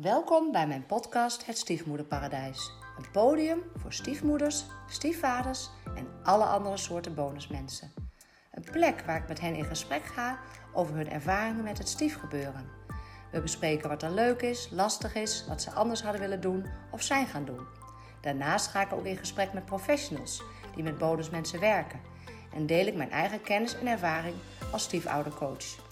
Welkom 0.00 0.52
bij 0.52 0.66
mijn 0.66 0.86
podcast 0.86 1.46
Het 1.46 1.58
Stiefmoederparadijs. 1.58 2.72
Een 2.98 3.10
podium 3.12 3.62
voor 3.76 3.92
stiefmoeders, 3.92 4.64
stiefvaders 4.88 5.70
en 5.94 6.06
alle 6.22 6.44
andere 6.44 6.76
soorten 6.76 7.14
bonusmensen. 7.14 7.92
Een 8.50 8.64
plek 8.72 9.00
waar 9.00 9.16
ik 9.16 9.28
met 9.28 9.40
hen 9.40 9.54
in 9.54 9.64
gesprek 9.64 10.04
ga 10.04 10.38
over 10.72 10.94
hun 10.94 11.10
ervaringen 11.10 11.64
met 11.64 11.78
het 11.78 11.88
stiefgebeuren. 11.88 12.68
We 13.32 13.40
bespreken 13.40 13.88
wat 13.88 14.02
er 14.02 14.10
leuk 14.10 14.42
is, 14.42 14.68
lastig 14.70 15.14
is, 15.14 15.44
wat 15.48 15.62
ze 15.62 15.70
anders 15.70 16.02
hadden 16.02 16.20
willen 16.20 16.40
doen 16.40 16.66
of 16.90 17.02
zijn 17.02 17.26
gaan 17.26 17.44
doen. 17.44 17.66
Daarnaast 18.20 18.66
ga 18.66 18.82
ik 18.82 18.92
ook 18.92 19.04
in 19.04 19.16
gesprek 19.16 19.52
met 19.52 19.64
professionals 19.64 20.42
die 20.74 20.82
met 20.82 20.98
bonusmensen 20.98 21.60
werken. 21.60 22.00
En 22.54 22.66
deel 22.66 22.86
ik 22.86 22.94
mijn 22.94 23.10
eigen 23.10 23.42
kennis 23.42 23.78
en 23.78 23.86
ervaring 23.86 24.34
als 24.72 24.82
stiefoudercoach. 24.82 25.82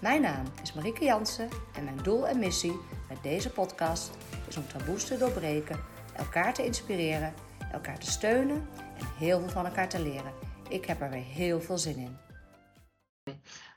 Mijn 0.00 0.22
naam 0.22 0.44
is 0.62 0.72
Marieke 0.72 1.04
Jansen 1.04 1.48
en 1.74 1.84
mijn 1.84 2.02
doel 2.02 2.28
en 2.28 2.38
missie 2.38 2.80
met 3.08 3.22
deze 3.22 3.50
podcast 3.50 4.10
is 4.48 4.56
om 4.56 4.66
taboes 4.66 5.04
te 5.04 5.18
doorbreken, 5.18 5.78
elkaar 6.16 6.54
te 6.54 6.64
inspireren, 6.64 7.34
elkaar 7.72 7.98
te 7.98 8.10
steunen 8.10 8.68
en 8.98 9.06
heel 9.18 9.40
veel 9.40 9.48
van 9.48 9.66
elkaar 9.66 9.88
te 9.88 10.02
leren. 10.02 10.32
Ik 10.68 10.84
heb 10.84 11.00
er 11.00 11.10
weer 11.10 11.24
heel 11.24 11.60
veel 11.60 11.78
zin 11.78 11.96
in. 11.96 12.16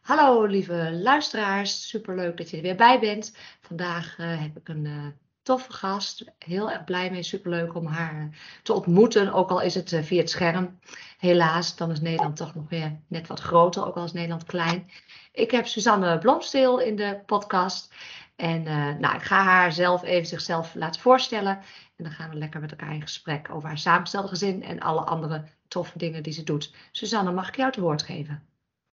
Hallo 0.01 0.45
lieve 0.45 0.91
luisteraars, 0.93 1.87
superleuk 1.87 2.37
dat 2.37 2.49
je 2.49 2.57
er 2.57 2.63
weer 2.63 2.75
bij 2.75 2.99
bent. 2.99 3.35
Vandaag 3.61 4.17
uh, 4.17 4.41
heb 4.41 4.57
ik 4.57 4.70
een 4.70 4.85
uh, 4.85 5.07
toffe 5.41 5.73
gast, 5.73 6.25
heel 6.37 6.71
erg 6.71 6.84
blij 6.84 7.11
mee, 7.11 7.23
superleuk 7.23 7.75
om 7.75 7.85
haar 7.85 8.29
te 8.63 8.73
ontmoeten, 8.73 9.34
ook 9.34 9.49
al 9.49 9.61
is 9.61 9.75
het 9.75 9.99
via 10.01 10.20
het 10.20 10.29
scherm. 10.29 10.79
Helaas, 11.17 11.75
dan 11.75 11.91
is 11.91 12.01
Nederland 12.01 12.35
toch 12.35 12.55
nog 12.55 12.70
weer 12.70 12.99
net 13.07 13.27
wat 13.27 13.39
groter, 13.39 13.85
ook 13.87 13.95
al 13.95 14.03
is 14.03 14.13
Nederland 14.13 14.43
klein. 14.43 14.89
Ik 15.31 15.51
heb 15.51 15.67
Suzanne 15.67 16.17
Blomsteel 16.17 16.79
in 16.79 16.95
de 16.95 17.21
podcast. 17.25 17.93
En 18.39 18.61
uh, 18.61 18.95
nou, 18.98 19.16
ik 19.16 19.21
ga 19.21 19.43
haar 19.43 19.71
zelf 19.71 20.03
even 20.03 20.27
zichzelf 20.27 20.75
laten 20.75 21.02
voorstellen. 21.02 21.57
En 21.95 22.03
dan 22.03 22.11
gaan 22.11 22.29
we 22.29 22.35
lekker 22.35 22.59
met 22.59 22.71
elkaar 22.71 22.93
in 22.93 23.01
gesprek 23.01 23.49
over 23.54 23.68
haar 23.68 23.77
samengestelde 23.77 24.27
gezin 24.27 24.63
en 24.63 24.79
alle 24.79 25.01
andere 25.01 25.43
toffe 25.68 25.98
dingen 25.98 26.23
die 26.23 26.34
ze 26.34 26.43
doet. 26.43 26.73
Suzanne, 26.91 27.32
mag 27.32 27.48
ik 27.48 27.55
jou 27.55 27.67
het 27.67 27.79
woord 27.79 28.01
geven? 28.01 28.43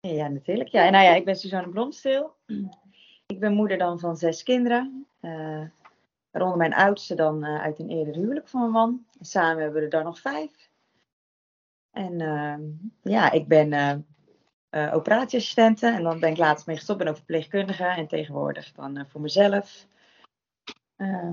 Ja, 0.01 0.29
natuurlijk. 0.29 0.69
Ja, 0.69 0.91
nou 0.91 1.05
ja, 1.05 1.15
ik 1.15 1.25
ben 1.25 1.37
Suzanne 1.37 1.69
Blomsteel. 1.69 2.37
Ik 3.27 3.41
ben 3.41 3.53
moeder 3.53 3.79
dan 3.79 3.99
van 3.99 4.17
zes 4.17 4.43
kinderen. 4.43 5.07
Uh, 5.21 5.63
waaronder 6.31 6.59
mijn 6.59 6.75
oudste 6.75 7.15
dan 7.15 7.45
uh, 7.45 7.61
uit 7.61 7.79
een 7.79 7.91
eerder 7.91 8.15
huwelijk 8.15 8.49
van 8.49 8.61
mijn 8.61 8.73
man. 8.73 9.07
Samen 9.21 9.63
hebben 9.63 9.79
we 9.79 9.85
er 9.85 9.91
dan 9.91 10.05
nog 10.05 10.21
vijf. 10.21 10.71
En 11.91 12.19
ja, 13.03 13.31
ik 13.31 13.49
ben 13.49 13.73
uh, 14.77 14.95
operatieassistenten. 14.95 15.95
En 15.95 16.03
dan 16.03 16.21
ben 16.21 16.31
ik 16.31 16.37
laatst 16.37 16.67
mee 16.67 16.77
gestopt, 16.77 16.99
ben 16.99 17.09
ook 17.09 17.17
verpleegkundige. 17.17 17.85
En 17.85 18.07
tegenwoordig 18.07 18.73
dan 18.73 18.99
uh, 18.99 19.05
voor 19.09 19.21
mezelf. 19.21 19.87
Uh, 20.97 21.33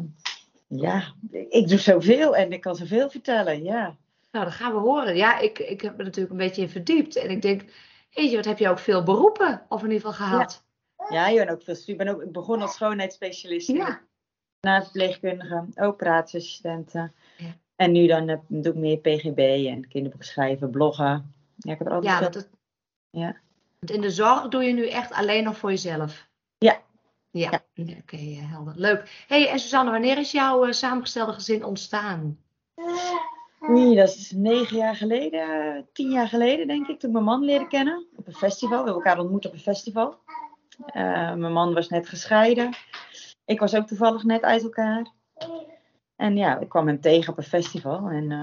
ja, 0.68 1.14
ik 1.50 1.68
doe 1.68 1.78
zoveel 1.78 2.36
en 2.36 2.52
ik 2.52 2.62
kan 2.62 2.76
zoveel 2.76 3.10
vertellen, 3.10 3.64
ja. 3.64 3.96
Nou, 4.32 4.46
dat 4.46 4.54
gaan 4.54 4.74
we 4.74 4.80
horen. 4.80 5.16
Ja, 5.16 5.40
ik, 5.40 5.60
ik 5.60 5.82
heb 5.82 5.98
me 5.98 6.04
natuurlijk 6.04 6.32
een 6.32 6.46
beetje 6.46 6.62
in 6.62 6.70
verdiept. 6.70 7.16
En 7.16 7.30
ik 7.30 7.42
denk, 7.42 7.64
je, 8.10 8.36
wat 8.36 8.46
heb 8.46 8.58
je 8.58 8.70
ook 8.70 8.80
veel 8.80 9.04
beroepen, 9.04 9.66
of 9.70 9.84
in 9.84 9.92
ieder 9.92 10.10
geval 10.10 10.28
gehad? 10.28 10.64
Ja, 11.10 11.28
ja 11.28 11.52
ook 11.52 11.62
veel 11.62 11.76
Ik 11.86 11.98
ben 11.98 12.08
ook 12.08 12.32
begonnen 12.32 12.68
als 12.68 12.76
schoonheidsspecialist. 12.76 13.68
Ja. 13.68 14.02
Na 14.62 14.84
verpleegkundige, 14.84 15.66
operatieassistenten. 15.76 17.14
Ja. 17.38 17.58
En 17.76 17.92
nu 17.92 18.08
dan 18.08 18.42
doe 18.48 18.74
ik 18.74 18.80
meer 18.80 18.98
PGB 18.98 19.68
en 19.68 19.88
kinderboek 19.88 20.24
schrijven, 20.24 20.70
bloggen. 20.70 21.34
Ja, 21.58 21.72
ik 21.72 21.78
heb 21.78 21.88
er 21.88 21.94
altijd 21.94 22.14
ja, 22.14 22.20
veel... 22.20 22.32
dat, 22.32 22.50
ja. 23.14 23.36
Want 23.80 23.92
in 23.92 24.02
de 24.02 24.12
zorg 24.12 24.48
doe 24.48 24.64
je 24.64 24.74
nu 24.74 24.90
echt 24.90 25.12
alleen 25.12 25.44
nog 25.44 25.58
voor 25.58 25.70
jezelf? 25.70 26.28
Ja. 26.58 26.82
Ja, 27.32 27.50
ja. 27.50 27.62
oké, 27.76 27.98
okay, 28.00 28.38
eh, 28.38 28.52
helder. 28.52 28.74
Leuk. 28.76 29.26
hey, 29.28 29.50
en 29.50 29.60
Suzanne, 29.60 29.92
wanneer 29.92 30.18
is 30.18 30.32
jouw 30.32 30.66
uh, 30.66 30.72
samengestelde 30.72 31.34
gezin 31.34 31.66
ontstaan? 31.66 32.40
Oei, 33.70 33.96
dat 33.96 34.08
is 34.08 34.32
negen 34.32 34.78
jaar 34.78 34.96
geleden, 34.96 35.88
tien 35.94 36.10
jaar 36.10 36.28
geleden 36.28 36.68
denk 36.68 36.88
ik, 36.88 37.00
toen 37.00 37.12
mijn 37.12 37.24
man 37.24 37.44
leerde 37.44 37.68
kennen. 37.68 38.06
Op 38.16 38.28
een 38.28 38.34
festival. 38.34 38.78
We 38.78 38.84
hebben 38.84 38.94
elkaar 38.94 39.20
ontmoet 39.20 39.46
op 39.46 39.54
een 39.54 39.60
festival. 39.60 40.18
Uh, 40.88 41.34
mijn 41.34 41.54
man 41.54 41.74
was 41.74 41.90
net 41.90 42.10
gescheiden. 42.10 42.76
Ik 43.46 43.60
was 43.60 43.76
ook 43.76 43.88
toevallig 43.88 44.24
net 44.24 44.42
uit 44.42 44.64
elkaar. 44.64 45.12
En 46.16 46.38
ja, 46.38 46.60
ik 46.60 46.70
kwam 46.70 46.88
hem 46.88 47.02
tegen 47.02 47.32
op 47.32 47.38
een 47.38 47.44
festival. 47.44 48.08
En, 48.08 48.30
uh, 48.30 48.40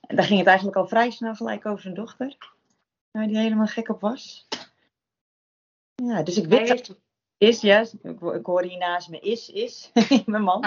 en 0.00 0.16
daar 0.16 0.24
ging 0.24 0.38
het 0.38 0.48
eigenlijk 0.48 0.76
al 0.76 0.88
vrij 0.88 1.10
snel 1.10 1.34
gelijk 1.34 1.66
over 1.66 1.82
zijn 1.82 1.94
dochter 1.94 2.53
waar 3.14 3.26
die 3.26 3.38
helemaal 3.38 3.66
gek 3.66 3.88
op 3.88 4.00
was. 4.00 4.48
Ja, 5.94 6.22
dus 6.22 6.36
ik 6.36 6.46
weet 6.46 6.68
dat 6.68 6.98
is, 7.38 7.60
ja, 7.60 7.80
ik, 8.02 8.20
ik 8.20 8.46
hoor 8.46 8.62
hier 8.62 8.78
naast 8.78 9.08
me 9.08 9.18
is, 9.18 9.50
is, 9.50 9.90
mijn 10.26 10.42
man. 10.42 10.60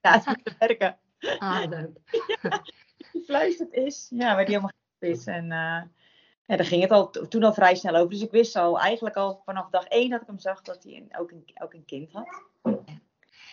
Ja, 0.00 0.12
het 0.12 0.26
moet 0.26 0.56
werken. 0.58 0.98
Ah, 1.38 1.68
leuk. 1.68 1.98
Ja, 2.42 2.62
die 3.12 3.22
fluistert 3.24 3.72
is, 3.72 4.06
ja, 4.10 4.34
waar 4.34 4.44
die 4.44 4.54
helemaal 4.54 4.70
gek 4.70 5.08
op 5.08 5.18
is. 5.18 5.26
En 5.26 5.44
uh, 5.44 5.82
ja, 6.44 6.56
daar 6.56 6.64
ging 6.64 6.82
het 6.82 6.90
al, 6.90 7.10
toen 7.10 7.42
al 7.42 7.54
vrij 7.54 7.74
snel 7.74 7.94
over. 7.94 8.10
Dus 8.10 8.22
ik 8.22 8.30
wist 8.30 8.56
al, 8.56 8.80
eigenlijk 8.80 9.16
al 9.16 9.42
vanaf 9.44 9.70
dag 9.70 9.84
één 9.84 10.10
dat 10.10 10.20
ik 10.20 10.26
hem 10.26 10.38
zag, 10.38 10.62
dat 10.62 10.82
hij 10.82 11.06
ook 11.18 11.30
een, 11.30 11.44
ook 11.62 11.74
een 11.74 11.84
kind 11.84 12.12
had. 12.12 12.28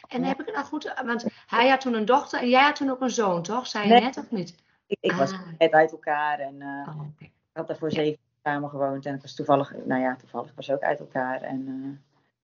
En 0.08 0.24
heb 0.24 0.40
ik 0.40 0.46
het 0.46 0.56
nou 0.56 0.68
goed, 0.68 0.94
want 1.06 1.26
hij 1.48 1.70
had 1.70 1.82
toen 1.82 1.94
een 1.94 2.06
dochter 2.06 2.40
en 2.40 2.50
jij 2.50 2.64
had 2.64 2.76
toen 2.76 2.90
ook 2.90 3.02
een 3.02 3.10
zoon, 3.10 3.42
toch? 3.42 3.68
Zei 3.68 3.88
je 3.88 3.94
nee, 3.94 4.02
net 4.02 4.18
of 4.18 4.32
niet? 4.32 4.56
Ik, 4.88 4.98
ik 5.00 5.12
was 5.12 5.32
ah. 5.32 5.48
net 5.58 5.72
uit 5.72 5.92
elkaar 5.92 6.40
en 6.40 6.56
uh, 6.56 6.88
oh, 6.88 7.00
okay. 7.00 7.12
ik 7.20 7.32
had 7.54 7.68
daarvoor 7.68 7.92
zeven 7.92 8.27
samen 8.48 8.70
gewoond. 8.70 9.06
En 9.06 9.16
ik 9.16 9.22
was 9.22 9.36
toevallig, 9.36 9.74
nou 9.86 10.02
ja, 10.02 10.16
toevallig 10.16 10.52
was 10.56 10.72
ook 10.72 10.82
uit 10.82 11.00
elkaar. 11.00 11.42
En 11.42 11.68
uh, 11.68 11.98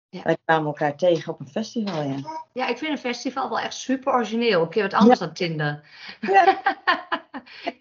ja. 0.09 0.22
wij 0.23 0.38
kwamen 0.45 0.66
elkaar 0.66 0.95
tegen 0.95 1.33
op 1.33 1.39
een 1.39 1.47
festival, 1.47 2.01
ja. 2.03 2.16
Ja, 2.53 2.67
ik 2.67 2.78
vind 2.78 2.91
een 2.91 2.97
festival 2.97 3.50
wel 3.50 3.59
echt 3.59 3.73
super 3.73 4.13
origineel. 4.13 4.61
Een 4.61 4.69
keer 4.69 4.84
wat 4.84 4.94
anders 4.94 5.19
ja. 5.19 5.25
dan 5.25 5.34
Tinder. 5.34 5.84
Ja. 6.22 6.47
een 7.66 7.73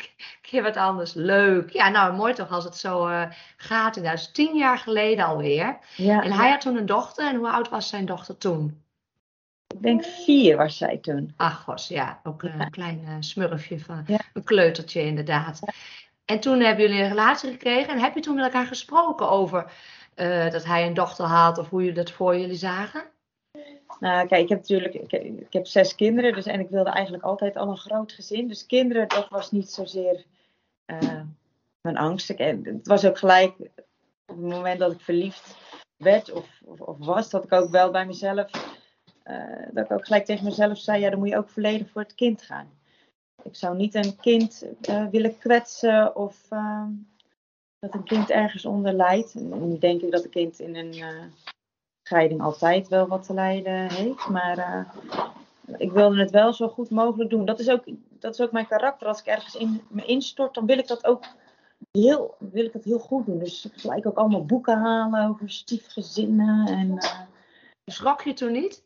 keer 0.42 0.62
wat 0.62 0.76
anders. 0.76 1.14
Leuk. 1.14 1.70
Ja, 1.70 1.88
nou 1.88 2.14
mooi 2.14 2.34
toch 2.34 2.50
als 2.50 2.64
het 2.64 2.76
zo 2.76 3.08
uh, 3.08 3.30
gaat. 3.56 3.94
Dat 3.94 4.12
is 4.12 4.30
tien 4.30 4.56
jaar 4.56 4.78
geleden 4.78 5.24
alweer. 5.24 5.78
Ja, 5.96 6.22
en 6.22 6.32
hij 6.32 6.50
had 6.50 6.60
toen 6.60 6.76
een 6.76 6.86
dochter. 6.86 7.28
En 7.28 7.36
hoe 7.36 7.50
oud 7.50 7.68
was 7.68 7.88
zijn 7.88 8.06
dochter 8.06 8.38
toen? 8.38 8.82
Ik 9.74 9.82
denk 9.82 10.04
vier 10.04 10.56
was 10.56 10.76
zij 10.76 10.98
toen. 10.98 11.32
Ach, 11.36 11.64
was 11.64 11.88
ja, 11.88 12.20
ook 12.22 12.42
een 12.42 12.70
klein 12.70 13.00
uh, 13.04 13.16
smurfje 13.20 13.80
van 13.80 14.06
een 14.32 14.44
kleutertje 14.44 15.00
inderdaad. 15.00 15.60
En 16.24 16.40
toen 16.40 16.60
hebben 16.60 16.84
jullie 16.84 17.02
een 17.02 17.08
relatie 17.08 17.50
gekregen 17.50 17.92
en 17.92 18.00
heb 18.00 18.14
je 18.14 18.20
toen 18.20 18.34
met 18.34 18.44
elkaar 18.44 18.66
gesproken 18.66 19.30
over 19.30 19.72
uh, 20.16 20.50
dat 20.50 20.64
hij 20.64 20.86
een 20.86 20.94
dochter 20.94 21.24
had 21.24 21.58
of 21.58 21.68
hoe 21.68 21.80
jullie 21.80 21.94
dat 21.94 22.10
voor 22.10 22.38
jullie 22.38 22.56
zagen? 22.56 23.02
Nou, 24.00 24.26
kijk, 24.26 24.42
ik 24.42 24.48
heb 24.48 24.58
natuurlijk 24.58 24.94
ik, 24.94 25.52
heb 25.52 25.66
zes 25.66 25.94
kinderen 25.94 26.32
dus, 26.32 26.46
en 26.46 26.60
ik 26.60 26.68
wilde 26.68 26.90
eigenlijk 26.90 27.24
altijd 27.24 27.56
al 27.56 27.68
een 27.68 27.76
groot 27.76 28.12
gezin. 28.12 28.48
Dus 28.48 28.66
kinderen, 28.66 29.08
dat 29.08 29.28
was 29.28 29.50
niet 29.50 29.70
zozeer 29.70 30.24
uh, 30.86 31.20
mijn 31.80 31.96
angst. 31.96 32.30
Ik, 32.30 32.38
het 32.38 32.86
was 32.86 33.04
ook 33.04 33.18
gelijk 33.18 33.54
op 34.26 34.36
het 34.36 34.38
moment 34.38 34.78
dat 34.78 34.92
ik 34.92 35.00
verliefd 35.00 35.56
werd 35.96 36.32
of, 36.32 36.60
of, 36.64 36.96
was, 36.98 37.30
dat 37.30 37.44
ik 37.44 37.52
ook 37.52 37.70
wel 37.70 37.90
bij 37.90 38.06
mezelf, 38.06 38.50
uh, 39.24 39.66
dat 39.72 39.84
ik 39.84 39.92
ook 39.92 40.04
gelijk 40.04 40.24
tegen 40.24 40.44
mezelf 40.44 40.78
zei, 40.78 41.00
ja, 41.00 41.10
dan 41.10 41.18
moet 41.18 41.28
je 41.28 41.36
ook 41.36 41.48
volledig 41.48 41.90
voor 41.90 42.02
het 42.02 42.14
kind 42.14 42.42
gaan 42.42 42.70
ik 43.44 43.56
zou 43.56 43.76
niet 43.76 43.94
een 43.94 44.16
kind 44.16 44.64
uh, 44.88 45.06
willen 45.06 45.38
kwetsen 45.38 46.16
of 46.16 46.46
uh, 46.50 46.86
dat 47.78 47.94
een 47.94 48.04
kind 48.04 48.30
ergens 48.30 48.64
onder 48.64 48.92
lijdt. 48.92 49.34
Nu 49.34 49.78
denk 49.78 50.00
ik 50.00 50.10
dat 50.10 50.24
een 50.24 50.30
kind 50.30 50.60
in 50.60 50.76
een 50.76 50.96
uh, 50.96 51.22
scheiding 52.02 52.40
altijd 52.40 52.88
wel 52.88 53.06
wat 53.06 53.26
te 53.26 53.34
lijden 53.34 53.92
heeft. 53.92 54.28
Maar 54.28 54.58
eh, 54.58 54.84
ik 55.76 55.92
wilde 55.92 56.20
het 56.20 56.30
wel 56.30 56.52
zo 56.52 56.68
goed 56.68 56.90
mogelijk 56.90 57.30
doen. 57.30 57.44
Dat 57.44 57.60
is 57.60 57.68
ook, 57.68 57.84
dat 58.18 58.32
is 58.32 58.40
ook 58.40 58.52
mijn 58.52 58.66
karakter. 58.66 59.08
Als 59.08 59.20
ik 59.20 59.26
ergens 59.26 59.54
in 59.54 59.82
me 59.88 60.04
instort, 60.04 60.54
dan 60.54 60.66
wil 60.66 60.78
ik 60.78 60.86
dat 60.86 61.04
ook 61.04 61.24
heel, 61.90 62.34
wil 62.38 62.64
ik 62.64 62.72
het 62.72 62.84
heel 62.84 62.98
goed 62.98 63.26
doen. 63.26 63.38
Dus 63.38 63.68
gelijk 63.72 64.06
ook 64.06 64.16
allemaal 64.16 64.44
boeken 64.44 64.78
halen 64.78 65.28
over 65.28 65.50
stiefgezinnen. 65.50 66.66
En, 66.66 66.98
Schrok 67.86 68.22
je 68.22 68.32
toen 68.32 68.52
niet? 68.52 68.83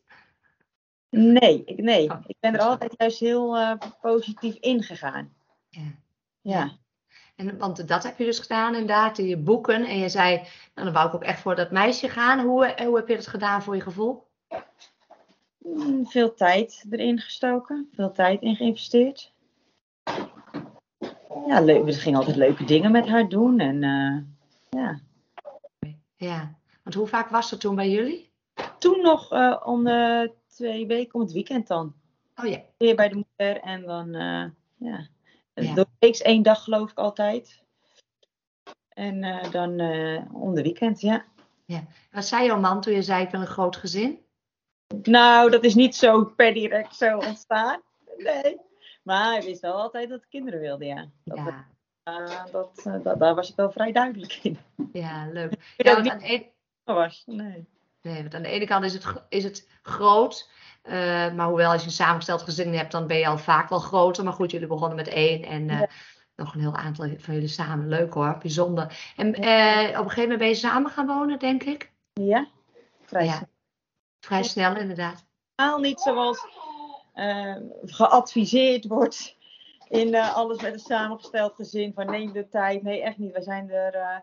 Nee, 1.10 1.62
ik, 1.64 1.82
nee. 1.82 2.10
Oh, 2.10 2.20
ik 2.26 2.36
ben 2.40 2.54
er 2.54 2.60
altijd 2.60 2.94
juist 2.96 3.18
heel 3.18 3.56
uh, 3.56 3.72
positief 4.00 4.54
ingegaan. 4.54 5.34
Ja. 5.68 5.82
ja. 6.40 6.70
En, 7.36 7.58
want 7.58 7.88
dat 7.88 8.02
heb 8.02 8.18
je 8.18 8.24
dus 8.24 8.38
gedaan 8.38 8.72
inderdaad, 8.72 9.18
in 9.18 9.26
je 9.26 9.36
boeken. 9.36 9.84
En 9.84 9.98
je 9.98 10.08
zei, 10.08 10.36
nou, 10.36 10.46
dan 10.74 10.92
wou 10.92 11.08
ik 11.08 11.14
ook 11.14 11.22
echt 11.22 11.40
voor 11.40 11.56
dat 11.56 11.70
meisje 11.70 12.08
gaan. 12.08 12.40
Hoe, 12.40 12.66
eh, 12.66 12.86
hoe 12.86 12.96
heb 12.96 13.08
je 13.08 13.14
dat 13.14 13.26
gedaan 13.26 13.62
voor 13.62 13.74
je 13.74 13.82
gevoel? 13.82 14.26
Mm, 15.58 16.06
veel 16.06 16.34
tijd 16.34 16.84
erin 16.90 17.18
gestoken. 17.18 17.88
Veel 17.92 18.12
tijd 18.12 18.42
in 18.42 18.56
geïnvesteerd. 18.56 19.32
Ja, 21.46 21.60
leuk. 21.60 21.84
We 21.84 21.92
gingen 21.92 22.18
altijd 22.18 22.36
leuke 22.36 22.64
dingen 22.64 22.92
met 22.92 23.06
haar 23.06 23.28
doen. 23.28 23.60
En 23.60 23.82
uh, 23.82 24.22
ja. 24.68 25.00
Ja, 26.16 26.58
want 26.82 26.96
hoe 26.96 27.06
vaak 27.06 27.28
was 27.28 27.48
ze 27.48 27.56
toen 27.56 27.74
bij 27.74 27.90
jullie? 27.90 28.30
Toen 28.78 29.00
nog 29.00 29.32
uh, 29.32 29.62
om 29.64 29.84
de 29.84 30.32
twee 30.58 30.86
weken 30.86 31.14
om 31.14 31.20
het 31.20 31.32
weekend 31.32 31.66
dan. 31.66 31.94
Oh 32.36 32.46
ja. 32.46 32.60
Weer 32.78 32.96
bij 32.96 33.08
de 33.08 33.14
moeder 33.14 33.60
en 33.60 33.82
dan, 33.82 34.14
uh, 34.14 34.44
ja. 34.76 35.08
ja. 35.54 35.74
Door 35.74 35.86
week 35.98 36.16
één 36.16 36.42
dag 36.42 36.64
geloof 36.64 36.90
ik 36.90 36.98
altijd. 36.98 37.62
En 38.88 39.22
uh, 39.22 39.50
dan 39.50 39.80
uh, 39.80 40.34
om 40.34 40.54
de 40.54 40.62
weekend, 40.62 41.00
ja. 41.00 41.24
ja. 41.64 41.86
Wat 42.10 42.24
zei 42.24 42.46
jouw 42.46 42.60
man 42.60 42.80
toen 42.80 42.94
je 42.94 43.02
zei 43.02 43.24
ik 43.24 43.30
wil 43.30 43.40
een 43.40 43.46
groot 43.46 43.76
gezin? 43.76 44.18
Nou, 45.02 45.50
dat 45.50 45.64
is 45.64 45.74
niet 45.74 45.96
zo 45.96 46.24
per 46.24 46.54
direct 46.54 46.96
zo 46.96 47.18
ontstaan. 47.18 47.80
Nee. 48.16 48.60
Maar 49.02 49.32
hij 49.32 49.42
wist 49.42 49.60
wel 49.60 49.74
altijd 49.74 50.08
dat 50.08 50.20
hij 50.20 50.28
kinderen 50.28 50.60
wilde, 50.60 50.84
ja. 50.84 51.08
Dat, 51.24 51.38
Ja, 51.38 51.66
eh, 52.02 52.52
dat, 52.52 52.82
eh, 52.84 53.02
dat, 53.02 53.18
daar 53.18 53.34
was 53.34 53.50
ik 53.50 53.56
wel 53.56 53.72
vrij 53.72 53.92
duidelijk 53.92 54.38
in. 54.42 54.58
ja 54.92 55.28
leuk. 55.32 55.52
Ik 55.52 55.86
Ja, 55.86 55.92
want 55.92 56.22
niet 56.22 56.46
aan, 56.84 56.94
was. 56.94 57.22
Nee. 57.26 57.68
Nee, 58.12 58.20
want 58.22 58.34
aan 58.34 58.42
de 58.42 58.48
ene 58.48 58.66
kant 58.66 58.84
is 58.84 58.92
het, 58.94 59.04
is 59.28 59.44
het 59.44 59.68
groot. 59.82 60.50
eh, 60.82 61.32
maar 61.32 61.46
hoewel 61.46 61.70
als 61.72 61.80
je 61.80 61.86
een 61.86 61.92
samengesteld 61.92 62.42
gezin 62.42 62.74
hebt, 62.74 62.92
dan 62.92 63.06
ben 63.06 63.16
je 63.18 63.26
al 63.26 63.38
vaak 63.38 63.68
wel 63.68 63.78
groter. 63.78 64.24
Maar 64.24 64.32
goed, 64.32 64.50
jullie 64.50 64.66
begonnen 64.66 64.96
met 64.96 65.08
één. 65.08 65.42
En 65.44 65.70
eh, 65.70 65.78
Ja. 65.80 65.88
nog 66.36 66.54
een 66.54 66.60
heel 66.60 66.76
aantal 66.76 67.08
van 67.18 67.34
jullie 67.34 67.48
samen. 67.48 67.88
Leuk 67.88 68.12
hoor, 68.14 68.38
bijzonder. 68.38 69.12
En 69.16 69.34
eh, 69.34 69.88
op 69.88 70.04
een 70.04 70.10
gegeven 70.10 70.20
moment 70.22 70.38
ben 70.38 70.48
je 70.48 70.54
samen 70.54 70.90
gaan 70.90 71.06
wonen, 71.06 71.38
denk 71.38 71.62
ik. 71.62 71.92
Ja? 72.12 72.48
Vrij 73.02 73.24
Ja. 73.24 73.48
Vrij 74.20 74.42
snel 74.42 74.76
inderdaad. 74.76 75.26
snel 75.54 75.78
niet 75.78 76.00
zoals 76.00 76.46
eh, 77.14 77.56
geadviseerd 77.84 78.86
wordt 78.86 79.36
in 79.88 80.14
alles 80.14 80.62
met 80.62 80.72
een 80.72 80.78
samengesteld 80.78 81.54
gezin. 81.54 81.92
Van 81.94 82.06
neem 82.10 82.32
de 82.32 82.48
tijd. 82.48 82.82
Nee, 82.82 83.02
echt 83.02 83.18
niet. 83.18 83.32
We 83.34 83.42
zijn 83.42 83.70
er. 83.70 84.22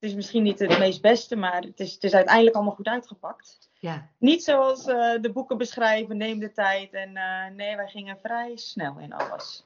Het 0.00 0.10
is 0.10 0.14
misschien 0.14 0.42
niet 0.42 0.58
het 0.58 0.78
meest 0.78 1.00
beste, 1.02 1.36
maar 1.36 1.62
het 1.62 1.80
is, 1.80 1.92
het 1.94 2.04
is 2.04 2.14
uiteindelijk 2.14 2.54
allemaal 2.56 2.74
goed 2.74 2.86
uitgepakt. 2.86 3.70
Ja, 3.80 4.08
Niet 4.18 4.44
zoals 4.44 4.86
eh, 4.86 5.20
de 5.20 5.30
boeken 5.32 5.58
beschrijven, 5.58 6.16
neem 6.16 6.38
de 6.38 6.52
tijd. 6.52 6.92
En 6.92 7.16
eh, 7.16 7.50
nee, 7.54 7.76
wij 7.76 7.88
gingen 7.88 8.18
vrij 8.18 8.56
snel 8.56 8.98
in 8.98 9.12
alles. 9.12 9.64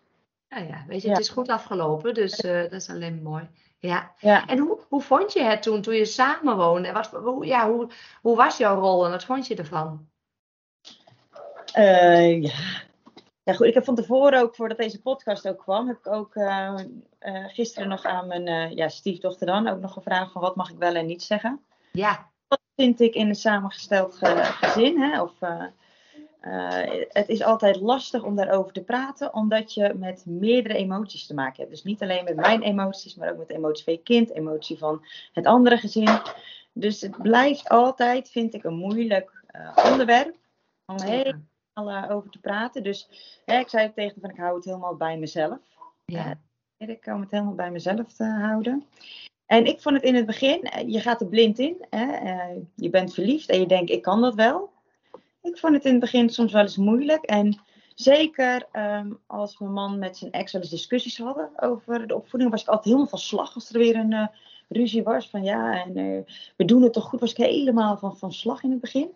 nou 0.49 0.67
ja, 0.67 0.85
weet 0.87 1.03
je, 1.03 1.09
Ja. 1.09 1.13
het 1.15 1.23
is 1.23 1.29
goed 1.29 1.49
afgelopen. 1.49 2.15
Dus 2.15 2.41
eh, 2.41 2.61
dat 2.63 2.73
is 2.73 2.89
alleen 2.91 3.23
mooi. 3.23 3.49
Ja. 3.79 4.13
Ja. 4.19 4.47
En 4.47 4.59
hoe, 4.59 4.79
hoe 4.89 5.03
vond 5.03 5.33
je 5.33 5.43
het 5.43 5.63
toen, 5.63 5.83
toen 5.83 5.95
je 5.95 6.05
samen 6.05 6.57
woonde? 6.57 6.93
Wat, 6.93 7.07
hoe, 7.11 7.47
ja, 7.47 7.71
hoe, 7.71 7.89
hoe 8.21 8.37
was 8.37 8.57
jouw 8.57 8.81
rol 8.81 9.05
en 9.05 9.11
wat 9.11 9.25
vond 9.25 9.47
je 9.47 9.55
ervan? 9.55 10.09
Ja. 11.75 12.51
Ja, 13.45 13.53
goed. 13.53 13.67
Ik 13.67 13.75
heb 13.75 13.85
van 13.85 13.95
tevoren 13.95 14.41
ook, 14.41 14.55
voordat 14.55 14.79
deze 14.79 15.01
podcast 15.03 15.49
ook 15.49 15.59
kwam, 15.59 15.87
heb 15.89 15.99
ik 15.99 16.07
ook 16.07 16.35
eh, 16.37 16.75
eh, 17.19 17.45
gisteren 17.47 17.89
nog 17.89 18.05
aan 18.05 18.27
mijn 18.27 18.47
eh, 18.47 18.71
ja, 18.77 18.89
stiefdochter 18.89 19.47
dan 19.47 19.69
ook 19.69 19.81
nog 19.81 19.93
gevraagd 19.93 20.33
van 20.33 20.43
wat 20.43 20.57
mag 20.57 20.71
ik 20.71 20.79
wel 20.79 20.95
en 20.95 21.07
niet 21.07 21.23
zeggen. 21.23 21.61
Ja, 21.93 22.31
Wat 22.49 22.61
vind 22.77 23.01
ik 23.01 23.15
in 23.15 23.29
een 23.29 23.35
samengesteld 23.35 24.15
ge- 24.15 24.43
gezin? 24.45 25.01
Hè? 25.01 25.23
Of, 25.23 25.33
het 27.09 27.29
is 27.29 27.43
altijd 27.43 27.81
lastig 27.81 28.23
om 28.23 28.37
daarover 28.37 28.73
te 28.73 28.83
praten, 28.83 29.35
omdat 29.35 29.75
je 29.75 29.95
met 29.97 30.27
meerdere 30.27 30.75
emoties 30.75 31.27
te 31.27 31.35
maken 31.35 31.57
hebt. 31.57 31.71
Dus 31.71 31.83
niet 31.83 32.03
alleen 32.03 32.25
met 32.25 32.37
mijn 32.37 32.63
emoties, 32.63 33.15
maar 33.15 33.31
ook 33.31 33.39
met 33.39 33.49
de 33.49 33.55
emotie 33.55 33.85
van 33.85 33.93
je 33.93 34.03
kind, 34.03 34.31
emotie 34.35 34.79
van 34.79 35.05
het 35.33 35.47
andere 35.47 35.77
gezin. 35.77 36.09
Dus 36.73 37.01
het 37.01 37.23
blijft 37.23 37.69
altijd, 37.69 38.31
vind 38.31 38.55
ik, 38.55 38.65
een 38.65 38.75
moeilijk 38.77 39.45
onderwerp 39.85 40.37
om 40.87 41.01
heel 41.01 41.33
over 41.75 42.31
te 42.31 42.41
praten. 42.41 42.83
Dus 42.83 43.09
hè, 43.45 43.59
ik 43.59 43.69
zei 43.69 43.93
tegen 43.93 44.21
van 44.21 44.31
ik 44.31 44.37
hou 44.37 44.57
het 44.57 44.65
helemaal 44.65 44.97
bij 44.97 45.19
mezelf. 45.19 45.59
Ja, 46.05 46.35
Ik 46.77 47.01
kan 47.01 47.21
het 47.21 47.31
helemaal 47.31 47.55
bij 47.55 47.71
mezelf 47.71 48.13
te 48.13 48.25
houden. 48.25 48.87
En 49.47 49.67
ik 49.67 49.81
vond 49.81 49.95
het 49.95 50.05
in 50.05 50.15
het 50.15 50.27
begin, 50.27 50.63
eh, 50.63 50.89
je 50.89 51.01
gaat 51.01 51.21
er 51.21 51.27
blind 51.27 51.59
in. 51.59 51.87
Hè? 51.91 52.13
eh, 52.13 52.57
je 52.77 52.91
bent 52.91 53.15
verliefd 53.15 53.49
en 53.49 53.61
je 53.61 53.67
denkt 53.67 53.91
ik 53.91 54.03
kan 54.03 54.21
dat 54.21 54.35
wel. 54.35 54.73
Ik 55.43 55.59
vond 55.59 55.75
het 55.75 55.85
in 55.85 55.91
het 55.91 56.01
begin 56.01 56.29
soms 56.31 56.53
wel 56.53 56.63
eens 56.63 56.77
moeilijk. 56.77 57.25
En 57.25 57.61
zeker 57.95 58.69
ehm, 58.73 59.13
als 59.27 59.59
mijn 59.59 59.73
man 59.73 59.99
met 59.99 60.17
zijn 60.17 60.33
ex 60.33 60.53
wel 60.53 60.61
eens 60.61 60.71
discussies 60.71 61.19
hadden 61.19 61.51
over 61.57 62.07
de 62.07 62.15
opvoeding, 62.15 62.51
was 62.51 62.63
ik 62.63 62.69
altijd 62.69 62.85
helemaal 62.85 63.09
van 63.09 63.19
slag 63.19 63.55
als 63.55 63.71
er 63.73 63.79
weer 63.79 63.97
een 63.97 64.13
eh, 64.13 64.27
ruzie 64.69 65.03
was. 65.03 65.29
Van 65.31 65.45
ja, 65.45 65.85
en, 65.85 65.97
eh, 65.97 66.35
we 66.57 66.65
doen 66.65 66.83
het 66.83 66.93
toch 66.93 67.05
goed, 67.05 67.21
was 67.21 67.31
ik 67.31 67.37
helemaal 67.37 67.97
van, 67.99 68.17
van 68.17 68.33
slag 68.33 68.63
in 68.63 68.71
het 68.71 68.81
begin. 68.81 69.11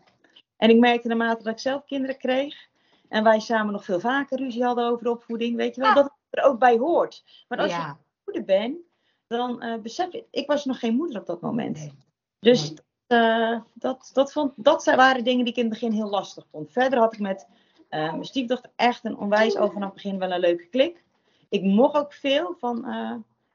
En 0.56 0.70
ik 0.70 0.78
merkte 0.78 1.08
naarmate 1.08 1.42
dat 1.42 1.52
ik 1.52 1.58
zelf 1.58 1.84
kinderen 1.84 2.18
kreeg 2.18 2.68
en 3.08 3.24
wij 3.24 3.40
samen 3.40 3.72
nog 3.72 3.84
veel 3.84 4.00
vaker 4.00 4.38
ruzie 4.38 4.64
hadden 4.64 4.86
over 4.88 5.10
opvoeding, 5.10 5.56
weet 5.56 5.74
je 5.74 5.80
wel, 5.80 5.90
Ja. 5.90 5.94
dat 5.96 6.04
het 6.04 6.40
er 6.40 6.44
ook 6.44 6.58
bij 6.58 6.76
hoort. 6.76 7.44
Maar 7.48 7.58
als 7.58 7.76
je 7.76 7.94
moeder 8.24 8.44
ben, 8.44 8.78
dan 9.26 9.62
eh, 9.62 9.80
besef 9.80 10.12
ik, 10.12 10.24
ik 10.30 10.46
was 10.46 10.64
nog 10.64 10.78
geen 10.78 10.94
moeder 10.94 11.20
op 11.20 11.26
dat 11.26 11.40
moment. 11.40 11.76
Nee. 11.78 11.92
Dus 12.38 12.74
eh, 13.06 13.60
dat, 13.74 14.10
dat, 14.12 14.32
vond, 14.32 14.52
dat 14.56 14.84
waren 14.84 15.24
dingen 15.24 15.44
die 15.44 15.52
ik 15.52 15.58
in 15.58 15.70
het 15.70 15.72
begin 15.72 15.92
heel 15.92 16.08
lastig 16.08 16.46
vond. 16.50 16.72
Verder 16.72 16.98
had 16.98 17.12
ik 17.12 17.20
met 17.20 17.46
eh, 17.88 18.10
mijn 18.10 18.24
stiefdochter 18.24 18.70
echt 18.76 19.04
een 19.04 19.18
onwijs 19.18 19.56
al 19.56 19.70
vanaf 19.70 19.92
het 19.92 20.02
begin 20.02 20.18
wel 20.18 20.30
een 20.30 20.40
leuke 20.40 20.66
klik. 20.66 21.04
Ik 21.48 21.62
mocht 21.62 21.96
ook 21.96 22.12
veel 22.12 22.54
van 22.58 22.80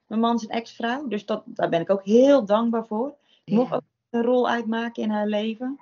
mijn 0.07 0.19
man 0.19 0.39
zijn 0.39 0.51
ex-vrouw, 0.51 1.07
dus 1.07 1.25
dat, 1.25 1.43
daar 1.45 1.69
ben 1.69 1.81
ik 1.81 1.89
ook 1.89 2.03
heel 2.03 2.45
dankbaar 2.45 2.85
voor. 2.85 3.15
Ik 3.43 3.53
mocht 3.53 3.73
ook 3.73 3.81
een 4.09 4.23
rol 4.23 4.49
uitmaken 4.49 5.03
in 5.03 5.09
haar 5.09 5.27
leven. 5.27 5.79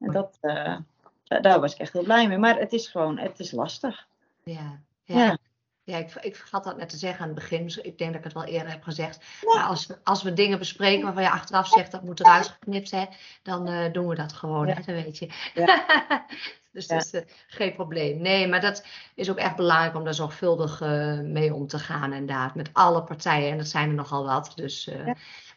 En 0.00 0.12
dat, 0.12 0.38
eh, 0.40 0.76
da- 1.24 1.40
daar 1.40 1.60
was 1.60 1.72
ik 1.72 1.78
echt 1.78 1.92
heel 1.92 2.02
blij 2.02 2.28
mee. 2.28 2.38
Maar 2.38 2.58
het 2.58 2.72
is 2.72 2.88
gewoon, 2.88 3.18
het 3.18 3.38
is 3.40 3.50
lastig. 3.50 4.06
Ja, 4.44 4.80
Ja. 5.04 5.24
ja. 5.24 5.36
Ja, 5.84 5.96
ik, 5.96 6.14
ik 6.14 6.36
vergat 6.36 6.64
dat 6.64 6.76
net 6.76 6.88
te 6.88 6.96
zeggen 6.96 7.20
aan 7.20 7.26
het 7.30 7.34
begin. 7.38 7.62
Dus 7.64 7.76
ik 7.76 7.98
denk 7.98 8.10
dat 8.10 8.18
ik 8.18 8.24
het 8.24 8.32
wel 8.32 8.44
eerder 8.44 8.70
heb 8.70 8.82
gezegd. 8.82 9.24
Maar 9.42 9.62
als, 9.64 9.86
we- 9.86 9.98
als 10.04 10.22
we 10.22 10.32
dingen 10.32 10.58
bespreken 10.58 11.04
waarvan 11.04 11.22
je 11.22 11.30
achteraf 11.30 11.68
zegt 11.68 11.90
dat 11.92 12.02
moet 12.02 12.20
eruit 12.20 12.48
geknipt, 12.48 12.90
hè, 12.90 13.04
dan 13.42 13.68
eh, 13.68 13.92
doen 13.92 14.08
we 14.08 14.14
dat 14.14 14.32
gewoon. 14.32 14.66
Ja. 14.66 14.74
Hè, 14.74 14.82
dat 14.94 15.04
weet 15.04 15.18
je. 15.18 15.26
dus 16.72 16.86
Ja. 16.86 16.94
dat 16.94 17.04
is 17.04 17.10
eh, 17.12 17.22
geen 17.46 17.74
probleem. 17.74 18.20
Nee, 18.22 18.48
maar 18.48 18.60
dat 18.60 18.84
is 19.14 19.30
ook 19.30 19.36
echt 19.38 19.56
belangrijk 19.56 19.94
om 19.94 20.04
daar 20.04 20.14
zorgvuldig 20.14 20.80
mee 21.22 21.54
om 21.54 21.66
te 21.66 21.78
gaan, 21.78 22.12
inderdaad. 22.12 22.54
Met 22.54 22.70
alle 22.72 23.02
partijen. 23.04 23.50
En 23.50 23.58
dat 23.58 23.68
zijn 23.68 23.88
er 23.88 23.94
nogal 23.94 24.24
wat. 24.24 24.52
Dus, 24.54 24.84
Ja. 24.84 25.04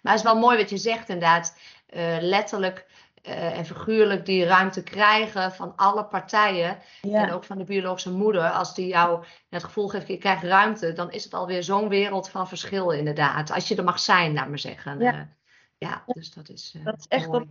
Maar 0.01 0.13
het 0.13 0.15
is 0.15 0.31
wel 0.31 0.37
mooi 0.39 0.57
wat 0.57 0.69
je 0.69 0.77
zegt, 0.77 1.09
inderdaad. 1.09 1.57
letterlijk 2.19 2.85
eh, 3.23 3.57
en 3.57 3.65
figuurlijk 3.65 4.25
die 4.25 4.45
ruimte 4.45 4.83
krijgen 4.83 5.51
van 5.51 5.75
alle 5.75 6.05
partijen. 6.05 6.77
Ja, 7.01 7.27
En 7.27 7.33
ook 7.33 7.43
van 7.43 7.57
de 7.57 7.63
biologische 7.63 8.11
moeder, 8.11 8.49
als 8.51 8.75
die 8.75 8.87
jou 8.87 9.25
het 9.49 9.63
gevoel 9.63 9.87
geeft, 9.87 10.07
je 10.07 10.17
krijgt 10.17 10.43
ruimte, 10.43 10.93
dan 10.93 11.11
is 11.11 11.23
het 11.23 11.33
alweer 11.33 11.63
zo'n 11.63 11.89
wereld 11.89 12.29
van 12.29 12.47
verschil 12.47 12.89
inderdaad. 12.91 13.51
Als 13.51 13.67
je 13.67 13.75
er 13.75 13.83
mag 13.83 13.99
zijn, 13.99 14.33
laat 14.33 14.47
maar 14.47 14.59
zeggen. 14.59 14.99
Ja. 14.99 15.13
Eh, 15.13 15.21
ja 15.77 16.03
dus 16.05 16.33
dat 16.33 16.49
is, 16.49 16.73
eh, 16.77 16.85
dat 16.85 16.97
is 16.99 17.07
echt 17.07 17.27
mooi. 17.27 17.47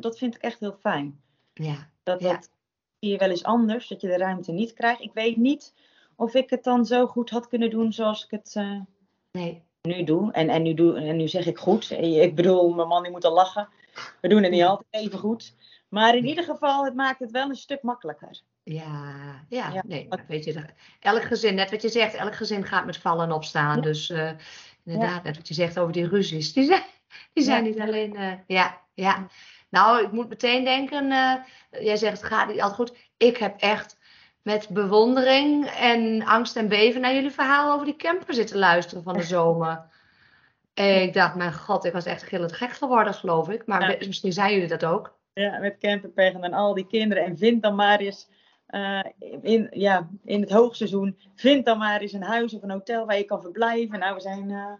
dat 0.00 0.18
vind 0.18 0.34
ik 0.34 0.42
echt 0.42 0.60
heel 0.60 0.76
fijn. 0.80 1.20
Ja, 1.54 1.88
Dat, 2.02 2.20
Ja. 2.20 2.32
dat 2.32 2.50
zie 3.00 3.10
je 3.10 3.18
wel 3.18 3.30
eens 3.30 3.44
anders, 3.44 3.88
dat 3.88 4.00
je 4.00 4.08
de 4.08 4.16
ruimte 4.16 4.52
niet 4.52 4.72
krijgt. 4.72 5.00
Ik 5.00 5.12
weet 5.14 5.36
niet 5.36 5.74
of 6.16 6.34
ik 6.34 6.50
het 6.50 6.64
dan 6.64 6.86
zo 6.86 7.06
goed 7.06 7.30
had 7.30 7.48
kunnen 7.48 7.70
doen 7.70 7.92
zoals 7.92 8.24
ik 8.24 8.30
het 8.30 8.54
nee, 9.32 9.62
nu 9.88 10.04
doe. 10.04 10.32
En, 10.32 10.48
en, 10.48 10.62
nu 10.62 10.74
doe. 10.74 10.96
en 10.96 11.16
nu 11.16 11.28
zeg 11.28 11.46
ik 11.46 11.58
goed. 11.58 11.90
Ik 11.90 12.34
bedoel, 12.34 12.74
mijn 12.74 12.88
man 12.88 13.02
die 13.02 13.12
moet 13.12 13.24
al 13.24 13.32
lachen. 13.32 13.68
We 14.20 14.28
doen 14.28 14.42
het 14.42 14.52
niet 14.52 14.62
altijd 14.62 14.88
even 14.90 15.18
goed. 15.18 15.54
Maar 15.88 16.16
in 16.16 16.26
ieder 16.26 16.44
geval, 16.44 16.84
het 16.84 16.94
maakt 16.94 17.18
het 17.18 17.30
wel 17.30 17.48
een 17.48 17.56
stuk 17.56 17.82
makkelijker. 17.82 18.40
ja, 18.62 19.44
ja, 19.48 19.72
Ja. 19.72 19.82
nee, 19.86 20.08
weet 20.28 20.44
je, 20.44 20.64
elk 21.00 21.22
gezin, 21.22 21.54
net 21.54 21.70
wat 21.70 21.82
je 21.82 21.88
zegt, 21.88 22.14
elk 22.14 22.34
gezin 22.34 22.64
gaat 22.64 22.86
met 22.86 22.96
vallen 22.96 23.24
en 23.24 23.32
opstaan. 23.32 23.76
Ja. 23.76 23.82
Dus 23.82 24.10
eh, 24.10 24.30
inderdaad, 24.84 25.22
net 25.22 25.36
wat 25.36 25.48
je 25.48 25.54
zegt 25.54 25.78
over 25.78 25.92
die 25.92 26.08
ruzies, 26.08 26.52
die 26.52 26.64
zijn, 26.64 26.82
die 27.32 27.44
zijn 27.44 27.64
niet 27.64 27.80
alleen, 27.80 28.16
eh, 28.16 28.32
ja, 28.46 28.80
ja. 28.94 29.26
Nou, 29.68 30.04
ik 30.04 30.12
moet 30.12 30.28
meteen 30.28 30.64
denken, 30.64 31.10
eh, 31.12 31.34
jij 31.84 31.96
zegt 31.96 32.20
het 32.20 32.32
gaat 32.32 32.48
niet 32.48 32.60
altijd 32.60 32.90
goed. 32.90 32.98
Ik 33.16 33.36
heb 33.36 33.60
echt 33.60 33.98
met 34.44 34.68
bewondering 34.68 35.66
en 35.66 36.24
angst 36.24 36.56
en 36.56 36.68
beven 36.68 37.00
naar 37.00 37.14
jullie 37.14 37.30
verhaal 37.30 37.72
over 37.72 37.84
die 37.86 37.96
camper 37.96 38.34
zitten 38.34 38.58
luisteren 38.58 39.02
van 39.02 39.16
de 39.16 39.22
zomer. 39.22 39.84
En 40.74 41.02
ik 41.02 41.12
dacht, 41.12 41.34
mijn 41.34 41.54
god, 41.54 41.84
ik 41.84 41.92
was 41.92 42.04
echt 42.04 42.22
gillend 42.22 42.52
gek 42.52 42.70
geworden, 42.70 43.14
geloof 43.14 43.48
ik. 43.48 43.66
Maar 43.66 43.90
Ja. 43.90 44.06
misschien 44.06 44.32
zijn 44.32 44.52
jullie 44.52 44.68
dat 44.68 44.84
ook. 44.84 45.18
Ja, 45.32 45.58
met 45.58 45.78
camperpech 45.78 46.32
en 46.32 46.52
al 46.52 46.74
die 46.74 46.86
kinderen. 46.86 47.24
En 47.24 47.38
vind 47.38 47.62
dan 47.62 47.74
maar 47.74 47.98
eens, 47.98 48.28
eh, 48.66 49.04
in, 49.42 49.66
ja, 49.70 50.08
in 50.24 50.40
het 50.40 50.50
hoogseizoen, 50.50 51.18
vind 51.34 51.64
dan 51.64 51.78
maar 51.78 52.00
eens 52.00 52.12
een 52.12 52.22
huis 52.22 52.54
of 52.54 52.62
een 52.62 52.70
hotel 52.70 53.06
waar 53.06 53.16
je 53.18 53.24
kan 53.24 53.40
verblijven. 53.40 53.98
Nou, 53.98 54.14
we 54.14 54.20
zijn, 54.20 54.50
eh, 54.50 54.72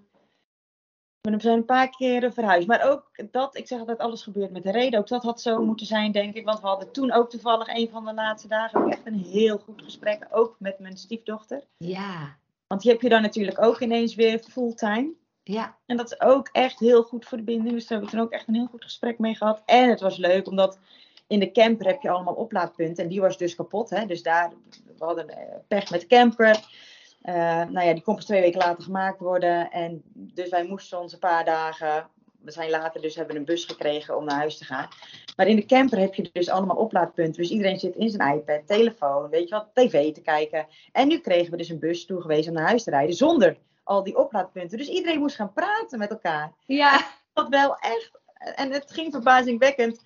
we 1.33 1.41
zijn 1.41 1.57
een 1.57 1.65
paar 1.65 1.91
keer 1.91 2.33
verhuisd. 2.33 2.67
Maar 2.67 2.91
ook 2.91 3.11
dat, 3.31 3.57
ik 3.57 3.67
zeg 3.67 3.85
dat 3.85 3.99
alles 3.99 4.23
gebeurt 4.23 4.51
met 4.51 4.63
de 4.63 4.71
reden. 4.71 4.99
Ook 4.99 5.09
dat 5.09 5.23
had 5.23 5.41
zo 5.41 5.65
moeten 5.65 5.87
zijn, 5.87 6.13
denk 6.13 6.35
ik. 6.35 6.45
Want 6.45 6.61
we 6.61 6.67
hadden 6.67 6.93
toen 6.93 7.13
ook 7.13 7.31
toevallig 7.31 7.69
een 7.69 7.89
van 7.91 8.05
de 8.05 8.15
laatste 8.15 8.49
dagen 8.49 8.81
ook 8.81 8.91
echt 8.91 9.07
een 9.07 9.25
heel 9.25 9.59
goed 9.59 9.83
gesprek. 9.83 10.27
Ook 10.31 10.57
met 10.59 10.79
mijn 10.79 10.97
stiefdochter. 10.97 11.63
Ja, 11.77 12.37
Want 12.67 12.83
die 12.83 12.91
heb 12.91 13.01
je 13.01 13.09
dan 13.09 13.23
natuurlijk 13.23 13.63
ook 13.63 13.81
ineens 13.81 14.15
weer 14.15 14.39
fulltime. 14.39 15.13
ja, 15.43 15.77
En 15.87 15.97
dat 15.97 16.13
is 16.13 16.21
ook 16.21 16.49
echt 16.53 16.79
heel 16.79 17.03
goed 17.03 17.25
voor 17.25 17.39
de 17.39 17.45
binding. 17.45 17.75
Dus 17.75 17.87
daar 17.87 17.99
heb 17.99 18.07
ik 18.07 18.13
toen 18.13 18.23
ook 18.23 18.33
echt 18.33 18.49
een 18.49 18.55
heel 18.55 18.69
goed 18.71 18.85
gesprek 18.85 19.19
mee 19.19 19.35
gehad. 19.35 19.63
En 19.65 19.89
het 19.89 20.01
was 20.01 20.17
leuk, 20.17 20.47
omdat 20.47 20.79
in 21.27 21.41
de 21.41 21.53
camper 21.53 21.87
heb 21.87 22.03
je 22.03 22.11
allemaal 22.11 22.35
oplaadpunten. 22.35 23.05
En 23.05 23.11
die 23.11 23.21
was 23.21 23.39
dus 23.39 23.55
kapot. 23.55 23.91
Hè? 23.91 24.07
Dus 24.07 24.23
daar, 24.23 24.53
we 24.99 25.05
hadden 25.05 25.29
eh, 25.29 25.55
pech 25.69 25.91
met 25.91 26.01
de 26.01 26.07
camper. 26.07 26.74
Eh, 27.25 27.35
nou 27.69 27.87
ja, 27.87 27.93
die 27.93 28.03
kon 28.03 28.15
pas 28.15 28.25
twee 28.25 28.41
weken 28.41 28.59
later 28.59 28.83
gemaakt 28.83 29.21
worden. 29.21 29.71
En 29.71 30.03
dus 30.13 30.49
wij 30.49 30.65
moesten 30.65 31.01
ons 31.01 31.13
een 31.13 31.19
paar 31.19 31.45
dagen... 31.45 32.09
We 32.41 32.51
zijn 32.51 32.71
later 32.71 33.01
dus 33.01 33.15
hebben 33.15 33.37
een 33.37 33.45
bus 33.45 33.65
gekregen 33.65 34.17
om 34.17 34.25
naar 34.25 34.37
huis 34.37 34.59
te 34.59 34.65
gaan. 34.65 34.89
Maar 35.37 35.47
in 35.47 35.57
de 35.57 35.67
camper 35.67 35.99
heb 35.99 36.15
je 36.15 36.31
dus 36.33 36.49
allemaal 36.49 36.77
oplaadpunten. 36.77 37.43
Dus 37.43 37.51
iedereen 37.51 37.79
zit 37.79 37.97
in 37.97 38.11
zijn 38.11 38.35
iPad, 38.37 38.67
telefoon, 38.67 39.29
weet 39.31 39.49
je 39.49 39.55
wat, 39.55 39.69
tv 39.73 40.13
te 40.13 40.21
kijken. 40.21 40.67
En 40.93 41.09
nu 41.09 41.19
kregen 41.19 41.51
we 41.51 41.57
dus 41.57 41.69
een 41.69 41.79
bus 41.79 42.07
toegewezen 42.07 42.53
om 42.53 42.59
naar 42.59 42.69
huis 42.69 42.83
te 42.83 42.91
rijden. 42.91 43.15
Zonder 43.15 43.57
al 43.85 44.03
die 44.03 44.17
oplaadpunten. 44.17 44.79
Dus 44.79 44.89
iedereen 44.89 45.19
moest 45.19 45.37
gaan 45.37 45.53
praten 45.53 45.99
met 45.99 46.11
elkaar. 46.11 46.53
ja, 46.67 47.07
Dat 47.33 47.49
wel 47.49 47.77
echt. 47.77 48.11
En 48.55 48.73
het 48.73 48.93
ging 48.93 49.13
verbazingwekkend 49.13 50.03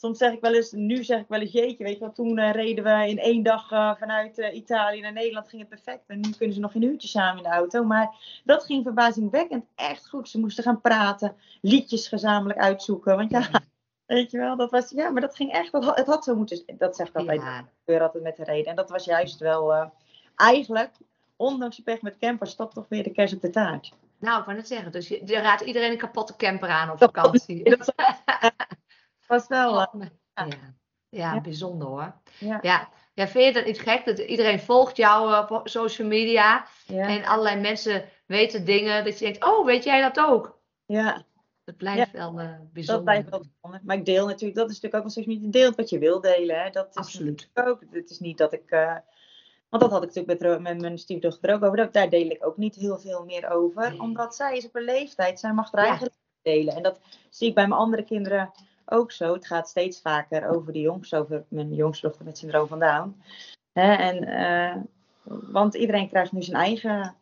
soms 0.00 0.18
zeg 0.18 0.32
ik 0.32 0.40
wel 0.40 0.54
eens, 0.54 0.72
nu 0.72 1.04
zeg 1.04 1.20
ik 1.20 1.28
wel 1.28 1.40
eens 1.40 1.52
jeetje, 1.52 1.84
weet 1.84 1.92
je 1.92 2.00
wel, 2.00 2.12
toen 2.12 2.38
eh, 2.38 2.52
reden 2.52 2.84
we 2.84 3.08
in 3.08 3.18
één 3.18 3.42
dag 3.42 3.70
eh, 3.70 3.94
vanuit 3.94 4.38
eh, 4.38 4.54
Italië 4.54 5.00
naar 5.00 5.12
Nederland, 5.12 5.48
ging 5.48 5.60
het 5.60 5.70
perfect. 5.70 6.04
En 6.06 6.20
nu 6.20 6.30
kunnen 6.30 6.54
ze 6.54 6.60
nog 6.60 6.74
een 6.74 6.82
uurtje 6.82 7.08
samen 7.08 7.36
in 7.36 7.50
de 7.50 7.56
auto. 7.56 7.84
Maar 7.84 8.40
dat 8.44 8.64
ging 8.64 8.82
verbazingwekkend 8.82 9.64
echt 9.74 10.08
goed. 10.08 10.28
Ze 10.28 10.38
moesten 10.38 10.64
gaan 10.64 10.80
praten, 10.80 11.36
liedjes 11.60 12.08
gezamenlijk 12.08 12.58
uitzoeken. 12.58 13.16
Want 13.16 13.30
ja, 13.30 13.48
weet 14.06 14.30
je 14.30 14.38
wel, 14.38 14.56
dat 14.56 14.70
was, 14.70 14.90
ja, 14.90 15.10
maar 15.10 15.20
dat 15.20 15.36
ging 15.36 15.52
echt, 15.52 15.72
dat, 15.72 15.96
het 15.96 16.06
had 16.06 16.24
zo 16.24 16.34
moeten, 16.36 16.62
dat 16.78 16.96
zeg 16.96 17.08
ik 17.08 17.16
altijd, 17.16 17.40
Ja. 17.40 17.68
gebeurde 17.78 18.04
altijd 18.04 18.22
met 18.22 18.36
de 18.36 18.44
reden. 18.44 18.70
En 18.70 18.76
dat 18.76 18.90
was 18.90 19.04
juist 19.04 19.38
wel, 19.38 19.92
eigenlijk, 20.36 20.90
ondanks 21.36 21.76
de 21.76 21.82
pech 21.82 22.02
met 22.02 22.18
campers, 22.18 22.56
dat 22.56 22.74
toch 22.74 22.86
weer 22.88 23.02
de 23.02 23.12
kers 23.12 23.34
op 23.34 23.40
de 23.40 23.50
taart. 23.50 23.92
Nou, 24.20 24.38
ik 24.38 24.44
wou 24.44 24.56
net 24.56 24.68
zeggen, 24.68 24.92
dus 24.92 25.08
je, 25.08 25.22
je 25.24 25.38
raadt 25.38 25.60
iedereen 25.60 25.90
een 25.90 25.98
kapotte 25.98 26.36
camper 26.36 26.68
aan 26.68 26.90
op 26.90 26.98
vakantie. 26.98 27.76
Dat 27.76 27.94
was 29.28 29.46
wel, 29.46 29.80
eh, 29.80 29.86
ja. 30.34 30.46
Ja, 31.10 31.34
Ja. 31.34 31.40
bijzonder 31.40 31.88
hoor. 31.88 32.14
ja, 32.38 32.58
Ja. 32.62 32.88
ja, 33.14 33.28
vind 33.28 33.44
je 33.44 33.52
dat 33.52 33.64
niet 33.64 33.80
gek? 33.80 34.04
Dat 34.04 34.18
iedereen 34.18 34.60
volgt 34.60 34.96
jou 34.96 35.32
eh, 35.32 35.50
op 35.50 35.68
social 35.68 36.08
media 36.08 36.66
en 36.86 37.24
allerlei 37.24 37.60
mensen 37.60 38.04
weten 38.26 38.64
dingen 38.64 39.04
dat 39.04 39.18
je 39.18 39.24
denkt, 39.24 39.44
oh, 39.44 39.64
weet 39.66 39.84
jij 39.84 40.00
dat 40.00 40.18
ook? 40.20 40.58
ja. 40.86 41.26
Dat 41.64 41.76
blijft 41.76 42.10
wel 42.12 42.38
eh, 42.40 42.46
Dat 42.58 42.72
bijzonder. 42.72 43.04
blijft 43.04 43.28
wel 43.28 43.40
bijzonder. 43.40 43.80
Maar 43.84 43.96
ik 43.96 44.04
deel 44.04 44.26
natuurlijk, 44.26 44.58
dat 44.58 44.70
is 44.70 44.80
natuurlijk 44.80 44.94
ook 44.94 45.02
wel 45.02 45.10
steeds 45.10 45.26
niet. 45.26 45.52
Deelt 45.52 45.76
wat 45.76 45.88
je 45.90 45.98
wil 45.98 46.20
delen. 46.20 46.62
Hè. 46.62 46.70
Dat 46.70 46.88
is 46.88 46.94
Absoluut. 46.94 47.50
ook. 47.54 47.82
Het 47.90 48.10
is 48.10 48.18
niet 48.18 48.38
dat 48.38 48.52
ik. 48.52 48.70
want 49.68 49.82
dat 49.82 49.90
had 49.90 50.02
ik 50.02 50.14
natuurlijk 50.14 50.40
met, 50.40 50.60
met 50.62 50.80
mijn 50.80 50.98
stiefdochter 50.98 51.54
ook 51.54 51.62
over. 51.62 51.76
Dat, 51.76 51.92
daar 51.92 52.10
deel 52.10 52.30
ik 52.30 52.46
ook 52.46 52.56
niet 52.56 52.74
heel 52.74 52.98
veel 52.98 53.24
meer 53.24 53.50
over. 53.50 53.90
Nee. 53.90 54.00
Omdat 54.00 54.34
zij 54.34 54.56
is 54.56 54.66
op 54.66 54.74
een 54.76 54.82
leeftijd. 54.84 55.40
Zij 55.40 55.52
mag 55.52 55.72
haar 55.72 55.84
Ja. 55.84 55.88
eigen 55.90 56.06
leven 56.06 56.56
delen. 56.64 56.74
En 56.76 56.82
dat 56.82 57.00
zie 57.30 57.48
ik 57.48 57.54
bij 57.54 57.66
mijn 57.68 57.80
andere 57.80 58.04
kinderen 58.04 58.50
ook 58.90 59.12
zo. 59.12 59.32
Het 59.32 59.46
gaat 59.46 59.68
steeds 59.68 60.00
vaker 60.00 60.48
over 60.48 60.72
de 60.72 60.80
jongens. 60.80 61.14
Over 61.14 61.44
mijn 61.48 61.74
jongste 61.74 62.06
dochter 62.06 62.24
met 62.24 62.38
syndroom 62.38 62.66
van 62.68 62.78
Down. 62.78 63.22
Hè, 63.72 63.92
en, 63.94 64.24
eh, 64.24 64.76
want 65.52 65.74
iedereen 65.74 66.08
krijgt 66.08 66.32
nu 66.32 66.42
zijn 66.42 66.56
eigen 66.56 67.16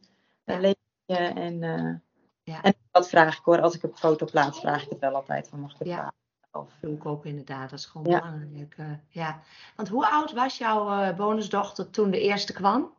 eh, 0.45 0.55
Ja. 0.55 0.61
leven. 0.61 1.37
En, 1.37 1.63
eh, 1.63 1.95
Ja. 2.43 2.63
en 2.63 2.75
dat 2.91 3.09
vraag 3.09 3.39
ik 3.39 3.45
hoor. 3.45 3.61
Als 3.61 3.75
ik 3.75 3.83
een 3.83 3.97
foto 3.97 4.27
plaats, 4.27 4.61
vraag 4.61 4.83
ik 4.85 4.91
het 4.91 4.99
wel 4.99 5.15
altijd. 5.15 5.49
Van, 5.49 5.61
mag 5.61 5.73
ik 5.73 5.79
het 5.79 5.89
Ja. 5.89 6.13
Of, 6.53 6.73
doe 6.81 6.95
ik 6.95 7.07
ook 7.07 7.25
inderdaad. 7.25 7.71
Dat 7.71 7.79
is 7.79 7.87
gewoon 7.87 8.07
Ja. 8.13 8.21
belangrijk. 8.21 8.77
ja. 9.09 9.43
Want 9.77 9.89
hoe 9.89 10.09
oud 10.09 10.33
was 10.33 10.59
jouw 10.59 11.15
bonusdochter 11.15 11.91
toen 11.91 12.11
de 12.11 12.21
eerste 12.21 12.53
kwam? 12.53 12.95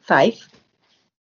Vijf. 0.00 0.48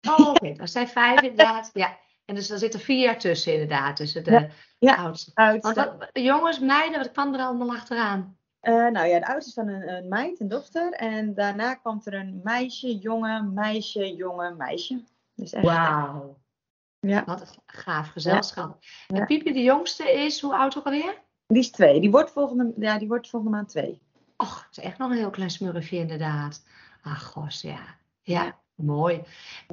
Oh, 0.09 0.29
oké. 0.29 0.53
Dat 0.53 0.71
zijn 0.71 0.89
vijf 0.89 1.21
inderdaad. 1.21 1.71
Ja. 1.73 1.99
En 2.33 2.39
dus 2.39 2.51
er 2.51 2.59
zitten 2.59 2.81
vier 2.81 2.99
jaar 2.99 3.19
tussen 3.19 3.53
inderdaad. 3.53 3.97
Tussen 3.97 4.25
de 4.25 4.31
Ja. 4.31 4.49
Ja. 4.79 4.97
oudste. 4.97 5.31
Oudste. 5.35 5.75
Want 5.75 5.99
wat, 5.99 6.09
jongens, 6.13 6.59
meiden, 6.59 6.99
wat 6.99 7.11
kwam 7.11 7.35
er 7.35 7.41
allemaal 7.41 7.71
achteraan? 7.71 8.37
Eh, 8.61 8.73
nou 8.73 9.07
ja, 9.07 9.19
de 9.19 9.27
oudste 9.27 9.49
is 9.49 9.55
van 9.55 9.69
een, 9.69 9.89
een 9.89 10.09
meid, 10.09 10.41
een 10.41 10.49
dochter. 10.49 10.93
En 10.93 11.35
daarna 11.35 11.75
kwam 11.75 12.01
er 12.05 12.15
een 12.15 12.41
meisje, 12.45 12.97
jongen, 12.99 13.53
meisje, 13.53 14.15
jongen, 14.15 14.57
meisje. 14.57 15.05
Dus 15.35 15.53
echt, 15.53 15.65
Wauw. 15.65 16.39
Ja. 17.01 17.25
Wat 17.25 17.41
een 17.41 17.63
gaaf 17.67 18.09
gezelschap. 18.09 18.77
Ja. 19.07 19.19
En 19.19 19.27
Piepje, 19.27 19.53
de 19.53 19.63
jongste, 19.63 20.13
is 20.13 20.41
hoe 20.41 20.57
oud 20.57 20.79
ook 20.79 20.85
alweer? 20.85 21.23
Die 21.47 21.59
is 21.59 21.71
twee. 21.71 22.01
Die 22.01 22.11
wordt 22.11 22.31
volgende, 22.31 22.73
ja, 22.77 22.99
die 22.99 23.09
wordt 23.09 23.29
volgende 23.29 23.57
maand 23.57 23.69
twee. 23.69 24.01
Och, 24.37 24.65
het 24.69 24.77
is 24.77 24.85
echt 24.85 24.99
nog 24.99 25.11
een 25.11 25.17
heel 25.17 25.31
klein 25.31 25.51
smurfje 25.51 25.97
inderdaad. 25.97 26.65
Ach, 27.03 27.25
gos. 27.25 27.61
Ja, 27.61 27.81
Ja. 28.23 28.61
Mooi. 28.83 29.23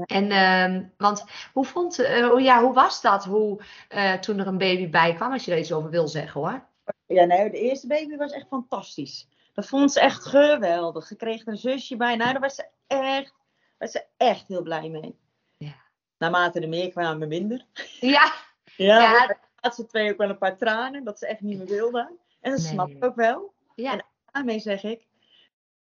En, 0.06 0.32
ehm, 0.32 0.84
want 0.98 1.26
hoe 1.54 1.66
vond, 1.66 1.98
hoe- 2.08 2.42
ja, 2.42 2.62
hoe 2.62 2.74
was 2.74 3.02
dat 3.02 3.26
hoe, 3.26 3.60
eh, 3.90 4.14
toen 4.14 4.40
er 4.40 4.48
een 4.48 4.58
baby 4.58 4.90
bij 4.90 5.14
kwam? 5.14 5.32
Als 5.32 5.46
je 5.46 5.52
er 5.52 5.58
iets 5.60 5.72
over 5.74 5.90
wil 5.90 6.08
zeggen 6.08 6.42
hoor. 6.42 6.68
Ja, 7.06 7.26
nee, 7.26 7.50
de 7.50 7.60
eerste 7.60 7.88
baby 7.88 8.16
was 8.16 8.32
echt 8.32 8.48
fantastisch. 8.48 9.28
Dat 9.54 9.66
vond 9.68 9.92
ze 9.92 10.00
echt 10.00 10.26
geweldig. 10.26 11.06
Ze 11.08 11.16
kreeg 11.16 11.46
een 11.46 11.58
zusje 11.58 11.96
bij. 11.96 12.16
Nou, 12.16 12.32
daar 12.32 12.42
was 12.42 12.56
ze 12.56 12.66
echt, 12.88 13.34
was 13.78 13.92
ze 13.92 14.06
echt 14.18 14.48
heel 14.48 14.62
blij 14.62 14.90
mee. 14.90 15.16
Ja. 15.58 15.76
Naarmate 16.18 16.60
er 16.60 16.70
meer 16.70 16.90
kwamen, 16.92 17.28
minder. 17.28 17.66
Ja, 18.00 18.34
Ja, 18.76 19.02
Ja. 19.02 19.28
de 19.28 19.36
laatste 19.62 19.86
twee 19.86 20.12
ook 20.12 20.18
wel 20.18 20.30
een 20.30 20.38
paar 20.38 20.58
tranen. 20.58 21.04
Dat 21.04 21.20
ze 21.20 21.28
echt 21.28 21.42
niet 21.42 21.58
meer 21.58 21.68
wilde. 21.68 22.00
En 22.42 22.52
dat 22.52 22.60
Nee. 22.60 22.70
snap 22.70 22.90
ik 22.90 23.06
ook 23.06 23.16
wel. 23.16 23.54
ja, 23.76 23.92
En- 23.92 24.06
daarmee 24.32 24.60
zeg 24.60 24.84
ik. 24.84 25.08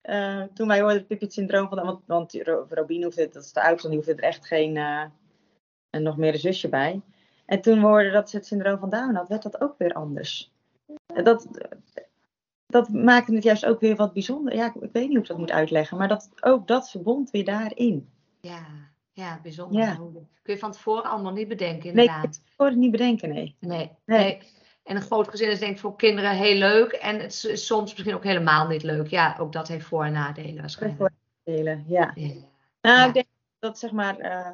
Eh, 0.05 0.43
toen 0.55 0.69
wij 0.69 0.81
hoorden 0.81 1.05
het 1.09 1.33
syndroom 1.33 1.69
van. 1.69 1.85
Want, 1.85 2.01
want 2.07 2.35
Ro- 2.43 2.67
Robine 2.71 3.05
hoefde, 3.05 3.29
dat 3.29 3.45
is 3.45 3.53
de 3.53 3.63
oudste, 3.63 3.89
die 3.89 3.97
hoefde 3.97 4.15
er 4.15 4.23
echt 4.23 4.47
geen. 4.47 4.77
eh, 4.77 5.05
en 5.91 6.03
nog 6.03 6.17
meer 6.17 6.33
een 6.33 6.39
zusje 6.39 6.69
bij. 6.69 7.01
En 7.47 7.61
toen 7.61 7.81
we 7.81 7.87
hoorden 7.87 8.13
dat 8.13 8.31
ze 8.31 8.37
het 8.37 8.47
syndroom 8.47 8.79
van 8.79 8.91
Down 8.91 9.15
had, 9.15 9.29
werd 9.29 9.43
dat 9.43 9.61
ook 9.61 9.75
weer 9.79 9.93
anders. 9.93 10.53
Dat, 11.25 11.47
dat 12.67 12.89
maakte 12.89 13.35
het 13.35 13.43
juist 13.43 13.67
ook 13.67 13.81
weer 13.81 13.97
wat 13.97 14.13
bijzonder. 14.13 14.55
Ja, 14.55 14.67
ik, 14.67 14.75
ik 14.75 14.93
weet 14.93 15.03
niet 15.05 15.13
hoe 15.13 15.23
ik 15.23 15.27
dat 15.27 15.39
moet 15.39 15.51
uitleggen, 15.51 15.99
maar 15.99 16.09
dat, 16.09 16.31
ook 16.41 16.67
dat 16.67 16.91
verbond 16.91 17.31
weer 17.31 17.45
daarin. 17.45 18.09
ja, 18.41 18.67
ja, 19.13 19.41
bijzonder. 19.43 19.81
Ja. 19.81 19.95
Kun 20.43 20.55
je 20.55 20.59
van 20.59 20.73
tevoren 20.73 21.05
allemaal 21.11 21.33
niet 21.33 21.49
bedenken 21.49 21.95
Nee, 21.95 22.05
inderdaad. 22.07 22.35
ik 22.47 22.53
kon 22.57 22.67
het 22.67 22.77
niet 22.77 22.91
bedenken, 22.91 23.29
nee. 23.29 23.57
Nee, 23.61 23.91
Nee. 24.05 24.19
nee. 24.25 24.39
En 24.85 24.97
een 24.97 25.03
groot 25.03 25.29
gezin 25.29 25.51
is 25.51 25.59
denk 25.59 25.73
ik 25.73 25.79
voor 25.79 25.97
kinderen 25.97 26.31
heel 26.31 26.57
leuk. 26.57 26.93
En 26.93 27.21
het 27.21 27.45
is 27.45 27.67
soms 27.67 27.93
misschien 27.93 28.15
ook 28.15 28.25
helemaal 28.25 28.67
niet 28.67 28.83
leuk. 28.83 29.07
Ja, 29.09 29.37
ook 29.41 29.53
dat 29.53 29.69
heeft 29.69 29.87
voor- 29.87 30.05
en 30.05 30.13
nadelen 30.13 30.61
waarschijnlijk. 30.61 31.13
Delen, 31.45 31.85
ja. 31.89 32.11
Ja. 32.15 32.27
Nou, 32.81 32.99
Ja. 32.99 33.07
ik 33.07 33.15
denk 33.15 33.27
dat 33.59 33.79
zeg 33.79 33.93
maar 33.93 34.19
eh, 34.19 34.51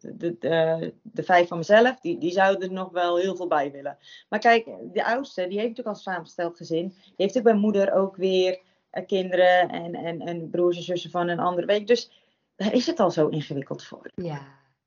de, 0.00 0.38
de, 0.38 0.94
de, 1.02 1.22
vijf 1.22 1.48
van 1.48 1.58
mezelf, 1.58 2.00
die, 2.00 2.18
die 2.18 2.30
zouden 2.30 2.68
er 2.68 2.74
nog 2.74 2.90
wel 2.90 3.16
heel 3.16 3.36
veel 3.36 3.46
bij 3.46 3.70
willen. 3.72 3.98
Maar 4.28 4.38
kijk, 4.38 4.68
de 4.92 5.04
oudste, 5.04 5.40
die 5.48 5.58
heeft 5.58 5.68
natuurlijk 5.68 5.86
al 5.86 5.94
een 5.94 6.00
samengesteld 6.12 6.56
gezin. 6.56 6.88
Die 7.04 7.12
heeft 7.16 7.36
ook 7.36 7.42
bij 7.42 7.54
moeder 7.54 7.92
ook 7.92 8.16
weer 8.16 8.60
eh, 8.90 9.06
kinderen 9.06 9.68
en, 9.68 9.94
en, 9.94 10.20
en 10.20 10.50
broers 10.50 10.76
en 10.76 10.82
zussen 10.82 11.10
van 11.10 11.28
een 11.28 11.38
andere. 11.38 11.66
Weet 11.66 11.78
je, 11.80 11.84
dus 11.86 12.10
daar 12.56 12.72
is 12.72 12.86
het 12.86 13.00
al 13.00 13.10
zo 13.10 13.28
ingewikkeld 13.28 13.84
voor. 13.84 14.10
Ja, 14.14 14.24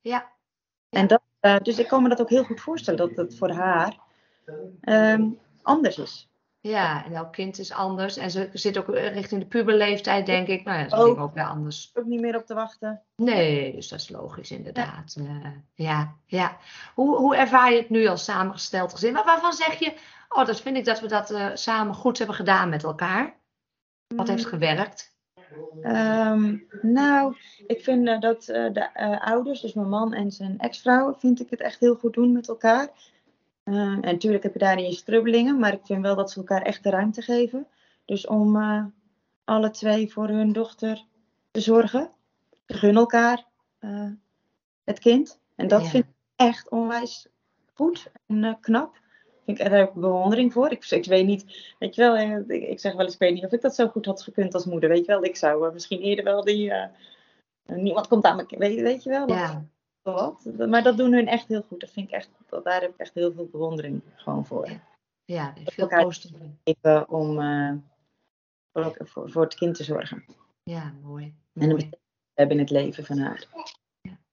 ja, 0.01 0.31
Ja. 0.89 0.99
En 0.99 1.07
dat, 1.07 1.21
eh, 1.39 1.57
dus 1.61 1.79
ik 1.79 1.87
kan 1.87 2.03
me 2.03 2.09
dat 2.09 2.21
ook 2.21 2.29
heel 2.29 2.43
goed 2.43 2.61
voorstellen, 2.61 2.99
dat 3.07 3.15
het 3.17 3.37
voor 3.37 3.49
haar 3.51 3.97
ehm, 4.81 5.29
anders 5.61 5.97
is. 5.97 6.29
ja. 6.59 7.05
En 7.05 7.13
elk 7.13 7.31
kind 7.31 7.59
is 7.59 7.71
anders. 7.71 8.17
En 8.17 8.31
ze 8.31 8.49
zit 8.53 8.77
ook 8.77 8.87
richting 8.87 9.41
de 9.41 9.47
puberleeftijd, 9.47 10.25
denk 10.25 10.47
ik. 10.47 10.63
Nou 10.63 10.77
ja, 10.77 10.87
dat 10.87 11.07
is 11.07 11.15
Ook. 11.15 11.33
weer 11.33 11.47
anders. 11.47 11.91
Ook 11.93 12.05
niet 12.05 12.21
meer 12.21 12.35
op 12.35 12.45
te 12.45 12.53
wachten. 12.53 13.01
Nee, 13.15 13.75
dus 13.75 13.87
dat 13.87 13.99
is 13.99 14.09
logisch 14.09 14.51
inderdaad. 14.51 15.15
Eh, 15.19 15.51
ja, 15.73 16.15
ja. 16.25 16.57
Hoe, 16.93 17.15
hoe 17.15 17.35
ervaar 17.35 17.71
je 17.71 17.77
het 17.77 17.89
nu 17.89 18.07
als 18.07 18.23
samengesteld 18.23 18.91
gezin? 18.91 19.13
Maar 19.13 19.25
waarvan 19.25 19.53
zeg 19.53 19.79
je, 19.79 19.93
oh, 20.29 20.45
dat 20.45 20.61
vind 20.61 20.77
ik 20.77 20.85
dat 20.85 20.99
we 20.99 21.07
dat 21.07 21.31
eh, 21.31 21.49
samen 21.53 21.95
goed 21.95 22.17
hebben 22.17 22.35
gedaan 22.35 22.69
met 22.69 22.83
elkaar? 22.83 23.35
Wat 24.15 24.27
heeft 24.27 24.45
gewerkt? 24.45 25.15
Ehm, 25.81 26.57
nou, 26.81 27.35
ik 27.67 27.83
vind 27.83 28.07
eh, 28.07 28.19
dat 28.19 28.47
eh, 28.47 28.73
de 28.73 28.89
eh, 28.93 29.27
ouders, 29.27 29.61
dus 29.61 29.73
mijn 29.73 29.89
man 29.89 30.13
en 30.13 30.31
zijn 30.31 30.59
ex-vrouw, 30.59 31.15
vind 31.17 31.39
ik 31.41 31.49
het 31.49 31.61
echt 31.61 31.79
heel 31.79 31.95
goed 31.95 32.13
doen 32.13 32.31
met 32.31 32.47
elkaar. 32.47 32.89
Eh, 33.67 33.73
en 33.75 33.99
natuurlijk 33.99 34.43
heb 34.43 34.53
je 34.53 34.59
daarin 34.59 34.85
je 34.85 34.93
strubbelingen, 34.93 35.59
maar 35.59 35.73
ik 35.73 35.85
vind 35.85 36.01
wel 36.01 36.15
dat 36.15 36.31
ze 36.31 36.37
elkaar 36.37 36.61
echt 36.61 36.83
de 36.83 36.89
ruimte 36.89 37.21
geven. 37.21 37.67
Dus 38.05 38.27
om 38.27 38.55
eh, 38.61 38.85
alle 39.43 39.69
twee 39.69 40.11
voor 40.11 40.27
hun 40.27 40.51
dochter 40.53 41.05
te 41.51 41.59
zorgen. 41.61 42.11
Ze 42.67 42.73
gunnen 42.73 43.01
elkaar 43.01 43.45
eh, 43.79 44.09
het 44.83 44.99
kind. 44.99 45.39
En 45.55 45.67
dat 45.67 45.81
Ja. 45.83 45.87
vind 45.89 46.03
ik 46.03 46.09
echt 46.35 46.69
onwijs 46.69 47.27
goed 47.73 48.11
en 48.27 48.43
eh, 48.43 48.53
knap. 48.59 48.95
Vind 49.45 49.59
ik, 49.59 49.69
daar 49.69 49.79
heb 49.79 49.87
ik 49.87 49.93
bewondering 50.01 50.53
voor. 50.53 50.71
Ik, 50.71 50.85
ik 50.89 51.05
weet 51.05 51.25
niet, 51.25 51.73
weet 51.79 51.95
je 51.95 52.01
wel, 52.01 52.41
ik, 52.47 52.79
zeg 52.79 52.93
wel 52.93 53.03
eens, 53.05 53.13
ik 53.13 53.19
weet 53.19 53.33
niet 53.33 53.45
of 53.45 53.51
ik 53.51 53.61
dat 53.61 53.75
zo 53.75 53.87
goed 53.87 54.05
had 54.05 54.21
gekund 54.21 54.53
als 54.53 54.65
moeder. 54.65 54.89
Weet 54.89 55.05
je 55.05 55.11
wel, 55.11 55.23
ik 55.23 55.35
zou 55.35 55.73
misschien 55.73 55.99
eerder 56.01 56.23
wel 56.25 56.43
die, 56.43 56.73
niemand 57.65 58.07
komt 58.07 58.23
aan 58.25 58.35
me, 58.35 58.45
weet, 58.57 58.81
weet 58.81 59.03
je 59.03 59.09
wel. 59.09 59.27
dat- 59.27 59.37
Ja, 59.37 59.65
wat. 60.13 60.67
Maar 60.67 60.83
dat 60.83 60.97
doen 60.97 61.13
hun 61.13 61.27
echt 61.27 61.47
heel 61.47 61.61
goed. 61.61 61.79
Dat 61.79 61.91
vind 61.91 62.07
ik 62.07 62.13
echt, 62.13 62.29
daar 62.63 62.81
heb 62.81 62.89
ik 62.93 62.97
echt 62.97 63.13
heel 63.13 63.33
veel 63.33 63.47
bewondering 63.51 64.01
gewoon 64.15 64.45
voor. 64.45 64.69
Ja. 64.69 64.79
ja, 65.25 65.53
veel 65.65 65.83
elkaar- 65.83 66.03
positief. 66.03 66.37
Even 66.63 67.09
om 67.09 67.39
eh, 67.39 67.73
voor, 68.73 68.97
voor, 68.99 69.31
voor 69.31 69.43
het 69.43 69.55
kind 69.55 69.75
te 69.75 69.83
zorgen. 69.83 70.25
Ja, 70.63 70.93
mooi. 71.03 71.33
En 71.53 71.69
een 71.69 71.93
hebben 72.33 72.55
in 72.55 72.61
het 72.61 72.71
leven 72.71 73.05
van 73.05 73.17
haar. 73.17 73.47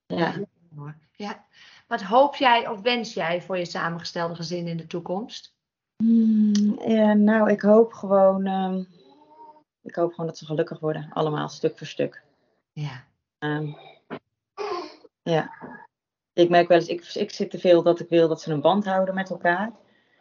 Ja. 0.07 0.35
hoor. 0.77 0.95
Ja. 1.13 1.45
Wat 1.87 2.03
hoop 2.03 2.35
jij 2.35 2.69
of 2.69 2.81
wens 2.81 3.15
jij 3.15 3.43
voor 3.43 3.59
je 3.59 3.65
samengestelde 3.65 4.35
gezin 4.35 4.67
in 4.69 4.77
de 4.77 4.87
toekomst? 4.87 5.55
Hmm, 5.97 6.81
ja, 6.87 7.13
nou, 7.13 7.51
ik 7.51 7.61
hoop 7.61 7.93
gewoon, 7.93 8.47
ehm, 8.47 8.85
ik 9.83 9.95
hoop 9.95 10.11
gewoon 10.11 10.27
dat 10.27 10.39
ze 10.39 10.47
gelukkig 10.47 10.79
worden. 10.79 11.11
Allemaal, 11.13 11.49
stuk 11.49 11.79
voor 11.79 11.87
stuk. 11.87 12.23
Ja, 12.73 13.05
Ehm, 13.39 13.73
ja. 15.25 15.51
Ik 16.33 16.49
merk 16.49 16.69
wel 16.69 16.79
eens, 16.79 16.89
ik, 16.89 17.05
ik 17.15 17.31
zit 17.31 17.51
te 17.51 17.59
veel 17.59 17.83
dat 17.83 18.01
ik 18.01 18.09
wil 18.09 18.29
dat 18.29 18.41
ze 18.41 18.53
een 18.53 18.61
band 18.61 18.85
houden 18.85 19.15
met 19.15 19.31
elkaar. 19.31 19.71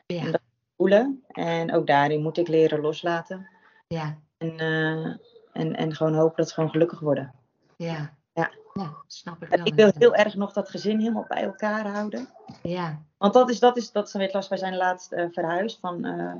ja, 0.06 0.32
dat- 0.32 0.42
Voelen. 0.78 1.24
En 1.28 1.74
ook 1.74 1.88
daarin 1.88 2.22
moet 2.22 2.38
ik 2.38 2.48
leren 2.48 2.80
loslaten. 2.82 3.50
ja, 3.88 4.18
En, 4.38 4.58
eh, 4.60 5.06
en, 5.54 5.76
en 5.76 5.96
gewoon 5.96 6.14
hopen 6.16 6.36
dat 6.38 6.48
ze 6.48 6.54
gewoon 6.54 6.70
gelukkig 6.70 7.00
worden. 7.00 7.34
ja. 7.78 8.14
Ja. 8.34 8.52
Ja, 8.74 8.94
snap 9.08 9.44
ik 9.44 9.50
En 9.50 9.58
wel. 9.58 9.66
ik 9.68 9.74
wil 9.74 9.92
heel 9.98 10.16
erg 10.16 10.36
nog 10.36 10.54
dat 10.54 10.70
gezin 10.70 11.00
helemaal 11.00 11.26
bij 11.28 11.44
elkaar 11.44 11.88
houden. 11.88 12.30
Ja, 12.64 13.02
Want 13.18 13.34
dat 13.34 13.50
is, 13.50 13.60
dat 13.60 13.78
is, 13.78 13.92
dat 13.92 14.06
is 14.06 14.12
dan 14.12 14.22
weer 14.22 14.32
last. 14.34 14.50
Wij 14.50 14.58
zijn 14.58 14.76
laatst 14.76 15.12
eh, 15.12 15.26
verhuisd 15.32 15.80
van, 15.80 16.06
eh, 16.06 16.34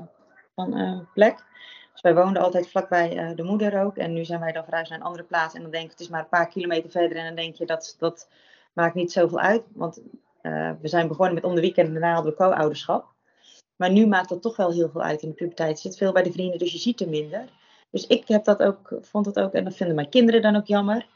van 0.54 0.78
uh, 0.80 0.98
plek. 1.14 1.44
Dus 1.92 2.00
wij 2.02 2.14
woonden 2.14 2.42
altijd 2.42 2.70
vlakbij 2.70 3.16
uh, 3.30 3.36
de 3.36 3.42
moeder 3.42 3.82
ook. 3.84 3.96
En 3.96 4.12
nu 4.12 4.24
zijn 4.24 4.40
wij 4.40 4.52
dan 4.52 4.64
verhuisd 4.64 4.90
naar 4.90 4.98
een 4.98 5.04
andere 5.04 5.24
plaats. 5.24 5.54
En 5.54 5.62
dan 5.62 5.70
denk 5.70 5.84
ik, 5.84 5.90
het 5.90 6.00
is 6.00 6.08
maar 6.08 6.20
een 6.20 6.28
paar 6.28 6.48
kilometer 6.48 6.90
verder. 6.90 7.16
En 7.18 7.24
dan 7.26 7.34
denk 7.34 7.54
je, 7.54 7.66
dat, 7.66 7.96
dat 7.98 8.28
maakt 8.74 8.94
niet 8.94 9.12
zoveel 9.12 9.40
uit. 9.40 9.62
Want 9.72 10.00
uh, 10.42 10.70
we 10.80 10.88
zijn 10.88 11.08
begonnen 11.08 11.34
met 11.34 11.44
om 11.44 11.54
de 11.54 11.60
weekend 11.60 11.86
en 11.86 11.92
daarna 11.92 12.14
hadden 12.14 12.32
we 12.32 12.38
co-ouderschap. 12.38 13.12
Maar 13.76 13.90
nu 13.90 14.06
maakt 14.06 14.28
dat 14.28 14.42
toch 14.42 14.56
wel 14.56 14.72
heel 14.72 14.88
veel 14.88 15.02
uit 15.02 15.22
in 15.22 15.28
de 15.28 15.34
puberteit. 15.34 15.82
Je 15.82 15.88
zit 15.88 15.98
veel 15.98 16.12
bij 16.12 16.22
de 16.22 16.32
vrienden, 16.32 16.58
dus 16.58 16.72
je 16.72 16.78
ziet 16.78 17.00
er 17.00 17.08
minder. 17.08 17.48
Dus 17.90 18.06
ik 18.06 18.28
heb 18.28 18.44
dat 18.44 18.62
ook, 18.62 18.98
vond 19.00 19.26
het 19.26 19.38
ook, 19.38 19.52
en 19.52 19.64
dat 19.64 19.76
vinden 19.76 19.94
mijn 19.94 20.08
kinderen 20.08 20.42
dan 20.42 20.56
ook 20.56 20.66
jammer. 20.66 21.06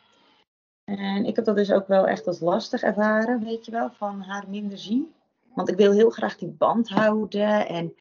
En 0.84 1.24
ik 1.24 1.36
heb 1.36 1.44
dat 1.44 1.56
dus 1.56 1.72
ook 1.72 1.86
wel 1.86 2.06
echt 2.06 2.26
als 2.26 2.40
lastig 2.40 2.82
ervaren, 2.82 3.44
weet 3.44 3.64
je 3.64 3.70
wel, 3.70 3.90
van 3.90 4.20
haar 4.20 4.44
minder 4.48 4.78
zien. 4.78 5.12
Want 5.54 5.68
ik 5.68 5.76
wil 5.76 5.92
heel 5.92 6.10
graag 6.10 6.36
die 6.36 6.48
band 6.48 6.88
houden 6.88 7.68
en 7.68 7.94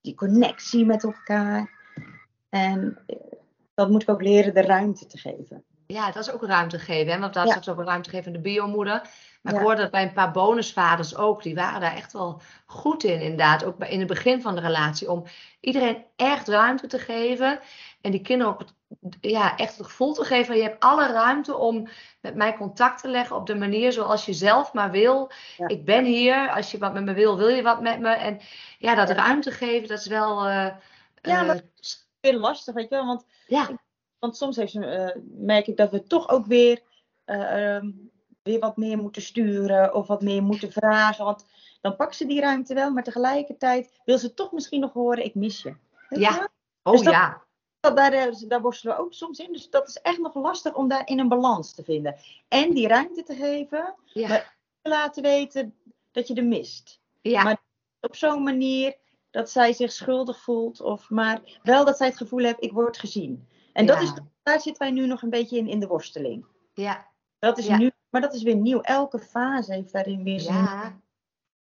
die 0.00 0.14
connectie 0.14 0.84
met 0.84 1.04
elkaar. 1.04 1.70
En 2.48 2.98
dat 3.74 3.90
moet 3.90 4.02
ik 4.02 4.08
ook 4.08 4.22
leren 4.22 4.54
de 4.54 4.62
ruimte 4.62 5.06
te 5.06 5.18
geven. 5.18 5.64
Ja, 5.94 6.10
dat 6.10 6.22
is 6.22 6.30
ook 6.30 6.42
ruimte 6.42 6.78
geven. 6.78 7.12
Hè? 7.12 7.18
Want 7.18 7.34
dat 7.34 7.58
is 7.60 7.68
ook 7.68 7.82
ruimte 7.82 8.10
geven 8.10 8.26
in 8.26 8.32
de 8.32 8.38
biomoeder. 8.38 9.02
Maar 9.42 9.54
ik 9.54 9.60
hoorde 9.60 9.82
dat 9.82 9.90
bij 9.90 10.02
een 10.02 10.12
paar 10.12 10.30
bonusvaders 10.30 11.16
ook. 11.16 11.42
Die 11.42 11.54
waren 11.54 11.80
daar 11.80 11.94
echt 11.94 12.12
wel 12.12 12.40
goed 12.66 13.04
in, 13.04 13.20
inderdaad. 13.20 13.64
Ook 13.64 13.84
in 13.84 13.98
het 13.98 14.08
begin 14.08 14.42
van 14.42 14.54
de 14.54 14.60
relatie. 14.60 15.10
Om 15.10 15.24
iedereen 15.60 16.04
echt 16.16 16.48
ruimte 16.48 16.86
te 16.86 16.98
geven. 16.98 17.60
En 18.00 18.10
die 18.10 18.20
kinderen 18.20 18.52
ook 18.52 18.62
ja, 19.20 19.56
echt 19.56 19.76
het 19.76 19.86
gevoel 19.86 20.12
te 20.12 20.24
geven. 20.24 20.56
Je 20.56 20.62
hebt 20.62 20.84
alle 20.84 21.06
ruimte 21.06 21.56
om 21.56 21.88
met 22.20 22.34
mij 22.34 22.56
contact 22.56 23.00
te 23.00 23.08
leggen 23.08 23.36
op 23.36 23.46
de 23.46 23.56
manier 23.56 23.92
zoals 23.92 24.24
je 24.24 24.32
zelf 24.32 24.72
maar 24.72 24.90
wil. 24.90 25.30
Ik 25.66 25.84
ben 25.84 26.04
hier. 26.04 26.50
Als 26.50 26.70
je 26.70 26.78
wat 26.78 26.92
met 26.92 27.04
me 27.04 27.12
wil, 27.12 27.36
wil 27.36 27.48
je 27.48 27.62
wat 27.62 27.80
met 27.80 28.00
me. 28.00 28.10
En 28.10 28.40
ja, 28.78 28.94
dat 28.94 29.10
ruimte 29.10 29.50
geven, 29.50 29.88
dat 29.88 29.98
is 29.98 30.06
wel. 30.06 30.46
Uh, 30.46 30.68
ja, 31.22 31.42
maar 31.42 31.54
het 31.54 31.64
is 31.76 32.08
lastig, 32.20 32.74
weet 32.74 32.88
je 32.88 32.94
wel. 32.94 33.06
Want, 33.06 33.24
ja. 33.46 33.68
Want 34.18 34.36
soms 34.36 34.56
heeft, 34.56 34.74
uh, 34.74 35.08
merk 35.24 35.66
ik 35.66 35.76
dat 35.76 35.90
we 35.90 36.02
toch 36.02 36.28
ook 36.28 36.46
weer. 36.46 36.82
Uh, 37.26 37.80
weer 38.48 38.58
wat 38.58 38.76
meer 38.76 38.98
moeten 38.98 39.22
sturen 39.22 39.94
of 39.94 40.06
wat 40.06 40.22
meer 40.22 40.42
moeten 40.42 40.72
vragen. 40.72 41.24
Want 41.24 41.44
dan 41.80 41.96
pakt 41.96 42.16
ze 42.16 42.26
die 42.26 42.40
ruimte 42.40 42.74
wel, 42.74 42.90
maar 42.90 43.02
tegelijkertijd 43.02 44.00
wil 44.04 44.18
ze 44.18 44.34
toch 44.34 44.52
misschien 44.52 44.80
nog 44.80 44.92
horen: 44.92 45.24
ik 45.24 45.34
mis 45.34 45.62
je. 45.62 45.74
ja, 46.08 46.48
oh 46.82 46.92
dus 46.92 47.02
ja. 47.02 47.46
Dat, 47.80 47.96
daar, 47.96 48.12
eh, 48.12 48.32
daar 48.48 48.60
worstelen 48.60 48.96
we 48.96 49.02
ook 49.02 49.12
soms 49.12 49.38
in. 49.38 49.52
Dus 49.52 49.70
dat 49.70 49.88
is 49.88 49.96
echt 49.96 50.18
nog 50.18 50.34
lastig 50.34 50.74
om 50.74 50.88
daarin 50.88 51.18
een 51.18 51.28
balans 51.28 51.74
te 51.74 51.84
vinden. 51.84 52.16
En 52.48 52.74
die 52.74 52.88
ruimte 52.88 53.22
te 53.22 53.34
geven, 53.34 53.94
ja. 54.04 54.28
maar 54.28 54.56
te 54.82 54.90
laten 54.90 55.22
weten 55.22 55.74
dat 56.12 56.28
je 56.28 56.34
er 56.34 56.44
mist. 56.44 57.00
Ja. 57.20 57.42
Maar 57.42 57.62
op 58.00 58.16
zo'n 58.16 58.42
manier 58.42 58.96
dat 59.30 59.50
zij 59.50 59.72
zich 59.72 59.92
schuldig 59.92 60.40
voelt, 60.40 60.80
of 60.80 61.10
maar 61.10 61.58
wel 61.62 61.84
dat 61.84 61.96
zij 61.96 62.06
het 62.06 62.16
gevoel 62.16 62.44
heeft: 62.44 62.62
ik 62.62 62.72
word 62.72 62.98
gezien. 62.98 63.48
En 63.78 63.86
dat 63.86 64.02
is, 64.02 64.12
daar 64.42 64.60
zitten 64.60 64.82
wij 64.82 64.90
nu 64.90 65.06
nog 65.06 65.22
een 65.22 65.30
beetje 65.30 65.58
in, 65.58 65.68
in 65.68 65.80
de 65.80 65.86
worsteling. 65.86 66.46
Ja. 66.72 67.06
Dat 67.38 67.58
is 67.58 67.68
nu 67.68 67.90
maar 68.10 68.20
dat 68.20 68.34
is 68.34 68.42
weer 68.42 68.56
nieuw. 68.56 68.80
Elke 68.80 69.18
fase 69.18 69.72
heeft 69.72 69.92
daarin 69.92 70.22
weer 70.22 70.40
zijn. 70.40 70.64
Ja, 70.64 71.00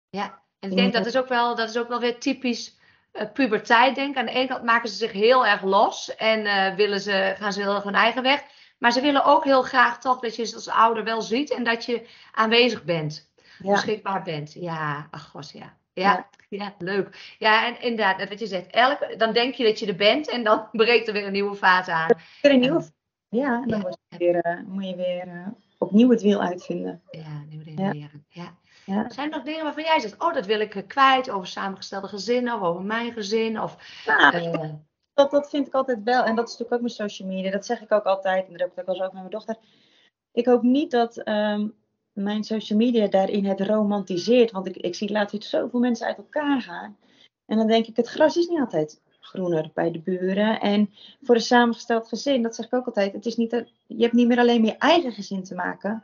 ja. 0.09 0.41
en 0.59 0.69
ik 0.69 0.77
denk 0.77 0.93
dat 0.93 1.05
is 1.05 1.17
ook 1.17 1.27
wel, 1.27 1.55
dat 1.55 1.69
is 1.69 1.77
ook 1.77 1.87
wel 1.87 1.99
weer 1.99 2.19
typisch 2.19 2.77
uh, 3.13 3.31
puberteit. 3.33 3.95
Denk. 3.95 4.17
Aan 4.17 4.25
de 4.25 4.31
ene 4.31 4.47
kant 4.47 4.63
maken 4.63 4.89
ze 4.89 4.95
zich 4.95 5.11
heel 5.11 5.45
erg 5.45 5.61
los 5.61 6.15
en 6.15 6.45
uh, 6.45 6.75
willen 6.75 6.99
ze, 6.99 7.35
gaan 7.37 7.53
ze 7.53 7.61
heel 7.61 7.75
erg 7.75 7.83
hun 7.83 7.95
eigen 7.95 8.23
weg. 8.23 8.43
Maar 8.77 8.91
ze 8.91 9.01
willen 9.01 9.25
ook 9.25 9.43
heel 9.43 9.61
graag 9.61 9.99
toch 9.99 10.19
dat 10.19 10.35
je 10.35 10.43
ze 10.45 10.55
als 10.55 10.67
ouder 10.67 11.03
wel 11.03 11.21
ziet 11.21 11.51
en 11.51 11.63
dat 11.63 11.85
je 11.85 12.07
aanwezig 12.31 12.83
bent. 12.83 13.33
Beschikbaar 13.59 14.23
bent. 14.23 14.53
Ja, 14.53 15.07
ach 15.11 15.31
was 15.31 15.51
ja. 15.51 15.77
Ja, 15.95 16.29
ja, 16.49 16.75
leuk. 16.77 17.35
Ja, 17.39 17.67
en 17.67 17.81
inderdaad, 17.81 18.29
wat 18.29 18.39
je 18.39 18.47
zegt, 18.47 18.71
elke, 18.71 19.15
dan 19.17 19.33
denk 19.33 19.53
je 19.53 19.63
dat 19.63 19.79
je 19.79 19.85
er 19.85 19.95
bent 19.95 20.29
en 20.29 20.43
dan 20.43 20.67
breekt 20.71 21.07
er 21.07 21.13
weer 21.13 21.25
een 21.25 21.31
nieuwe 21.31 21.55
fase 21.55 21.91
aan. 21.91 22.09
Weer 22.41 22.51
een 22.51 22.59
nieuwe 22.59 22.83
ja, 23.29 23.65
dan 23.65 23.79
ja. 23.79 23.95
Je 24.07 24.17
weer, 24.17 24.45
uh, 24.45 24.67
moet 24.67 24.85
je 24.85 24.95
weer 24.95 25.53
opnieuw 25.77 26.09
het 26.09 26.21
wiel 26.21 26.41
uitvinden. 26.41 27.01
Ja, 27.09 27.43
nieuw 27.49 27.61
leren. 27.65 28.25
Ja. 28.29 28.57
ja. 28.85 29.09
Zijn 29.09 29.31
er 29.31 29.37
nog 29.37 29.45
dingen 29.45 29.63
waarvan 29.63 29.83
jij 29.83 29.99
zegt, 29.99 30.21
oh, 30.21 30.33
dat 30.33 30.45
wil 30.45 30.59
ik 30.59 30.83
kwijt 30.87 31.29
over 31.29 31.47
samengestelde 31.47 32.07
gezinnen 32.07 32.55
of 32.55 32.61
over 32.61 32.81
mijn 32.81 33.11
gezin? 33.11 33.61
Of, 33.61 34.03
nou, 34.05 34.37
uh... 34.37 34.73
dat, 35.13 35.31
dat 35.31 35.49
vind 35.49 35.67
ik 35.67 35.73
altijd 35.73 36.03
wel. 36.03 36.23
En 36.23 36.35
dat 36.35 36.45
is 36.45 36.51
natuurlijk 36.51 36.73
ook 36.73 36.97
mijn 36.97 37.09
social 37.09 37.27
media. 37.27 37.51
Dat 37.51 37.65
zeg 37.65 37.81
ik 37.81 37.91
ook 37.91 38.03
altijd. 38.03 38.45
En 38.45 38.51
dat 38.51 38.59
heb 38.59 38.71
ik 38.71 38.79
ook 38.79 38.85
wel 38.85 38.95
eens 38.95 39.03
met 39.03 39.13
mijn 39.13 39.29
dochter. 39.29 39.55
Ik 40.31 40.45
hoop 40.45 40.61
niet 40.61 40.91
dat 40.91 41.27
um, 41.27 41.75
mijn 42.15 42.43
social 42.43 42.79
media 42.79 43.07
daarin 43.07 43.45
het 43.45 43.61
romantiseert. 43.61 44.51
Want 44.51 44.67
ik, 44.67 44.77
ik 44.77 44.95
zie 44.95 45.11
laatst 45.11 45.43
zoveel 45.43 45.79
mensen 45.79 46.07
uit 46.07 46.17
elkaar 46.17 46.61
gaan. 46.61 46.97
En 47.45 47.57
dan 47.57 47.67
denk 47.67 47.87
ik, 47.87 47.95
het 47.95 48.07
gras 48.07 48.37
is 48.37 48.47
niet 48.47 48.59
altijd 48.59 49.01
groener 49.19 49.71
bij 49.73 49.91
de 49.91 49.99
buren. 49.99 50.59
En 50.59 50.93
voor 51.21 51.35
een 51.35 51.41
samengesteld 51.41 52.07
gezin, 52.07 52.41
dat 52.41 52.55
zeg 52.55 52.65
ik 52.65 52.73
ook 52.73 52.85
altijd, 52.85 53.13
het 53.13 53.25
is 53.25 53.35
niet, 53.35 53.51
je 53.87 54.01
hebt 54.01 54.13
niet 54.13 54.27
meer 54.27 54.39
alleen 54.39 54.61
meer 54.61 54.77
eigen 54.77 55.11
gezin 55.11 55.43
te 55.43 55.55
maken. 55.55 56.03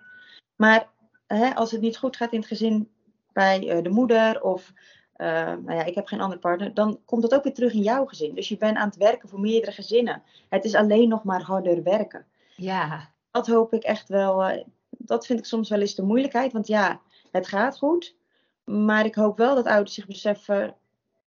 Maar 0.56 0.88
hè, 1.28 1.56
als 1.56 1.71
het 1.71 1.82
niet 1.82 1.97
goed 1.97 2.15
gaat 2.15 2.32
in 2.32 2.39
het 2.39 2.47
gezin 2.47 2.89
bij 3.34 3.76
uh, 3.76 3.84
de 3.84 3.89
moeder 3.89 4.41
of 4.41 4.74
uh, 5.17 5.28
nou 5.38 5.74
ja, 5.74 5.84
ik 5.84 5.95
heb 5.95 6.08
geen 6.08 6.21
andere 6.21 6.39
partner, 6.39 6.74
dan 6.74 7.00
komt 7.06 7.21
dat 7.21 7.34
ook 7.34 7.43
weer 7.43 7.54
terug 7.54 7.74
in 7.74 7.82
jouw 7.82 8.06
gezin. 8.06 8.36
Dus 8.36 8.50
je 8.50 8.58
bent 8.58 8.78
aan 8.78 8.88
het 8.88 8.97
werken 8.97 9.30
voor 9.30 9.39
meerdere 9.39 9.71
gezinnen. 9.71 10.24
Het 10.50 10.65
is 10.65 10.76
alleen 10.76 11.10
nog 11.10 11.24
maar 11.24 11.41
harder 11.41 11.84
werken. 11.84 12.26
Ja. 12.56 13.10
Dat 13.32 13.47
hoop 13.47 13.74
ik 13.74 13.84
echt 13.84 14.08
wel. 14.08 14.50
Uh, 14.50 14.63
dat 15.06 15.26
vind 15.26 15.40
ik 15.40 15.46
soms 15.46 15.70
wel 15.70 15.80
eens 15.80 15.96
de 15.96 16.04
moeilijkheid. 16.04 16.54
Want 16.54 16.68
ja, 16.68 17.02
het 17.32 17.48
gaat 17.48 17.78
goed. 17.78 18.16
Maar 18.64 19.06
ik 19.06 19.16
hoop 19.16 19.38
wel 19.38 19.56
dat 19.56 19.66
ouders 19.66 19.94
zich 19.94 20.08
beseffen 20.08 20.76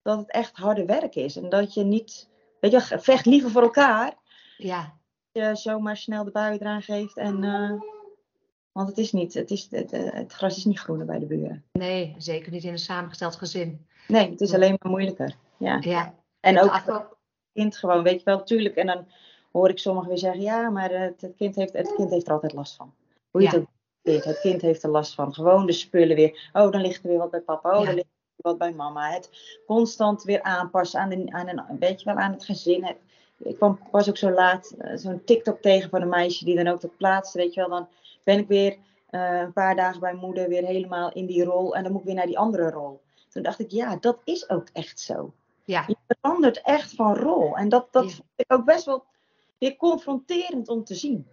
dat 0.01 0.17
het 0.17 0.31
echt 0.31 0.57
harde 0.57 0.85
werk 0.85 1.15
is. 1.15 1.35
En 1.35 1.49
dat 1.49 1.73
je 1.73 1.83
niet, 1.83 2.29
weet 2.59 2.71
je, 2.71 2.99
vecht 2.99 3.25
liever 3.25 3.51
voor 3.51 3.61
elkaar. 3.61 4.13
Ja. 4.57 4.93
Je 5.31 5.55
zomaar 5.55 5.97
snel 5.97 6.23
de 6.23 6.31
bui 6.31 6.57
eraan 6.57 6.81
geeft. 6.81 7.17
En, 7.17 7.43
uh, 7.43 7.81
want 8.71 8.87
het 8.87 8.97
is 8.97 9.11
niet, 9.11 9.33
het, 9.33 9.51
is, 9.51 9.67
het, 9.69 9.91
eh, 9.91 10.13
het, 10.13 10.33
gras 10.33 10.57
is 10.57 10.65
niet 10.65 10.79
groener 10.79 11.05
bij 11.05 11.19
de 11.19 11.25
buren. 11.25 11.63
Nee, 11.71 12.15
zeker 12.17 12.51
niet 12.51 12.63
in 12.63 12.71
een 12.71 12.77
samengesteld 12.79 13.35
gezin. 13.35 13.85
Nee, 14.07 14.29
het 14.29 14.41
is 14.41 14.53
alleen 14.53 14.75
maar 14.81 14.91
moeilijker. 14.91 15.35
Ja. 15.57 15.77
ja. 15.81 16.13
En 16.39 16.59
ook 16.59 16.73
het 16.73 17.05
kind 17.53 17.77
gewoon, 17.77 18.03
weet 18.03 18.19
je 18.19 18.25
wel, 18.25 18.37
natuurlijk. 18.37 18.75
En 18.75 18.87
dan 18.87 19.07
hoor 19.51 19.69
ik 19.69 19.79
sommigen 19.79 20.09
weer 20.09 20.17
zeggen, 20.17 20.41
ja, 20.41 20.69
maar 20.69 20.91
het, 20.91 21.31
kind, 21.37 21.55
heeft, 21.55 21.73
het 21.73 21.95
kind 21.95 22.09
heeft 22.09 22.27
er 22.27 22.33
altijd 22.33 22.53
last 22.53 22.75
van. 22.75 22.93
Hoe 23.33 23.41
je 23.41 23.47
ja. 23.47 23.53
het 23.53 23.61
ook 23.61 24.23
het 24.23 24.39
kind 24.39 24.61
heeft 24.61 24.83
er 24.83 24.89
last 24.89 25.13
van. 25.13 25.33
Gewoon 25.33 25.65
de 25.65 25.71
spullen 25.71 26.15
weer. 26.15 26.49
Oh, 26.53 26.71
dan 26.71 26.81
ligt 26.81 27.03
er 27.03 27.09
weer 27.09 27.17
wat 27.17 27.31
bij 27.31 27.41
papa. 27.41 27.79
Oh, 27.79 27.85
dan 27.85 27.93
ligt 27.93 28.07
wat 28.35 28.57
bij 28.57 28.73
mama. 28.73 29.09
Het 29.09 29.29
constant 29.65 30.23
weer 30.23 30.41
aanpassen 30.41 30.99
aan, 30.99 31.09
de, 31.09 31.25
aan 31.27 31.47
een, 31.47 31.79
weet 31.79 32.03
wel, 32.03 32.15
aan 32.15 32.31
het 32.31 32.45
gezin. 32.45 32.95
ik 33.37 33.55
kwam 33.55 33.79
pas 33.91 34.09
ook 34.09 34.17
zo 34.17 34.31
laat 34.31 34.75
uh, 34.81 34.91
zo'n 34.95 35.23
TikTok 35.23 35.61
tegen 35.61 35.89
van 35.89 36.01
een 36.01 36.09
meisje 36.09 36.45
die 36.45 36.55
dan 36.55 36.67
ook 36.67 36.81
dat 36.81 36.97
plaatste. 36.97 37.37
Weet 37.37 37.53
je 37.53 37.59
wel, 37.59 37.69
dan 37.69 37.87
ben 38.23 38.39
ik 38.39 38.47
weer 38.47 38.77
uh, 39.11 39.39
een 39.39 39.53
paar 39.53 39.75
dagen 39.75 39.99
bij 39.99 40.13
moeder 40.13 40.49
weer 40.49 40.65
helemaal 40.65 41.11
in 41.11 41.25
die 41.25 41.43
rol. 41.43 41.75
En 41.75 41.83
dan 41.83 41.91
moet 41.91 42.01
ik 42.01 42.07
weer 42.07 42.15
naar 42.15 42.25
die 42.25 42.39
andere 42.39 42.69
rol. 42.69 43.01
Toen 43.29 43.43
dacht 43.43 43.59
ik, 43.59 43.71
ja, 43.71 43.95
dat 43.95 44.19
is 44.23 44.49
ook 44.49 44.67
echt 44.73 44.99
zo. 44.99 45.33
Ja. 45.63 45.83
Je 45.87 45.95
verandert 46.07 46.61
echt 46.61 46.95
van 46.95 47.15
rol. 47.15 47.57
En 47.57 47.69
dat, 47.69 47.87
dat 47.91 48.03
ja. 48.03 48.09
vond 48.09 48.27
ik 48.35 48.53
ook 48.53 48.65
best 48.65 48.85
wel 48.85 49.03
weer 49.57 49.75
confronterend 49.75 50.69
om 50.69 50.83
te 50.83 50.95
zien. 50.95 51.27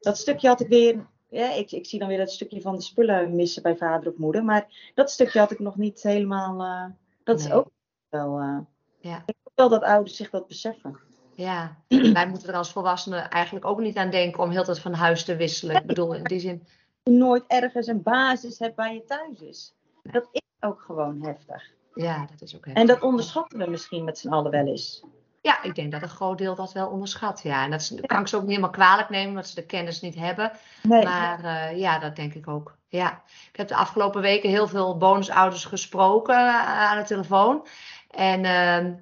Dat 0.00 0.18
stukje 0.18 0.48
had 0.48 0.60
ik 0.60 0.68
weer 0.68 1.06
ja, 1.32 1.52
ik, 1.52 1.72
ik 1.72 1.86
zie 1.86 1.98
dan 1.98 2.08
weer 2.08 2.18
dat 2.18 2.30
stukje 2.30 2.60
van 2.60 2.74
de 2.74 2.82
spullen 2.82 3.34
missen 3.34 3.62
bij 3.62 3.76
vader 3.76 4.12
of 4.12 4.18
moeder. 4.18 4.44
Maar 4.44 4.90
dat 4.94 5.10
stukje 5.10 5.38
had 5.38 5.50
ik 5.50 5.58
nog 5.58 5.76
niet 5.76 6.02
helemaal. 6.02 6.60
Uh, 6.60 6.84
dat 7.24 7.36
nee. 7.36 7.46
is 7.46 7.52
ook 7.52 7.70
wel. 8.08 8.40
Uh, 8.40 8.58
ja. 9.00 9.22
Ik 9.26 9.34
hoop 9.42 9.52
wel 9.54 9.68
dat 9.68 9.82
ouders 9.82 10.16
zich 10.16 10.30
dat 10.30 10.46
beseffen. 10.46 10.98
Ja, 11.34 11.76
wij 12.12 12.28
moeten 12.28 12.48
er 12.48 12.54
als 12.54 12.72
volwassenen 12.72 13.30
eigenlijk 13.30 13.64
ook 13.64 13.80
niet 13.80 13.96
aan 13.96 14.10
denken 14.10 14.42
om 14.42 14.50
heel 14.50 14.64
tijd 14.64 14.78
van 14.78 14.92
huis 14.92 15.24
te 15.24 15.36
wisselen. 15.36 15.76
Ik 15.76 15.86
bedoel, 15.86 16.14
in 16.14 16.24
die 16.24 16.40
zin. 16.40 16.66
Je 17.02 17.10
nooit 17.10 17.44
ergens 17.46 17.86
een 17.86 18.02
basis 18.02 18.58
hebt 18.58 18.76
waar 18.76 18.94
je 18.94 19.04
thuis 19.04 19.40
is. 19.40 19.74
Dat 20.02 20.28
is 20.32 20.40
ook 20.60 20.80
gewoon 20.80 21.22
heftig. 21.22 21.70
Ja, 21.94 22.26
dat 22.30 22.40
is 22.40 22.56
ook 22.56 22.64
heftig. 22.64 22.82
En 22.82 22.86
dat 22.86 23.02
onderschatten 23.02 23.58
we 23.58 23.70
misschien 23.70 24.04
met 24.04 24.18
z'n 24.18 24.28
allen 24.28 24.50
wel 24.50 24.66
eens. 24.66 25.04
Ja, 25.42 25.62
ik 25.62 25.74
denk 25.74 25.92
dat 25.92 26.02
een 26.02 26.08
groot 26.08 26.38
deel 26.38 26.54
dat 26.54 26.72
wel 26.72 26.88
onderschat. 26.88 27.40
Ja, 27.42 27.64
en 27.64 27.70
dat 27.70 27.80
is, 27.80 27.94
kan 28.06 28.20
ik 28.20 28.28
ze 28.28 28.36
ook 28.36 28.42
niet 28.42 28.50
helemaal 28.50 28.70
kwalijk 28.70 29.08
nemen, 29.08 29.28
omdat 29.28 29.48
ze 29.48 29.54
de 29.54 29.66
kennis 29.66 30.00
niet 30.00 30.14
hebben. 30.14 30.52
Nee. 30.82 31.04
Maar 31.04 31.44
uh, 31.44 31.78
ja, 31.78 31.98
dat 31.98 32.16
denk 32.16 32.34
ik 32.34 32.48
ook. 32.48 32.76
Ja, 32.88 33.22
ik 33.52 33.56
heb 33.56 33.68
de 33.68 33.74
afgelopen 33.74 34.20
weken 34.20 34.50
heel 34.50 34.68
veel 34.68 34.96
bonusouders 34.96 35.64
gesproken 35.64 36.34
uh, 36.34 36.66
aan 36.66 36.98
de 36.98 37.04
telefoon. 37.04 37.66
En 38.10 38.38
uh, 38.38 38.92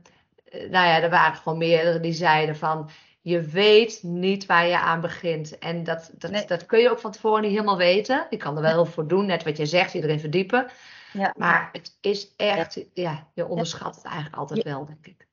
nou 0.71 0.87
ja, 0.87 1.01
er 1.01 1.11
waren 1.11 1.37
gewoon 1.37 1.59
meerdere 1.59 2.01
die 2.01 2.13
zeiden 2.13 2.57
van, 2.57 2.91
je 3.21 3.41
weet 3.41 4.03
niet 4.03 4.47
waar 4.47 4.67
je 4.67 4.79
aan 4.79 5.01
begint. 5.01 5.59
En 5.59 5.85
dat, 5.85 6.11
dat, 6.13 6.31
nee. 6.31 6.47
dat 6.47 6.67
kun 6.67 6.79
je 6.79 6.91
ook 6.91 6.99
van 6.99 7.13
tevoren 7.13 7.43
niet 7.43 7.51
helemaal 7.51 7.77
weten. 7.77 8.27
Je 8.31 8.37
kan 8.37 8.57
er 8.57 8.63
wel 8.63 8.73
heel 8.73 8.87
voor 8.87 9.07
doen, 9.07 9.27
net 9.27 9.45
wat 9.45 9.57
je 9.57 9.67
zegt, 9.67 9.95
iedereen 9.95 10.21
verdiepen. 10.21 10.71
Ja. 11.13 11.35
Maar 11.37 11.69
het 11.73 11.97
is 12.01 12.35
echt, 12.37 12.85
ja 12.95 13.27
je 13.35 13.47
onderschat 13.47 13.95
het 13.95 14.05
eigenlijk 14.05 14.37
altijd 14.37 14.63
wel, 14.63 14.87
denk 14.87 15.07
ik. 15.07 15.29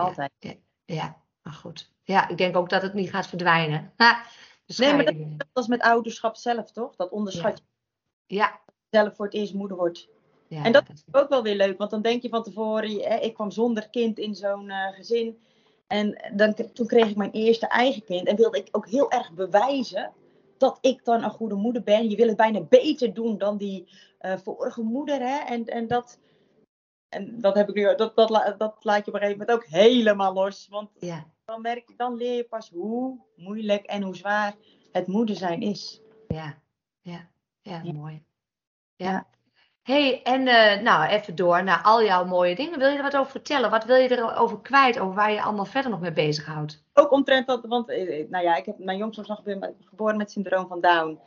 Altijd. 0.00 0.30
Ja, 0.38 0.54
ja, 0.84 1.22
maar 1.42 1.52
goed. 1.52 1.92
Ja, 2.02 2.28
ik 2.28 2.38
denk 2.38 2.56
ook 2.56 2.68
dat 2.68 2.82
het 2.82 2.94
niet 2.94 3.10
gaat 3.10 3.26
verdwijnen. 3.26 3.92
Ha, 3.96 4.22
nee, 4.76 4.94
maar 4.94 5.04
dat, 5.04 5.14
dat 5.52 5.62
is 5.62 5.66
met 5.66 5.80
ouderschap 5.80 6.36
zelf, 6.36 6.72
toch? 6.72 6.96
Dat 6.96 7.10
onderschat 7.10 7.58
je. 7.58 7.64
Ja. 8.36 8.60
Zelf 8.90 9.16
voor 9.16 9.24
het 9.24 9.34
eerst 9.34 9.54
moeder 9.54 9.76
wordt. 9.76 10.08
Ja, 10.48 10.64
en 10.64 10.72
dat 10.72 10.88
is 10.88 11.04
ook 11.12 11.28
wel 11.28 11.42
weer 11.42 11.56
leuk, 11.56 11.78
want 11.78 11.90
dan 11.90 12.02
denk 12.02 12.22
je 12.22 12.28
van 12.28 12.42
tevoren, 12.42 13.22
ik 13.22 13.34
kwam 13.34 13.50
zonder 13.50 13.88
kind 13.90 14.18
in 14.18 14.34
zo'n 14.34 14.68
uh, 14.68 14.88
gezin. 14.88 15.38
En 15.86 16.32
dan, 16.34 16.54
toen 16.72 16.86
kreeg 16.86 17.08
ik 17.08 17.16
mijn 17.16 17.30
eerste 17.30 17.66
eigen 17.66 18.04
kind 18.04 18.26
en 18.26 18.36
wilde 18.36 18.58
ik 18.58 18.68
ook 18.70 18.88
heel 18.88 19.10
erg 19.10 19.32
bewijzen 19.32 20.12
dat 20.58 20.78
ik 20.80 21.04
dan 21.04 21.24
een 21.24 21.30
goede 21.30 21.54
moeder 21.54 21.82
ben. 21.82 22.10
Je 22.10 22.16
wil 22.16 22.26
het 22.26 22.36
bijna 22.36 22.60
beter 22.60 23.14
doen 23.14 23.38
dan 23.38 23.56
die 23.56 23.88
uh, 24.20 24.36
vorige 24.36 24.82
moeder. 24.82 25.20
Hè? 25.20 25.36
En, 25.38 25.64
en, 25.64 25.86
dat, 25.86 26.18
en 27.10 27.40
dat, 27.40 27.54
heb 27.54 27.68
ik 27.68 27.74
nu, 27.74 27.96
dat, 27.96 28.16
dat, 28.16 28.54
dat 28.58 28.76
laat 28.80 29.04
je 29.04 29.10
op 29.10 29.14
een 29.14 29.20
gegeven 29.20 29.38
moment 29.38 29.50
ook 29.50 29.64
helemaal 29.64 30.32
los. 30.32 30.66
Want 30.70 30.90
ja. 30.98 31.26
dan, 31.44 31.60
merk, 31.60 31.92
dan 31.96 32.14
leer 32.14 32.36
je 32.36 32.44
pas 32.44 32.70
hoe 32.70 33.18
moeilijk 33.36 33.84
en 33.84 34.02
hoe 34.02 34.16
zwaar 34.16 34.54
het 34.92 35.06
moeder 35.06 35.36
zijn 35.36 35.60
is. 35.60 36.00
Ja, 36.28 36.58
ja, 37.00 37.28
ja, 37.62 37.82
mooi. 37.92 38.22
Ja 38.96 39.26
hey, 39.90 40.22
en 40.22 40.40
uh, 40.40 40.82
nou, 40.82 41.08
even 41.08 41.34
door 41.34 41.64
naar 41.64 41.82
al 41.82 42.04
jouw 42.04 42.24
mooie 42.24 42.54
dingen. 42.54 42.78
Wil 42.78 42.88
je 42.88 42.96
er 42.96 43.02
wat 43.02 43.16
over 43.16 43.30
vertellen? 43.30 43.70
Wat 43.70 43.84
wil 43.84 43.96
je 43.96 44.10
erover 44.10 44.60
kwijt, 44.60 44.98
over 44.98 45.14
waar 45.14 45.32
je 45.32 45.42
allemaal 45.42 45.64
verder 45.64 45.90
nog 45.90 46.00
mee 46.00 46.12
bezighoudt? 46.12 46.84
Ook 46.94 47.12
omtrent 47.12 47.46
dat, 47.46 47.64
want 47.66 47.88
eh, 47.88 48.28
nou 48.28 48.44
ja, 48.44 48.56
ik 48.56 48.66
heb 48.66 48.78
mijn 48.78 48.98
jongste 48.98 49.24
nog 49.26 49.42
geboren 49.84 50.16
met 50.16 50.30
syndroom 50.30 50.66
van 50.66 50.80
Down. 50.80 51.18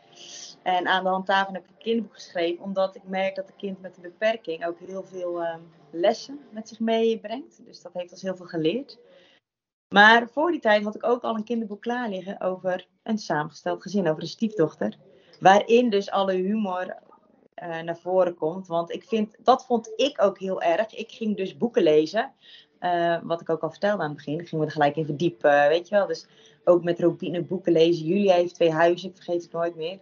En 0.63 0.87
aan 0.87 1.03
de 1.03 1.09
hand 1.09 1.27
daarvan 1.27 1.53
heb 1.53 1.63
ik 1.63 1.69
een 1.69 1.83
kinderboek 1.83 2.13
geschreven, 2.13 2.63
omdat 2.63 2.95
ik 2.95 3.03
merk 3.03 3.35
dat 3.35 3.47
een 3.47 3.55
kind 3.55 3.81
met 3.81 3.95
een 3.95 4.01
beperking 4.01 4.65
ook 4.65 4.79
heel 4.79 5.03
veel 5.03 5.41
uh, 5.41 5.55
lessen 5.91 6.39
met 6.49 6.67
zich 6.67 6.79
meebrengt. 6.79 7.65
Dus 7.65 7.81
dat 7.81 7.93
heeft 7.93 8.11
ons 8.11 8.21
heel 8.21 8.35
veel 8.35 8.45
geleerd. 8.45 8.99
Maar 9.93 10.27
voor 10.29 10.51
die 10.51 10.59
tijd 10.59 10.83
had 10.83 10.95
ik 10.95 11.05
ook 11.05 11.23
al 11.23 11.35
een 11.35 11.43
kinderboek 11.43 11.81
klaar 11.81 12.09
liggen 12.09 12.41
over 12.41 12.87
een 13.03 13.17
samengesteld 13.17 13.81
gezin, 13.81 14.07
over 14.07 14.21
een 14.21 14.27
stiefdochter. 14.27 14.97
Waarin 15.39 15.89
dus 15.89 16.11
alle 16.11 16.33
humor 16.33 16.97
uh, 17.63 17.81
naar 17.81 17.97
voren 17.97 18.35
komt. 18.35 18.67
Want 18.67 18.91
ik 18.91 19.03
vind, 19.03 19.35
dat 19.39 19.65
vond 19.65 19.91
ik 19.95 20.21
ook 20.21 20.39
heel 20.39 20.61
erg. 20.61 20.95
Ik 20.95 21.11
ging 21.11 21.37
dus 21.37 21.57
boeken 21.57 21.83
lezen. 21.83 22.33
Uh, 22.79 23.17
wat 23.23 23.41
ik 23.41 23.49
ook 23.49 23.61
al 23.61 23.69
vertelde 23.69 24.03
aan 24.03 24.07
het 24.07 24.17
begin. 24.17 24.39
Ik 24.39 24.47
ging 24.47 24.61
me 24.61 24.67
er 24.67 24.73
gelijk 24.73 24.95
in 24.95 25.05
verdiepen, 25.05 25.67
weet 25.67 25.87
je 25.89 25.95
wel. 25.95 26.07
Dus 26.07 26.27
ook 26.63 26.83
met 26.83 26.99
Robine 26.99 27.43
boeken 27.43 27.71
lezen. 27.71 28.05
Julia 28.05 28.33
heeft 28.33 28.55
twee 28.55 28.71
huizen, 28.71 29.09
ik 29.09 29.15
vergeet 29.15 29.43
het 29.43 29.51
nooit 29.51 29.75
meer. 29.75 29.99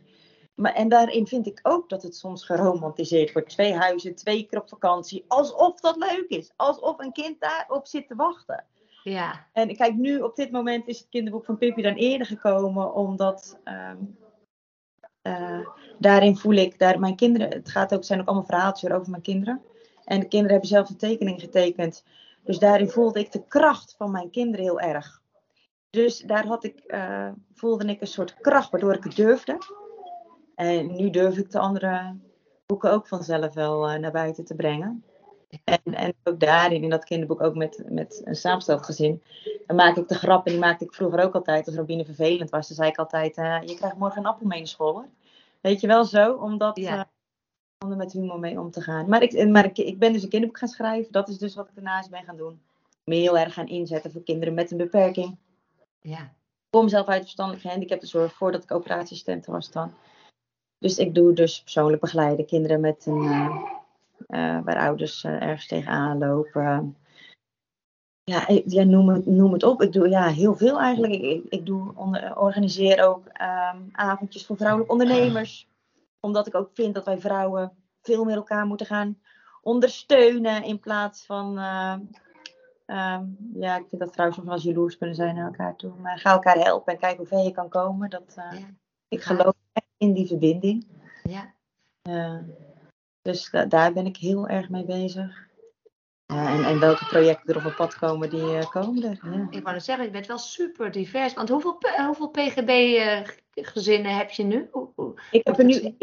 Maar, 0.62 0.74
en 0.74 0.90
daarin 0.90 1.28
vind 1.28 1.48
ik 1.48 1.60
ook 1.64 1.90
dat 1.90 2.04
het 2.04 2.16
soms 2.16 2.46
geromantiseerd 2.46 3.34
wordt. 3.34 3.50
Twee 3.50 3.74
huizen, 3.74 4.16
twee 4.16 4.46
keer 4.46 4.60
op 4.60 4.70
vakantie. 4.70 5.26
Alsof 5.28 5.80
dat 5.80 5.96
leuk 5.96 6.26
is. 6.28 6.54
Alsof 6.56 7.00
een 7.00 7.12
kind 7.12 7.40
daarop 7.40 7.88
zit 7.88 8.08
te 8.08 8.16
wachten. 8.16 8.66
Ja. 9.04 9.48
En 9.54 9.76
kijk, 9.76 9.96
nu 9.96 10.20
op 10.20 10.36
dit 10.36 10.52
moment 10.52 10.88
is 10.88 11.00
het 11.00 11.10
kinderboek 11.10 11.46
van 11.46 11.58
Pippi 11.58 11.82
dan 11.82 11.94
eerder 11.94 12.28
gekomen. 12.28 12.94
Omdat 12.94 13.60
um, 13.64 14.18
uh, 15.24 15.68
daarin 16.00 16.38
voel 16.38 16.54
ik, 16.54 16.80
daar 16.80 17.00
mijn 17.00 17.16
kinderen, 17.16 17.50
het 17.50 17.70
gaat 17.70 17.94
ook, 17.94 18.04
zijn 18.04 18.20
ook 18.22 18.28
allemaal 18.28 18.46
verhaaltjes 18.46 18.92
over 18.92 19.10
mijn 19.10 19.22
kinderen. 19.22 19.62
En 20.06 20.20
de 20.20 20.28
kinderen 20.28 20.52
hebben 20.52 20.70
zelf 20.70 20.90
een 20.90 20.98
tekening 20.98 21.40
getekend. 21.40 22.04
Dus 22.44 22.60
daarin 22.60 22.90
voelde 22.90 23.20
ik 23.20 23.32
de 23.32 23.48
kracht 23.48 23.96
van 23.98 24.12
mijn 24.12 24.30
kinderen 24.30 24.66
heel 24.66 24.80
erg. 24.80 25.22
Dus 25.90 26.20
daar 26.20 26.46
had 26.46 26.64
ik, 26.64 26.84
uh, 26.88 27.30
voelde 27.54 27.86
ik 27.86 28.02
een 28.02 28.08
soort 28.08 28.36
kracht 28.42 28.72
waardoor 28.72 28.94
ik 28.94 29.04
het 29.04 29.16
durfde. 29.16 29.58
En 30.62 30.96
nu 30.96 31.10
durf 31.10 31.38
ik 31.38 31.52
de 31.52 31.60
andere 31.60 32.16
boeken 32.66 32.92
ook 32.92 33.08
vanzelf 33.08 33.54
wel 33.54 33.92
uh, 33.92 34.00
naar 34.00 34.12
buiten 34.12 34.46
te 34.46 34.56
brengen. 34.56 35.04
En, 35.64 35.94
en 35.94 36.14
ook 36.24 36.40
daarin, 36.40 36.84
in 36.84 36.90
dat 36.90 37.04
kinderboek, 37.04 37.42
ook 37.42 37.56
met, 37.56 37.84
met 37.90 38.22
een 38.24 38.36
samengesteld 38.36 38.86
gezin, 38.86 39.24
dan 39.68 39.76
maak 39.76 39.98
ik 39.98 40.08
de 40.08 40.16
grap, 40.16 40.46
en 40.46 40.52
die 40.52 40.62
maakte 40.62 40.86
ik 40.86 40.94
vroeger 40.94 41.24
ook 41.24 41.34
altijd, 41.34 41.68
als 41.68 41.76
Robine 41.76 42.06
vervelend 42.06 42.50
was, 42.50 42.68
dan 42.68 42.76
zei 42.76 42.90
ik 42.90 42.98
altijd, 42.98 43.38
uh, 43.38 43.62
je 43.66 43.76
krijgt 43.76 43.98
morgen 43.98 44.20
een 44.20 44.26
appel 44.26 44.48
mee 44.48 44.58
naar 44.58 44.68
school 44.68 44.94
hoor. 44.94 45.08
Weet 45.62 45.82
je 45.82 45.88
wel 45.88 46.06
zo, 46.06 46.34
omdat 46.34 46.78
ja. 46.78 46.96
uh, 46.96 47.04
om 47.86 47.92
er 47.92 47.98
met 47.98 48.12
humor 48.12 48.40
mee 48.40 48.60
om 48.60 48.72
te 48.72 48.82
gaan. 48.82 49.10
Maar, 49.10 49.22
ik, 49.22 49.48
maar 49.48 49.66
ik, 49.66 49.78
ik 49.78 50.00
ben 50.00 50.14
dus 50.14 50.24
een 50.24 50.30
kinderboek 50.30 50.60
gaan 50.60 50.68
schrijven, 50.68 51.12
dat 51.12 51.30
is 51.30 51.38
dus 51.38 51.56
wat 51.56 51.68
ik 51.68 51.76
daarnaast 51.76 52.10
ben 52.10 52.24
gaan 52.24 52.38
doen. 52.38 52.62
Me 53.04 53.16
heel 53.16 53.38
erg 53.38 53.54
gaan 53.54 53.68
inzetten 53.68 54.12
voor 54.12 54.24
kinderen 54.24 54.54
met 54.54 54.72
een 54.72 54.78
beperking. 54.78 55.38
Ja. 56.02 56.22
Ik 56.22 56.78
kom 56.78 56.88
zelf 56.88 57.08
uit 57.08 57.22
verstandelijke 57.22 57.68
gehandicaptenzorg 57.68 58.34
voordat 58.34 58.64
ik 58.64 58.72
operatieassistent 58.72 59.46
was 59.46 59.72
dan. 59.72 59.94
Dus 60.82 60.98
ik 60.98 61.16
doe 61.16 61.34
dus 61.34 61.62
persoonlijk 61.62 62.02
begeleiden 62.02 62.46
kinderen 62.46 62.80
met 62.80 63.06
een... 63.06 63.24
Uh, 63.24 63.56
uh, 64.28 64.60
waar 64.64 64.78
ouders 64.78 65.24
uh, 65.24 65.42
ergens 65.42 65.68
tegenaan 65.68 66.18
lopen. 66.18 66.98
Ja, 68.24 68.46
ja 68.66 68.84
noem, 68.84 69.10
het, 69.10 69.26
noem 69.26 69.54
het 69.54 69.64
op. 69.64 69.82
Ik 69.82 69.94
doe 69.94 70.10
ja, 70.10 70.28
heel 70.28 70.56
veel 70.56 70.80
eigenlijk. 70.80 71.14
Ik, 71.14 71.44
ik 71.50 71.66
doe 71.66 71.92
onder, 71.96 72.38
organiseer 72.38 73.08
ook 73.08 73.26
um, 73.26 73.90
avondjes 73.92 74.46
voor 74.46 74.58
vrouwelijke 74.58 74.94
ondernemers. 74.94 75.70
Omdat 76.20 76.48
ik 76.48 76.56
ook 76.56 76.70
vind 76.74 76.94
dat 76.96 77.06
wij 77.06 77.18
vrouwen 77.18 77.72
veel 78.02 78.24
meer 78.24 78.36
elkaar 78.36 78.66
moeten 78.66 78.86
gaan 78.86 79.20
ondersteunen. 79.62 80.64
In 80.64 80.80
plaats 80.80 81.26
van. 81.26 81.48
Um, 82.86 83.38
ja, 83.54 83.78
ik 83.78 83.86
vind 83.90 84.02
dat 84.02 84.14
vrouwen 84.14 84.36
soms 84.36 84.48
wel 84.48 84.60
jaloers 84.60 84.98
kunnen 84.98 85.16
zijn 85.16 85.36
naar 85.36 85.46
elkaar 85.46 85.76
toe. 85.76 85.94
Maar 86.02 86.20
ga 86.20 86.32
elkaar 86.32 86.58
helpen 86.58 86.94
en 86.94 87.00
kijk 87.00 87.18
hoe 87.18 87.26
ver 87.26 87.44
je 87.44 87.52
kan 87.52 87.70
komen. 87.70 88.10
Dat, 88.10 88.34
ja. 88.36 88.52
Ik 89.08 89.22
geloof 89.22 89.56
in 90.02 90.14
die 90.14 90.28
verbinding. 90.28 90.88
Ja. 91.24 91.54
Dus 93.22 93.52
daar 93.68 93.94
ben 93.94 94.06
ik 94.06 94.18
heel 94.18 94.48
erg 94.48 94.70
mee 94.70 94.86
bezig. 94.86 95.50
en, 96.26 96.64
en, 96.64 96.80
welke 96.80 97.06
projecten 97.06 97.54
er 97.54 97.60
op 97.60 97.64
het 97.64 97.76
pad 97.76 97.98
komen, 97.98 98.30
die 98.30 98.42
uh, 98.42 98.70
komen 98.70 99.04
er. 99.04 99.20
Ja. 99.32 99.48
Ik 99.50 99.64
wou 99.64 99.80
zeggen, 99.80 100.06
je 100.06 100.12
bent 100.12 100.28
wel 100.28 100.38
super 100.38 100.92
divers. 100.92 101.34
Want 101.34 101.50
hoeveel, 101.50 101.78
hoeveel 102.06 102.30
PGB-gezinnen 102.30 104.12
uh, 104.12 104.18
heb 104.18 104.30
je 104.30 104.44
nu? 104.44 104.70
ik 105.32 105.48
heb 105.48 105.58
er 105.58 105.66
nu, 105.66 105.96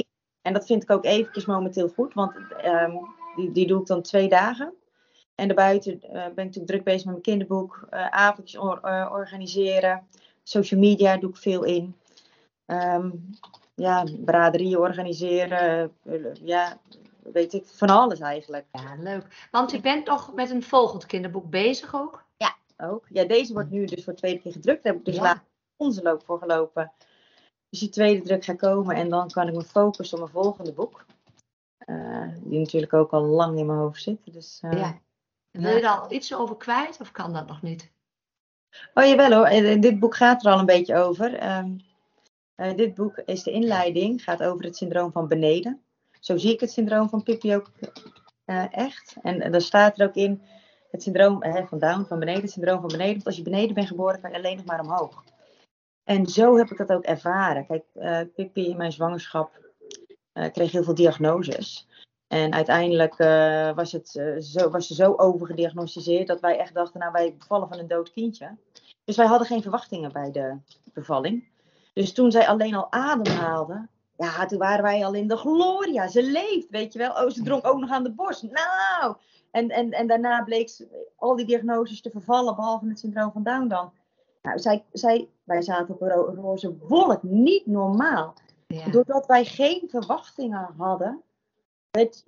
en 0.42 0.52
dat 0.52 0.66
vind 0.66 0.82
ik 0.82 0.90
ook 0.90 1.04
eventjes 1.04 1.46
momenteel 1.46 1.88
goed, 1.88 2.14
want 2.14 2.34
um, 2.64 3.00
die, 3.36 3.52
die 3.52 3.66
doe 3.66 3.80
ik 3.80 3.86
dan 3.86 4.02
twee 4.02 4.28
dagen. 4.28 4.74
En 5.34 5.46
daarbuiten 5.46 5.98
ben 6.00 6.28
ik 6.28 6.36
natuurlijk 6.36 6.66
druk 6.66 6.84
bezig 6.84 7.04
met 7.04 7.12
mijn 7.12 7.22
kinderboek, 7.22 7.86
avondjes 8.10 8.60
or, 8.60 8.80
organiseren. 9.10 10.06
Social 10.42 10.80
media 10.80 11.16
doe 11.16 11.30
ik 11.30 11.36
veel 11.36 11.64
in. 11.64 11.94
Um, 12.66 13.30
ja, 13.78 14.04
braderieën 14.24 14.78
organiseren. 14.78 15.92
ja, 16.44 16.78
weet 17.32 17.52
ik, 17.52 17.66
van 17.66 17.88
alles 17.88 18.20
eigenlijk. 18.20 18.66
Ja, 18.72 18.94
leuk. 18.98 19.48
Want 19.50 19.70
je 19.70 19.80
bent 19.80 20.06
toch 20.06 20.34
met 20.34 20.50
een 20.50 20.62
volgend 20.62 21.06
kinderboek 21.06 21.50
bezig 21.50 21.94
ook? 21.94 22.24
Ja, 22.36 22.56
ook. 22.76 23.06
Ja, 23.08 23.24
deze 23.24 23.52
wordt 23.52 23.70
nu 23.70 23.84
dus 23.84 24.04
voor 24.04 24.12
de 24.12 24.18
tweede 24.18 24.40
keer 24.40 24.52
gedrukt. 24.52 24.82
Daar 24.82 24.92
heb 24.92 25.02
ik 25.06 25.12
dus 25.12 25.22
ja. 25.22 25.44
onze 25.76 26.02
loop 26.02 26.24
voor 26.24 26.38
gelopen. 26.38 26.92
Dus 27.70 27.80
die 27.80 27.88
tweede 27.88 28.22
druk 28.22 28.44
gaat 28.44 28.56
komen 28.56 28.96
en 28.96 29.08
dan 29.08 29.30
kan 29.30 29.48
ik 29.48 29.54
me 29.54 29.62
focussen 29.62 30.18
op 30.18 30.32
mijn 30.32 30.44
volgende 30.44 30.72
boek. 30.72 31.04
Uh, 31.86 32.28
die 32.42 32.58
natuurlijk 32.58 32.92
ook 32.92 33.12
al 33.12 33.22
lang 33.22 33.58
in 33.58 33.66
mijn 33.66 33.78
hoofd 33.78 34.02
zit. 34.02 34.18
Dus, 34.32 34.60
uh, 34.64 34.72
ja. 34.72 34.98
Wil 35.50 35.74
je 35.74 35.82
daar 35.82 35.98
al 35.98 36.12
iets 36.12 36.34
over 36.34 36.56
kwijt 36.56 37.00
of 37.00 37.12
kan 37.12 37.32
dat 37.32 37.46
nog 37.46 37.62
niet? 37.62 37.90
Oh 38.94 39.04
jawel 39.04 39.32
hoor, 39.32 39.80
dit 39.80 39.98
boek 39.98 40.16
gaat 40.16 40.44
er 40.44 40.52
al 40.52 40.58
een 40.58 40.66
beetje 40.66 40.96
over. 40.96 41.56
Um, 41.58 41.87
uh, 42.58 42.74
dit 42.74 42.94
boek 42.94 43.18
is 43.18 43.42
de 43.42 43.50
inleiding, 43.50 44.24
gaat 44.24 44.42
over 44.42 44.64
het 44.64 44.76
syndroom 44.76 45.12
van 45.12 45.28
beneden. 45.28 45.82
Zo 46.20 46.36
zie 46.36 46.52
ik 46.52 46.60
het 46.60 46.70
syndroom 46.70 47.08
van 47.08 47.22
Pippi 47.22 47.54
ook 47.54 47.70
uh, 48.46 48.64
echt. 48.70 49.16
En, 49.22 49.40
en 49.40 49.52
daar 49.52 49.60
staat 49.60 49.98
er 49.98 50.06
ook 50.06 50.14
in 50.14 50.42
het 50.90 51.02
syndroom 51.02 51.44
uh, 51.44 51.66
van 51.66 51.78
Down, 51.78 52.04
van 52.04 52.18
beneden, 52.18 52.42
het 52.42 52.50
syndroom 52.50 52.80
van 52.80 52.88
beneden. 52.88 53.12
Want 53.12 53.26
als 53.26 53.36
je 53.36 53.42
beneden 53.42 53.74
bent 53.74 53.86
geboren, 53.86 54.20
kan 54.20 54.30
je 54.30 54.36
alleen 54.36 54.56
nog 54.56 54.64
maar 54.64 54.80
omhoog. 54.80 55.24
En 56.04 56.26
zo 56.26 56.56
heb 56.56 56.70
ik 56.70 56.76
dat 56.76 56.92
ook 56.92 57.04
ervaren. 57.04 57.66
Kijk, 57.66 57.84
uh, 57.94 58.20
Pippi 58.34 58.68
in 58.68 58.76
mijn 58.76 58.92
zwangerschap 58.92 59.66
kreeg 60.52 60.72
heel 60.72 60.82
veel 60.82 60.94
diagnoses. 60.94 61.88
En 62.26 62.52
uiteindelijk 62.52 63.16
was, 63.74 63.92
het, 63.92 64.08
zo, 64.38 64.70
was 64.70 64.86
ze 64.86 64.94
zo 64.94 65.14
overgediagnosticeerd 65.16 66.26
dat 66.26 66.40
wij 66.40 66.58
echt 66.58 66.74
dachten, 66.74 67.00
nou 67.00 67.12
wij 67.12 67.36
bevallen 67.38 67.68
van 67.68 67.78
een 67.78 67.88
dood 67.88 68.12
kindje. 68.12 68.56
Dus 69.04 69.16
wij 69.16 69.26
hadden 69.26 69.46
geen 69.46 69.62
verwachtingen 69.62 70.12
bij 70.12 70.30
de 70.30 70.56
bevalling. 70.92 71.48
Dus 71.98 72.12
toen 72.12 72.30
zij 72.30 72.48
alleen 72.48 72.74
al 72.74 72.92
ademhaalde, 72.92 73.88
ja, 74.16 74.46
toen 74.46 74.58
waren 74.58 74.82
wij 74.82 75.04
al 75.04 75.14
in 75.14 75.28
de 75.28 75.36
gloria. 75.36 76.08
Ze 76.08 76.22
leeft, 76.22 76.70
weet 76.70 76.92
je 76.92 76.98
wel. 76.98 77.10
Oh, 77.10 77.30
ze 77.30 77.42
dronk 77.42 77.66
ook 77.66 77.80
nog 77.80 77.90
aan 77.90 78.02
de 78.02 78.12
borst. 78.12 78.42
Nou! 78.42 79.16
En, 79.50 79.68
en, 79.68 79.90
en 79.90 80.06
daarna 80.06 80.42
bleek 80.42 80.68
ze, 80.68 81.06
al 81.16 81.36
die 81.36 81.46
diagnoses 81.46 82.00
te 82.00 82.10
vervallen, 82.10 82.56
behalve 82.56 82.88
het 82.88 82.98
syndroom 82.98 83.32
van 83.32 83.42
Down 83.42 83.68
dan. 83.68 83.92
Nou, 84.42 84.58
zij, 84.58 84.84
zij, 84.92 85.28
wij 85.44 85.62
zaten 85.62 85.94
op 85.94 86.00
een 86.00 86.10
roze 86.34 86.76
wolk, 86.78 87.22
niet 87.22 87.66
normaal. 87.66 88.34
Doordat 88.90 89.26
wij 89.26 89.44
geen 89.44 89.82
verwachtingen 89.88 90.74
hadden, 90.76 91.22
het 91.90 92.24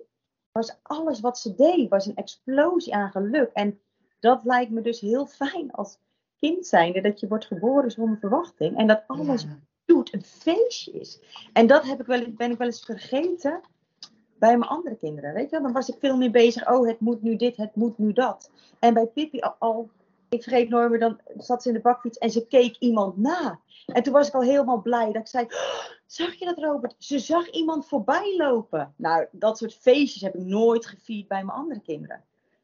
was 0.51 0.77
alles 0.81 1.19
wat 1.19 1.39
ze 1.39 1.55
deed, 1.55 1.89
was 1.89 2.05
een 2.05 2.15
explosie 2.15 2.95
aan 2.95 3.11
geluk. 3.11 3.49
En 3.53 3.79
dat 4.19 4.43
lijkt 4.43 4.71
me 4.71 4.81
dus 4.81 4.99
heel 4.99 5.25
fijn 5.25 5.71
als 5.71 5.97
kind 6.41 6.67
zijnde, 6.67 7.01
dat 7.01 7.19
je 7.19 7.27
wordt 7.27 7.45
geboren 7.45 7.91
zonder 7.91 8.17
verwachting. 8.17 8.77
En 8.77 8.87
dat 8.87 9.03
alles 9.07 9.45
doet 9.85 10.13
een 10.13 10.23
feestje 10.23 10.91
is. 10.91 11.19
En 11.53 11.67
dat 11.67 11.83
heb 11.83 11.99
ik 11.99 12.05
wel, 12.05 12.23
ben 12.31 12.51
ik 12.51 12.57
wel 12.57 12.67
eens 12.67 12.85
vergeten 12.85 13.61
bij 14.39 14.57
mijn 14.57 14.69
andere 14.69 14.95
kinderen. 14.95 15.33
Weet 15.33 15.43
je 15.43 15.51
wel? 15.51 15.61
Dan 15.61 15.73
was 15.73 15.89
ik 15.89 15.95
veel 15.99 16.17
meer 16.17 16.31
bezig. 16.31 16.69
Oh, 16.69 16.87
het 16.87 16.99
moet 16.99 17.21
nu 17.21 17.35
dit, 17.35 17.57
het 17.57 17.75
moet 17.75 17.97
nu 17.97 18.13
dat. 18.13 18.51
En 18.79 18.93
bij 18.93 19.05
Pippi 19.05 19.39
al, 19.59 19.89
ik 20.29 20.43
vergeet 20.43 20.69
nooit 20.69 20.89
meer, 20.89 20.99
dan 20.99 21.19
zat 21.37 21.61
ze 21.61 21.67
in 21.67 21.73
de 21.73 21.81
bakfiets 21.81 22.17
en 22.17 22.31
ze 22.31 22.47
keek 22.47 22.75
iemand 22.79 23.17
na. 23.17 23.59
En 23.85 24.03
toen 24.03 24.13
was 24.13 24.27
ik 24.27 24.33
al 24.33 24.41
helemaal 24.41 24.81
blij 24.81 25.05
dat 25.05 25.21
ik 25.21 25.27
zei, 25.27 25.45
"Oh, 25.45 25.89
zag 26.05 26.33
je 26.33 26.45
dat 26.45 26.57
Robert? 26.57 26.95
Ze 26.97 27.19
zag 27.19 27.49
iemand 27.49 27.87
voorbij 27.87 28.35
lopen. 28.37 28.93
Nou, 28.95 29.27
dat 29.31 29.57
soort 29.57 29.73
feestjes 29.73 30.21
heb 30.21 30.35
ik 30.35 30.41
nooit 30.41 30.85
gevierd 30.85 31.27
bij 31.27 31.43
mijn 31.43 31.57
andere 31.57 31.81
kinderen. 31.81 32.23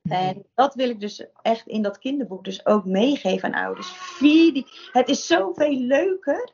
En 0.09 0.45
dat 0.55 0.75
wil 0.75 0.89
ik 0.89 0.99
dus 0.99 1.25
echt 1.41 1.67
in 1.67 1.81
dat 1.81 1.97
kinderboek 1.97 2.43
dus 2.43 2.65
ook 2.65 2.85
meegeven 2.85 3.53
aan 3.53 3.63
ouders. 3.65 4.19
Het 4.91 5.09
is 5.09 5.27
zoveel 5.27 5.73
leuker 5.73 6.51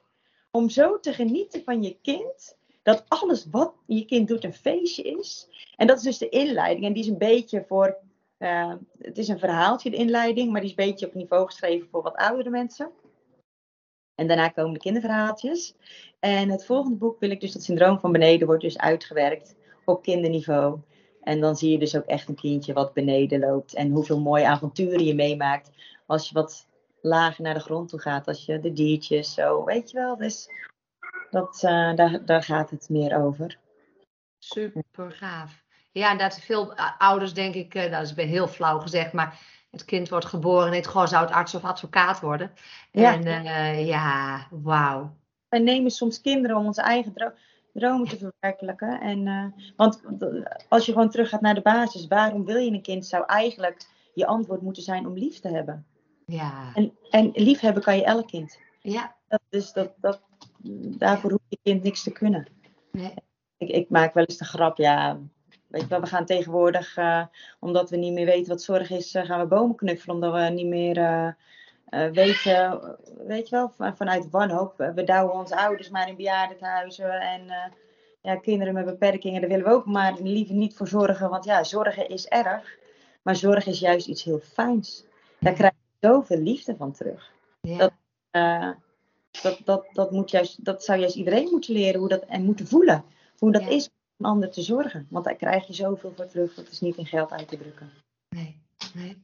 om 0.51 0.69
zo 0.69 0.99
te 0.99 1.13
genieten 1.13 1.63
van 1.63 1.83
je 1.83 1.97
kind. 2.01 2.57
Dat 2.83 3.05
alles 3.07 3.47
wat 3.51 3.73
je 3.85 4.05
kind 4.05 4.27
doet 4.27 4.43
een 4.43 4.53
feestje 4.53 5.03
is. 5.03 5.47
En 5.75 5.87
dat 5.87 5.97
is 5.97 6.03
dus 6.03 6.17
de 6.17 6.29
inleiding. 6.29 6.85
En 6.85 6.93
die 6.93 7.03
is 7.03 7.09
een 7.09 7.17
beetje 7.17 7.65
voor. 7.67 7.97
eh, 8.37 8.73
het 8.97 9.17
is 9.17 9.27
een 9.27 9.39
verhaaltje, 9.39 9.89
de 9.89 9.97
inleiding. 9.97 10.51
Maar 10.51 10.61
die 10.61 10.69
is 10.69 10.77
een 10.77 10.89
beetje 10.89 11.07
op 11.07 11.13
niveau 11.13 11.45
geschreven 11.45 11.87
voor 11.91 12.01
wat 12.01 12.15
oudere 12.15 12.49
mensen. 12.49 12.91
En 14.15 14.27
daarna 14.27 14.49
komen 14.49 14.73
de 14.73 14.79
kinderverhaaltjes. 14.79 15.75
En 16.19 16.49
het 16.49 16.65
volgende 16.65 16.97
boek 16.97 17.19
wil 17.19 17.29
ik 17.29 17.41
dus, 17.41 17.51
dat 17.51 17.63
syndroom 17.63 17.99
van 17.99 18.11
beneden, 18.11 18.47
wordt 18.47 18.61
dus 18.61 18.77
uitgewerkt 18.77 19.55
op 19.85 20.01
kinderniveau. 20.01 20.79
En 21.23 21.39
dan 21.39 21.55
zie 21.55 21.71
je 21.71 21.79
dus 21.79 21.95
ook 21.95 22.05
echt 22.05 22.27
een 22.29 22.35
kindje 22.35 22.73
wat 22.73 22.93
beneden 22.93 23.39
loopt. 23.39 23.73
En 23.73 23.91
hoeveel 23.91 24.19
mooie 24.19 24.47
avonturen 24.47 25.03
je 25.03 25.15
meemaakt. 25.15 25.71
Als 26.05 26.27
je 26.27 26.33
wat 26.33 26.67
lager 27.01 27.43
naar 27.43 27.53
de 27.53 27.59
grond 27.59 27.89
toe 27.89 27.99
gaat. 27.99 28.27
Als 28.27 28.45
je 28.45 28.59
de 28.59 28.73
diertjes 28.73 29.33
zo, 29.33 29.63
weet 29.63 29.91
je 29.91 29.97
wel. 29.97 30.17
Dus 30.17 30.49
dat, 31.29 31.63
eh, 31.63 31.95
daar, 31.95 32.25
daar 32.25 32.43
gaat 32.43 32.69
het 32.69 32.89
meer 32.89 33.23
over. 33.23 33.57
Super 34.39 35.11
gaaf. 35.11 35.63
Ja, 35.91 36.15
dat 36.15 36.39
veel 36.39 36.75
eh, 36.75 36.91
ouders 36.97 37.33
denk 37.33 37.55
ik, 37.55 37.75
eh, 37.75 37.91
dat 37.91 38.01
is 38.01 38.13
weer 38.13 38.25
heel 38.25 38.47
flauw 38.47 38.79
gezegd, 38.79 39.13
maar 39.13 39.39
het 39.71 39.85
kind 39.85 40.09
wordt 40.09 40.25
geboren 40.25 40.65
en 40.65 40.71
denkt, 40.71 40.87
goh, 40.87 41.05
zou 41.05 41.25
het 41.25 41.33
arts 41.33 41.55
of 41.55 41.63
advocaat 41.63 42.19
worden? 42.19 42.51
Ja. 42.91 43.13
En 43.13 43.85
ja, 43.85 44.47
wauw. 44.51 45.17
Wij 45.49 45.59
nemen 45.59 45.91
soms 45.91 46.21
kinderen 46.21 46.57
om 46.57 46.65
onze 46.65 46.81
eigen 46.81 47.13
dro- 47.13 47.33
dromen 47.73 48.07
te 48.07 48.17
verwerkelijken. 48.17 48.99
En, 49.01 49.27
eh, 49.27 49.45
want 49.75 50.01
eh, 50.19 50.27
als 50.69 50.85
je 50.85 50.91
gewoon 50.91 51.09
teruggaat 51.09 51.41
naar 51.41 51.55
de 51.55 51.61
basis. 51.61 52.07
Waarom 52.07 52.45
wil 52.45 52.57
je 52.57 52.71
een 52.71 52.81
kind? 52.81 53.05
Zou 53.05 53.23
eigenlijk 53.25 53.87
je 54.13 54.25
antwoord 54.25 54.61
moeten 54.61 54.83
zijn 54.83 55.07
om 55.07 55.17
lief 55.17 55.39
te 55.39 55.49
hebben. 55.49 55.85
Ja, 56.25 56.71
En, 56.73 56.93
en 57.09 57.31
lief 57.33 57.59
hebben 57.59 57.83
kan 57.83 57.95
je 57.97 58.03
elk 58.03 58.27
kind. 58.27 58.59
ja, 58.81 59.15
Dat, 59.27 59.41
dus 59.49 59.73
dat, 59.73 59.93
dat, 59.97 60.21
daarvoor 60.97 61.31
hoeft 61.31 61.43
je 61.49 61.59
kind 61.63 61.83
niks 61.83 62.03
te 62.03 62.11
kunnen. 62.11 62.47
nee. 62.91 63.13
Ik, 63.57 63.69
ik 63.69 63.89
maak 63.89 64.13
wel 64.13 64.23
eens 64.23 64.37
de 64.37 64.45
grap, 64.45 64.77
ja. 64.77 65.19
Weet 65.67 65.81
je 65.81 65.87
wel, 65.87 65.99
we 66.01 66.07
gaan 66.07 66.25
tegenwoordig, 66.25 66.97
eh, 66.97 67.25
omdat 67.59 67.89
we 67.89 67.97
niet 67.97 68.13
meer 68.13 68.25
weten 68.25 68.49
wat 68.49 68.61
zorg 68.61 68.89
is, 68.89 69.11
gaan 69.17 69.39
we 69.39 69.45
bomen 69.45 69.75
knuffelen. 69.75 70.15
Omdat 70.15 70.33
we 70.33 70.39
niet 70.39 70.67
meer 70.67 70.97
eh, 71.93 72.05
eh, 72.05 72.13
weten, 72.13 72.97
weet 73.27 73.49
je 73.49 73.55
wel, 73.55 73.69
van- 73.69 73.95
vanuit 73.97 74.29
wanhoop. 74.29 74.73
We 74.77 74.93
we 74.93 75.03
douwen 75.03 75.33
onze 75.35 75.55
ouders 75.57 75.89
maar 75.89 76.07
in 76.07 76.15
bejaardenhuizen. 76.15 77.21
En 77.21 77.49
eh, 77.49 77.71
ja, 78.21 78.35
kinderen 78.35 78.73
met 78.73 78.85
beperkingen, 78.85 79.41
daar 79.41 79.49
willen 79.49 79.65
we 79.65 79.71
ook 79.71 79.85
maar 79.85 80.13
liever 80.21 80.55
niet 80.55 80.75
voor 80.75 80.87
zorgen. 80.87 81.29
Want 81.29 81.45
ja, 81.45 81.63
zorgen 81.63 82.09
is 82.09 82.25
erg. 82.27 82.77
Maar 83.21 83.35
zorg 83.35 83.65
is 83.65 83.79
juist 83.79 84.07
iets 84.07 84.23
heel 84.23 84.39
fijns. 84.39 85.05
Daar 85.39 85.53
krijg 85.53 85.73
je 85.73 86.07
zoveel 86.07 86.37
liefde 86.39 86.75
van 86.75 86.91
terug. 86.91 87.31
Ja, 87.61 87.77
Dat- 87.77 87.91
Eh, 88.31 88.69
dat, 89.41 89.59
dat, 89.63 89.85
dat, 89.93 90.11
moet 90.11 90.31
juist, 90.31 90.65
dat 90.65 90.83
zou 90.83 90.99
juist 90.99 91.15
iedereen 91.15 91.47
moeten 91.51 91.73
leren 91.73 91.99
hoe 91.99 92.09
dat, 92.09 92.23
en 92.25 92.43
moeten 92.45 92.67
voelen. 92.67 93.03
Hoe 93.37 93.51
dat 93.51 93.61
Ja. 93.63 93.69
is 93.69 93.85
om 93.85 93.91
een 94.25 94.31
ander 94.31 94.51
te 94.51 94.61
zorgen. 94.61 95.07
Want 95.09 95.25
daar 95.25 95.35
krijg 95.35 95.67
je 95.67 95.73
zoveel 95.73 96.13
voor 96.15 96.25
terug. 96.25 96.53
Dat 96.53 96.69
is 96.69 96.79
niet 96.81 96.95
in 96.97 97.05
geld 97.05 97.31
uit 97.31 97.47
te 97.47 97.57
drukken. 97.57 97.89
nee, 98.29 98.61
nee. 98.93 99.23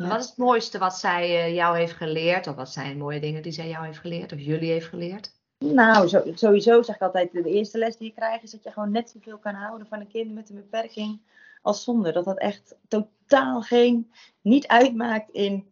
Ja. 0.00 0.08
Wat 0.08 0.20
is 0.20 0.26
het 0.28 0.36
mooiste 0.36 0.78
wat 0.78 0.94
zij 0.96 1.22
eh, 1.22 1.54
jou 1.54 1.76
heeft 1.76 1.92
geleerd? 1.92 2.46
Of 2.46 2.54
wat 2.54 2.68
zijn 2.70 2.98
mooie 2.98 3.20
dingen 3.20 3.42
die 3.42 3.52
zij 3.52 3.68
jou 3.68 3.84
heeft 3.86 3.98
geleerd? 3.98 4.32
Of 4.32 4.40
jullie 4.40 4.70
heeft 4.70 4.86
geleerd? 4.86 5.32
Nou, 5.58 6.08
zo, 6.08 6.22
sowieso 6.34 6.82
zeg 6.82 6.94
ik 6.94 7.02
altijd, 7.02 7.32
de 7.32 7.42
eerste 7.44 7.78
les 7.78 7.96
die 7.96 8.06
je 8.08 8.14
krijgt 8.14 8.42
is 8.42 8.50
dat 8.50 8.62
je 8.62 8.70
gewoon 8.72 8.90
net 8.90 9.10
zoveel 9.10 9.38
kan 9.38 9.54
houden 9.54 9.86
van 9.86 10.00
een 10.00 10.08
kind 10.08 10.34
met 10.34 10.48
een 10.50 10.56
beperking 10.56 11.20
als 11.62 11.84
zonder. 11.84 12.12
Dat 12.12 12.24
dat 12.24 12.38
echt 12.38 12.74
totaal 12.88 13.60
geen, 13.62 14.10
niet 14.40 14.66
uitmaakt 14.66 15.30
in, 15.30 15.70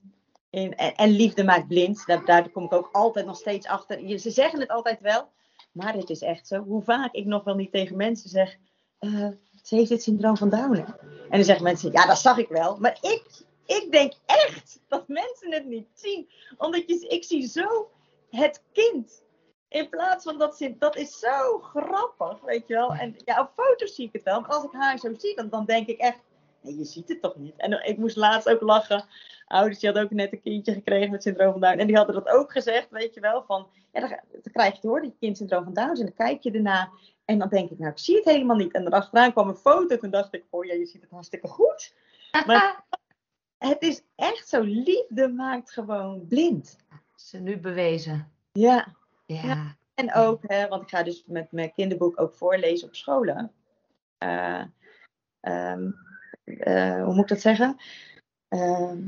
in 0.51 0.77
en, 0.77 0.95
en 0.95 1.11
liefde 1.11 1.45
maakt 1.45 1.69
blind. 1.69 2.07
Daar, 2.07 2.25
daar 2.25 2.49
kom 2.51 2.64
ik 2.64 2.73
ook 2.73 2.88
altijd 2.93 3.27
nog 3.27 3.37
steeds 3.37 3.67
achter. 3.67 4.05
Je- 4.07 4.17
Ze 4.17 4.31
zeggen 4.31 4.61
het 4.61 4.69
altijd 4.69 5.01
wel, 5.01 5.29
maar 5.73 5.95
het 5.95 6.11
is 6.11 6.21
echt 6.23 6.47
zo. 6.47 6.62
Hoe 6.62 6.83
vaak 6.83 7.12
ik 7.14 7.25
nog 7.27 7.45
wel 7.45 7.55
niet 7.55 7.73
tegen 7.73 7.97
mensen 7.97 8.31
zeg, 8.31 8.57
eh, 8.99 9.29
ze 9.62 9.75
heeft 9.75 9.88
dit 9.88 10.03
syndroom 10.03 10.37
van 10.37 10.49
Down. 10.49 10.75
hè? 10.75 10.83
En 10.83 10.95
dan 11.31 11.45
zeggen 11.45 11.64
mensen, 11.64 11.93
ja 11.93 12.07
dat 12.07 12.19
zag 12.19 12.38
ik 12.38 12.49
wel. 12.49 12.77
Maar 12.81 12.99
ik, 13.01 13.47
ik 13.68 13.88
denk 13.90 14.12
echt 14.26 14.81
dat 14.88 15.09
mensen 15.09 15.52
het 15.52 15.64
niet 15.64 15.88
zien. 15.94 16.31
Omdat 16.59 16.83
je, 16.87 17.07
ik 17.09 17.24
zie 17.24 17.46
zo 17.46 17.90
het 18.31 18.62
kind. 18.72 19.22
In 19.68 19.88
plaats 19.88 20.24
van 20.24 20.38
dat 20.38 20.70
dat 20.78 20.96
is 20.96 21.18
zo 21.18 21.59
grappig, 21.59 22.40
weet 22.40 22.66
je 22.66 22.74
wel. 22.74 22.94
En 22.94 23.16
ja, 23.24 23.40
op 23.40 23.50
foto's 23.57 23.94
zie 23.94 24.07
ik 24.07 24.12
het 24.12 24.22
wel. 24.22 24.40
Maar 24.40 24.50
als 24.50 24.64
ik 24.64 24.72
haar 24.72 24.98
zo 24.98 25.14
zie, 25.16 25.37
dan, 25.37 25.48
dan 25.48 25.64
denk 25.64 25.87
ik 25.87 25.98
echt, 25.98 26.18
nee, 26.61 26.76
je 26.76 26.85
ziet 26.85 27.09
het 27.09 27.22
toch 27.22 27.37
niet. 27.37 27.54
En 27.57 27.87
ik 27.87 27.98
moest 27.98 28.16
laatst 28.16 28.48
ook 28.48 28.61
lachen. 28.61 29.04
Ouders, 29.46 29.78
die 29.78 29.88
hadden 29.88 30.07
ook 30.07 30.14
net 30.14 30.33
een 30.33 30.42
kindje 30.42 30.72
gekregen 30.72 31.11
met 31.11 31.22
syndroom 31.22 31.52
van 31.52 31.61
Down. 31.61 31.78
En 31.78 31.87
die 31.87 31.96
hadden 31.96 32.14
dat 32.14 32.28
ook 32.28 32.52
gezegd, 32.52 32.90
weet 32.90 33.14
je 33.14 33.20
wel. 33.20 33.42
Van, 33.46 33.68
ja, 33.92 34.00
dan, 34.00 34.09
dan 34.09 34.52
krijg 34.52 34.74
je 34.81 34.88
dat 34.88 35.04
je 35.04 35.12
kind 35.20 35.37
syndroom 35.37 35.64
van 35.64 35.74
Down. 35.74 35.88
En 35.88 35.94
dan 35.96 36.14
kijk 36.14 36.42
je 36.42 36.50
ernaar. 36.50 36.90
En 37.24 37.38
dan 37.38 37.48
denk 37.48 37.70
ik, 37.70 37.78
nou, 37.78 37.90
ik 37.90 37.98
zie 37.98 38.16
het 38.16 38.24
helemaal 38.24 38.57
niet. 38.57 38.72
En 38.72 38.83
dan 38.83 38.92
achteraan 38.92 39.33
kwam 39.33 39.48
een 39.48 39.57
foto. 39.57 39.96
Toen 39.96 40.11
dacht 40.11 40.35
ik, 40.35 40.44
oh 40.50 40.64
ja, 40.64 40.74
je 40.74 40.87
ziet 40.87 41.02
het 41.02 41.11
hartstikke 41.11 41.48
goed. 41.48 41.94
Maar- 42.46 42.87
Het 43.59 43.83
is 43.83 44.03
echt 44.14 44.49
zo, 44.49 44.62
liefde 44.62 45.29
maakt 45.29 45.71
gewoon 45.71 46.27
blind. 46.29 46.77
Ze 47.16 47.38
nu 47.38 47.59
bewezen. 47.59 48.33
Ja. 48.53 48.97
Ja, 49.27 49.42
Ja. 49.42 49.77
En 49.94 50.14
ook, 50.14 50.42
hè, 50.47 50.68
want 50.68 50.83
ik 50.83 50.88
ga 50.88 51.03
dus 51.03 51.25
met 51.27 51.53
mijn 51.53 51.73
kinderboek 51.73 52.21
ook 52.21 52.35
voorlezen 52.35 52.88
op 52.88 52.94
scholen. 52.94 53.53
Eh, 54.18 54.64
ehm, 55.40 55.90
eh, 56.44 57.05
hoe 57.05 57.14
moet 57.14 57.23
ik 57.23 57.29
dat 57.29 57.40
zeggen? 57.40 57.77
Ehm, 58.49 58.99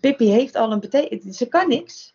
Pippi 0.00 0.30
heeft 0.30 0.54
al 0.54 0.72
een 0.72 0.80
betekenis. 0.80 1.36
Ze 1.36 1.48
kan 1.48 1.68
niks. 1.68 2.14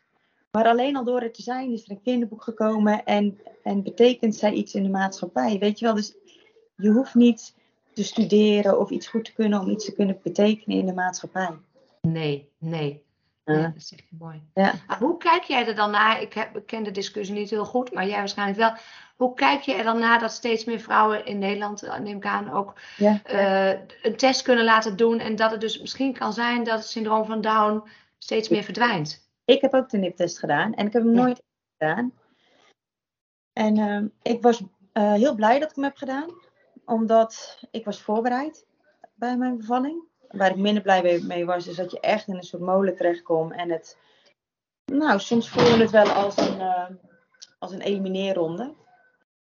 Maar 0.52 0.68
alleen 0.68 0.96
al 0.96 1.04
door 1.04 1.22
het 1.22 1.34
te 1.34 1.42
zijn 1.42 1.72
is 1.72 1.86
er 1.86 1.92
een 1.92 2.02
kinderboek 2.02 2.44
gekomen. 2.44 3.06
En, 3.06 3.40
en 3.64 3.84
betekent 3.84 4.36
zij 4.36 4.52
iets 4.52 4.76
in 4.76 4.84
de 4.84 4.90
maatschappij. 4.90 5.60
Weet 5.60 5.80
je 5.80 5.86
wel, 5.86 5.96
dus 5.96 6.16
je 6.76 6.90
hoeft 6.90 7.16
niet 7.16 7.56
te 7.96 8.04
studeren 8.04 8.80
of 8.80 8.90
iets 8.90 9.08
goed 9.08 9.26
te 9.26 9.34
kunnen 9.34 9.60
om 9.60 9.70
iets 9.70 9.86
te 9.86 9.94
kunnen 9.94 10.20
betekenen 10.24 10.78
in 10.78 10.86
de 10.86 10.94
maatschappij. 10.94 11.50
nee, 12.02 12.50
nee. 12.58 13.04
Ja. 13.46 13.54
Ja, 13.54 13.68
dat 13.74 13.84
zeg 13.84 14.00
je 14.00 14.16
mooi. 14.20 14.42
Ja. 14.54 14.74
Maar 14.88 14.98
hoe 15.00 15.18
kijk 15.18 15.44
jij 15.44 15.68
er 15.68 15.76
dan 15.76 15.92
naar? 15.92 16.22
Ik, 16.22 16.34
heb, 16.34 16.58
ik 16.58 16.66
ken 16.66 16.84
de 16.84 16.92
discussie 16.92 17.36
niet 17.36 17.50
heel 17.50 17.66
goed, 17.66 17.94
maar 17.94 18.08
jij 18.08 18.18
waarschijnlijk 18.18 18.58
wel. 18.60 18.74
Hoe 19.16 19.34
kijk 19.34 19.62
je 19.62 19.74
er 19.74 19.84
dan 19.84 20.00
naar 20.00 20.20
dat 20.20 20.32
steeds 20.32 20.66
meer 20.66 20.80
vrouwen 20.80 21.26
in 21.26 21.40
Nederland, 21.40 21.84
eh, 21.84 22.00
neem 22.00 22.18
ik 22.18 22.26
aan, 22.26 22.52
ook 22.52 22.74
Ja. 22.98 23.20
eh, 23.24 23.80
een 24.02 24.16
test 24.16 24.42
kunnen 24.42 24.66
laten 24.66 24.98
doen 24.98 25.20
en 25.20 25.36
dat 25.36 25.52
het 25.52 25.62
dus 25.62 25.80
misschien 25.80 26.14
kan 26.14 26.34
zijn 26.34 26.64
dat 26.64 26.78
het 26.80 26.88
syndroom 26.88 27.26
van 27.26 27.42
Down 27.42 27.84
steeds 28.18 28.50
meer 28.50 28.64
verdwijnt? 28.64 29.30
Ik 29.46 29.62
heb 29.62 29.74
ook 29.74 29.90
de 29.90 29.98
NIP-test 29.98 30.40
gedaan 30.40 30.74
en 30.74 30.86
ik 30.88 30.94
heb 30.94 31.04
hem 31.04 31.16
Ja. 31.16 31.22
nooit 31.22 31.42
gedaan. 31.78 32.12
En 33.54 33.78
ehm, 33.78 34.08
ik 34.22 34.42
was 34.42 34.64
eh, 34.94 35.14
heel 35.14 35.36
blij 35.36 35.60
dat 35.60 35.70
ik 35.70 35.76
hem 35.76 35.84
heb 35.84 35.98
gedaan, 35.98 36.30
omdat 36.86 37.60
ik 37.72 37.86
was 37.86 38.02
voorbereid 38.02 38.66
bij 39.14 39.38
mijn 39.38 39.58
bevalling. 39.58 40.04
Waar 40.28 40.50
ik 40.50 40.58
minder 40.58 40.84
blij 40.84 41.22
mee- 41.24 41.46
was, 41.46 41.68
is 41.68 41.76
dat 41.76 41.92
je 41.92 42.00
echt 42.00 42.28
in 42.28 42.36
een 42.36 42.44
soort 42.44 42.62
molen 42.62 42.96
terechtkomt. 42.96 43.54
En 43.54 43.72
het, 43.72 43.98
nou, 44.86 45.20
soms 45.20 45.50
voelde 45.50 45.78
het 45.78 45.92
wel 45.92 46.08
als 46.08 46.38
een, 46.38 46.60
eh, 46.60 46.90
als 47.60 47.72
een 47.72 47.82
elimineerronde. 47.82 48.74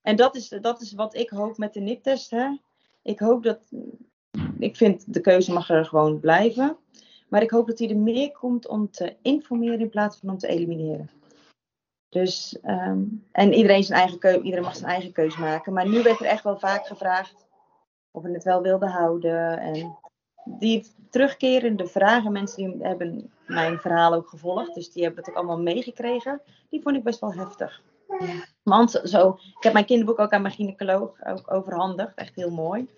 En 0.01 0.15
dat 0.15 0.35
is, 0.35 0.49
dat 0.49 0.81
is 0.81 0.93
wat 0.93 1.15
ik 1.15 1.29
hoop 1.29 1.57
met 1.57 1.73
de 1.73 1.79
NIP-test. 1.79 2.35
Ik 3.01 3.19
hoop 3.19 3.43
dat, 3.43 3.71
ik 4.59 4.75
vind 4.75 5.13
de 5.13 5.21
keuze 5.21 5.53
mag 5.53 5.69
er 5.69 5.85
gewoon 5.85 6.19
blijven. 6.19 6.77
Maar 7.29 7.41
ik 7.41 7.51
hoop 7.51 7.67
dat 7.67 7.79
hij 7.79 7.89
er 7.89 7.97
meer 7.97 8.31
komt 8.31 8.67
om 8.67 8.91
te 8.91 9.15
informeren 9.21 9.79
in 9.79 9.89
plaats 9.89 10.17
van 10.17 10.29
om 10.29 10.37
te 10.37 10.47
elimineren. 10.47 11.20
Dus, 12.11 12.59
ehm, 12.61 13.03
en 13.31 13.53
iedereen, 13.53 13.83
zijn 13.83 13.99
eigen 13.99 14.19
keu- 14.19 14.41
iedereen 14.41 14.63
mag 14.63 14.75
zijn 14.75 14.91
eigen 14.91 15.11
keuze 15.11 15.39
maken. 15.39 15.73
Maar 15.73 15.87
nu 15.87 16.03
werd 16.03 16.19
er 16.19 16.25
echt 16.25 16.43
wel 16.43 16.59
vaak 16.59 16.87
gevraagd 16.87 17.47
of 18.11 18.23
we 18.23 18.31
het 18.31 18.43
wel 18.43 18.61
wilden 18.61 18.89
houden. 18.89 19.59
En 19.59 19.97
die 20.45 20.85
terugkerende 21.09 21.87
vragen, 21.87 22.31
mensen 22.31 22.71
die 22.71 22.87
hebben 22.87 23.31
mijn 23.47 23.79
verhaal 23.79 24.13
ook 24.13 24.29
gevolgd. 24.29 24.73
Dus 24.73 24.91
die 24.91 25.03
hebben 25.03 25.19
het 25.23 25.29
ook 25.29 25.37
allemaal 25.37 25.61
meegekregen. 25.61 26.41
Die 26.69 26.81
vond 26.81 26.95
ik 26.95 27.03
best 27.03 27.19
wel 27.19 27.33
heftig. 27.33 27.81
Ja. 28.19 28.27
Want 28.63 29.01
zo, 29.03 29.29
ik 29.57 29.63
heb 29.63 29.73
mijn 29.73 29.85
kinderboek 29.85 30.19
ook 30.19 30.31
aan 30.31 30.41
mijn 30.41 30.53
gynaecoloog 30.53 31.25
ook 31.25 31.51
overhandigd. 31.51 32.15
Echt 32.15 32.35
heel 32.35 32.51
mooi. 32.51 32.89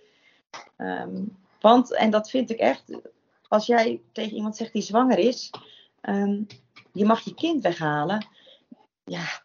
Ehm, 0.78 1.22
want, 1.62 1.94
en 1.94 2.10
dat 2.10 2.30
vind 2.30 2.50
ik 2.50 2.60
echt, 2.60 3.00
als 3.48 3.66
jij 3.66 4.02
tegen 4.12 4.36
iemand 4.36 4.56
zegt 4.56 4.74
die 4.74 4.82
zwanger 4.82 5.18
is, 5.18 5.52
ehm, 6.02 6.42
je 6.92 7.06
mag 7.06 7.20
je 7.20 7.34
kind 7.34 7.62
weghalen. 7.64 8.28
Ja, 9.04 9.44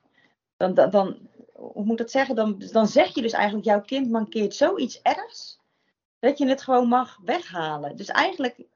dan, 0.56 0.74
dan, 0.74 1.28
hoe 1.52 1.84
moet 1.84 1.98
dat 1.98 2.10
zeggen? 2.10 2.34
Dan, 2.34 2.58
dan 2.72 2.86
zeg 2.86 3.14
je 3.14 3.22
dus 3.22 3.32
eigenlijk, 3.32 3.64
jouw 3.64 3.80
kind 3.80 4.10
mankeert 4.10 4.54
zoiets 4.54 5.02
ergs, 5.02 5.60
dat 6.18 6.38
je 6.38 6.48
het 6.48 6.62
gewoon 6.62 6.88
mag 6.88 7.18
weghalen. 7.24 7.96
Dus 7.96 8.08
eigenlijk 8.08 8.66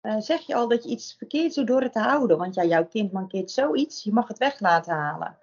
eh, 0.00 0.16
zeg 0.18 0.40
je 0.40 0.54
al 0.54 0.68
dat 0.68 0.84
je 0.84 0.90
iets 0.90 1.14
verkeerd 1.14 1.54
doet 1.54 1.66
door 1.66 1.82
het 1.82 1.92
te 1.92 1.98
houden. 1.98 2.38
Want 2.38 2.54
ja, 2.54 2.64
jouw 2.64 2.86
kind 2.86 3.12
mankeert 3.12 3.50
zoiets, 3.50 4.02
je 4.02 4.12
mag 4.12 4.28
het 4.28 4.38
weg 4.38 4.60
laten 4.60 4.94
halen. 4.94 5.38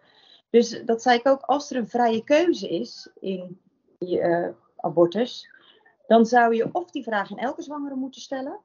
Dus 0.50 0.82
dat 0.86 1.02
zei 1.02 1.17
ik 1.17 1.28
ook, 1.28 1.41
als 1.41 1.72
er 1.72 1.78
een 1.78 1.89
vrije 1.89 2.24
keuze 2.24 2.69
is 2.69 3.10
in 3.19 3.62
die 4.00 4.19
uh, 4.19 4.50
abortus, 4.76 5.50
dan 6.08 6.26
zou 6.26 6.56
je 6.56 6.69
of 6.72 6.91
die 6.91 7.04
vraag 7.04 7.30
in 7.30 7.38
elke 7.38 7.62
zwangere 7.62 7.95
moeten 7.95 8.22
stellen, 8.22 8.60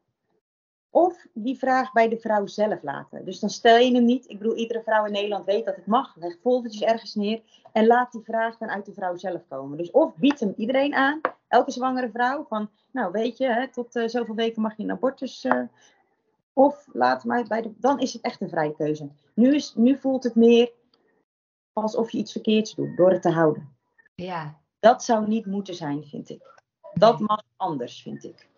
of 0.94 1.26
die 1.32 1.58
vraag 1.58 1.92
bij 1.92 2.08
de 2.08 2.18
vrouw 2.18 2.46
zelf 2.46 2.82
laten. 2.82 3.24
Dus 3.24 3.40
dan 3.40 3.50
stel 3.50 3.78
je 3.78 3.94
hem 3.94 4.04
niet. 4.04 4.30
Ik 4.30 4.38
bedoel, 4.38 4.56
iedere 4.56 4.82
vrouw 4.82 5.04
in 5.04 5.12
Nederland 5.12 5.44
weet 5.44 5.64
dat 5.64 5.76
het 5.76 5.86
mag. 5.86 6.16
Leg 6.16 6.36
foldertjes 6.40 6.82
ergens 6.82 7.14
neer 7.14 7.42
en 7.72 7.86
laat 7.86 8.12
die 8.12 8.22
vraag 8.24 8.58
dan 8.58 8.68
uit 8.68 8.86
de 8.86 8.92
vrouw 8.92 9.16
zelf 9.16 9.42
komen. 9.48 9.78
Dus 9.78 9.90
of 9.90 10.16
biedt 10.16 10.40
hem 10.40 10.54
iedereen 10.56 10.94
aan, 10.94 11.20
elke 11.48 11.70
zwangere 11.70 12.10
vrouw, 12.10 12.44
van, 12.48 12.70
nou 12.92 13.12
weet 13.12 13.38
je, 13.38 13.46
hè, 13.46 13.68
tot 13.68 13.96
uh, 13.96 14.08
zoveel 14.08 14.34
weken 14.34 14.62
mag 14.62 14.76
je 14.76 14.82
een 14.82 14.90
abortus. 14.90 15.44
Uh, 15.44 15.62
of 16.52 16.88
laat 16.92 17.24
maar 17.24 17.44
bij 17.44 17.62
de. 17.62 17.72
Dan 17.76 18.00
is 18.00 18.12
het 18.12 18.22
echt 18.22 18.40
een 18.40 18.48
vrije 18.48 18.74
keuze. 18.74 19.08
Nu, 19.34 19.54
is, 19.54 19.74
nu 19.74 19.96
voelt 19.96 20.24
het 20.24 20.34
meer 20.34 20.72
alsof 21.72 22.10
je 22.10 22.18
iets 22.18 22.32
verkeerds 22.32 22.74
doet 22.74 22.96
door 22.96 23.10
het 23.10 23.22
te 23.22 23.30
houden. 23.30 23.76
Ja. 24.14 24.60
Dat 24.78 25.04
zou 25.04 25.28
niet 25.28 25.46
moeten 25.46 25.74
zijn, 25.74 26.04
vind 26.04 26.30
ik. 26.30 26.62
Dat 26.92 27.18
mag 27.18 27.42
anders, 27.56 28.02
vind 28.02 28.24
ik. 28.24 28.48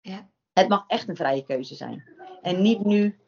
Ja. 0.00 0.28
Het 0.60 0.68
mag 0.68 0.84
echt 0.86 1.08
een 1.08 1.16
vrije 1.16 1.44
keuze 1.44 1.74
zijn. 1.74 2.04
En 2.42 2.62
niet 2.62 2.84
nu 2.84 3.18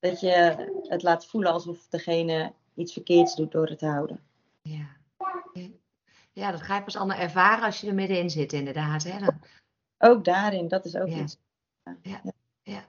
dat 0.00 0.20
je 0.20 0.68
het 0.88 1.02
laat 1.02 1.26
voelen 1.26 1.52
alsof 1.52 1.86
degene 1.88 2.52
iets 2.74 2.92
verkeerds 2.92 3.34
doet 3.34 3.52
door 3.52 3.66
het 3.66 3.78
te 3.78 3.86
houden. 3.86 4.20
Ja. 4.62 4.98
Ja, 6.32 6.50
dat 6.50 6.62
ga 6.62 6.76
je 6.76 6.82
pas 6.82 6.96
allemaal 6.96 7.18
ervaren 7.18 7.64
als 7.64 7.80
je 7.80 7.86
er 7.86 7.94
middenin 7.94 8.30
zit, 8.30 8.52
inderdaad. 8.52 9.02
Hè? 9.02 9.18
Dan... 9.18 9.40
Ook 9.98 10.24
daarin, 10.24 10.68
dat 10.68 10.84
is 10.84 10.96
ook 10.96 11.08
ja. 11.08 11.16
iets. 11.16 11.36
Ja. 12.02 12.20
ja. 12.62 12.84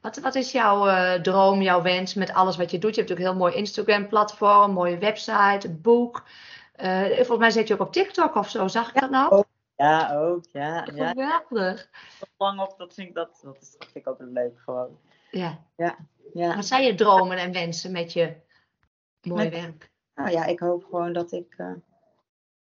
Wat, 0.00 0.18
wat 0.18 0.34
is 0.34 0.52
jouw 0.52 0.86
uh, 0.86 1.12
droom, 1.12 1.62
jouw 1.62 1.82
wens 1.82 2.14
met 2.14 2.32
alles 2.32 2.56
wat 2.56 2.70
je 2.70 2.78
doet? 2.78 2.94
Je 2.94 3.00
hebt 3.00 3.10
natuurlijk 3.10 3.28
een 3.28 3.40
heel 3.40 3.48
mooi 3.48 3.54
Instagram-platform, 3.54 4.72
mooie 4.72 4.98
website, 4.98 5.68
een 5.68 5.80
boek. 5.80 6.24
Uh, 6.82 7.06
volgens 7.06 7.38
mij 7.38 7.50
zit 7.50 7.68
je 7.68 7.74
ook 7.74 7.80
op 7.80 7.92
TikTok 7.92 8.34
of 8.34 8.50
zo, 8.50 8.68
zag 8.68 8.88
ik 8.88 9.00
dat 9.00 9.10
nou? 9.10 9.30
Ook. 9.30 9.46
Ja, 9.82 10.14
ook. 10.14 10.44
Ja, 10.52 10.88
ja. 10.94 11.08
Geweldig. 11.08 11.90
Lang 12.36 12.60
op, 12.60 12.74
dat 12.78 12.94
vind 12.94 13.08
ik, 13.08 13.14
dat, 13.14 13.40
dat, 13.42 13.56
is, 13.60 13.70
dat 13.70 13.88
vind 13.92 14.06
ik 14.06 14.08
ook 14.08 14.20
leuk 14.20 14.60
gewoon. 14.60 14.98
Ja. 15.30 15.58
Ja. 15.76 15.96
ja. 16.32 16.54
Wat 16.54 16.66
zijn 16.66 16.84
je 16.84 16.94
dromen 16.94 17.36
en 17.36 17.52
wensen 17.52 17.92
met 17.92 18.12
je 18.12 18.36
mooie 19.22 19.50
Met- 19.50 19.60
werk? 19.60 19.90
Nou 20.14 20.30
ja, 20.30 20.44
ik 20.44 20.58
hoop 20.58 20.84
gewoon 20.84 21.12
dat 21.12 21.32
ik 21.32 21.54
uh, 21.58 21.72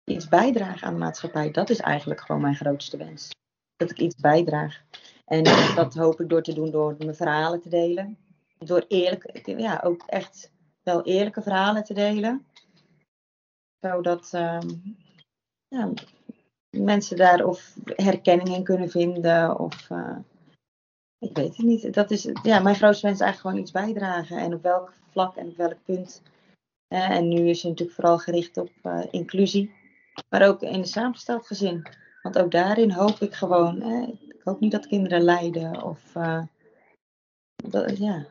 iets 0.04 0.28
bijdraag 0.28 0.84
aan 0.84 0.94
de 0.94 1.00
maatschappij. 1.00 1.52
Dat 1.52 1.70
is 1.70 1.80
eigenlijk 1.80 2.22
gewoon 2.22 2.42
mijn 2.42 2.56
grootste 2.56 2.98
wens. 2.98 3.30
Dat 3.76 3.92
ik 3.92 4.00
iets 4.00 4.16
bijdraag. 4.16 4.82
En 5.26 5.44
dat 5.76 5.94
hoop 5.94 6.20
ik 6.20 6.30
door 6.30 6.42
te 6.42 6.54
doen 6.54 6.72
door 6.72 6.96
mijn 6.98 7.16
verhalen 7.16 7.62
te 7.62 7.70
delen. 7.70 8.18
Door 8.58 8.86
eerlijk, 8.88 9.40
ja, 9.46 9.82
ook 9.84 10.04
echt 10.06 10.52
wel 10.84 11.04
eerlijke 11.04 11.42
verhalen 11.42 11.84
te 11.84 11.94
delen. 11.94 12.46
Zodat 13.80 14.32
uh, 14.36 14.60
ja, 15.68 15.92
mensen 16.78 17.18
daar 17.18 17.46
of 17.46 17.76
herkenning 17.84 18.56
in 18.56 18.64
kunnen 18.64 18.90
vinden. 18.90 19.60
Of 19.60 19.90
uh, 19.90 20.18
ik 21.20 21.38
weet 21.38 21.58
het 21.58 21.66
niet. 21.66 21.94
Dat 21.94 22.12
is, 22.12 22.30
ja, 22.44 22.60
mijn 22.60 22.76
grootste 22.76 23.06
wens 23.06 23.20
is 23.20 23.26
eigenlijk 23.26 23.40
gewoon 23.40 23.58
iets 23.58 23.72
bijdragen. 23.72 24.38
En 24.38 24.54
op 24.54 24.64
welk 24.64 24.94
vlak 25.12 25.36
en 25.36 25.48
op 25.48 25.58
welk 25.58 25.78
punt. 25.86 26.22
Uh, 26.90 27.10
en 27.10 27.28
nu 27.28 27.50
is 27.50 27.62
het 27.62 27.70
natuurlijk 27.70 27.98
vooral 27.98 28.18
gericht 28.18 28.58
op 28.58 28.72
uh, 28.84 29.02
inclusie. 29.12 29.74
Maar 30.30 30.48
ook 30.48 30.62
in 30.62 30.74
een 30.74 30.86
samengesteld 30.86 31.48
gezin. 31.48 31.88
Want 32.22 32.40
ook 32.40 32.52
daarin 32.52 32.92
hoop 32.92 33.20
ik 33.20 33.34
gewoon. 33.34 33.82
Eh, 33.82 34.08
ik 34.08 34.42
hoop 34.44 34.60
niet 34.60 34.72
dat 34.72 34.88
kinderen 34.88 35.22
lijden. 35.22 35.84
Of 35.84 36.00
dat, 37.56 37.98
ja. 37.98 38.26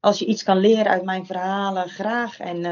Als 0.00 0.18
je 0.18 0.26
iets 0.26 0.42
kan 0.42 0.58
leren 0.58 0.86
uit 0.86 1.04
mijn 1.04 1.26
verhalen, 1.26 1.88
graag. 1.88 2.38
En, 2.38 2.62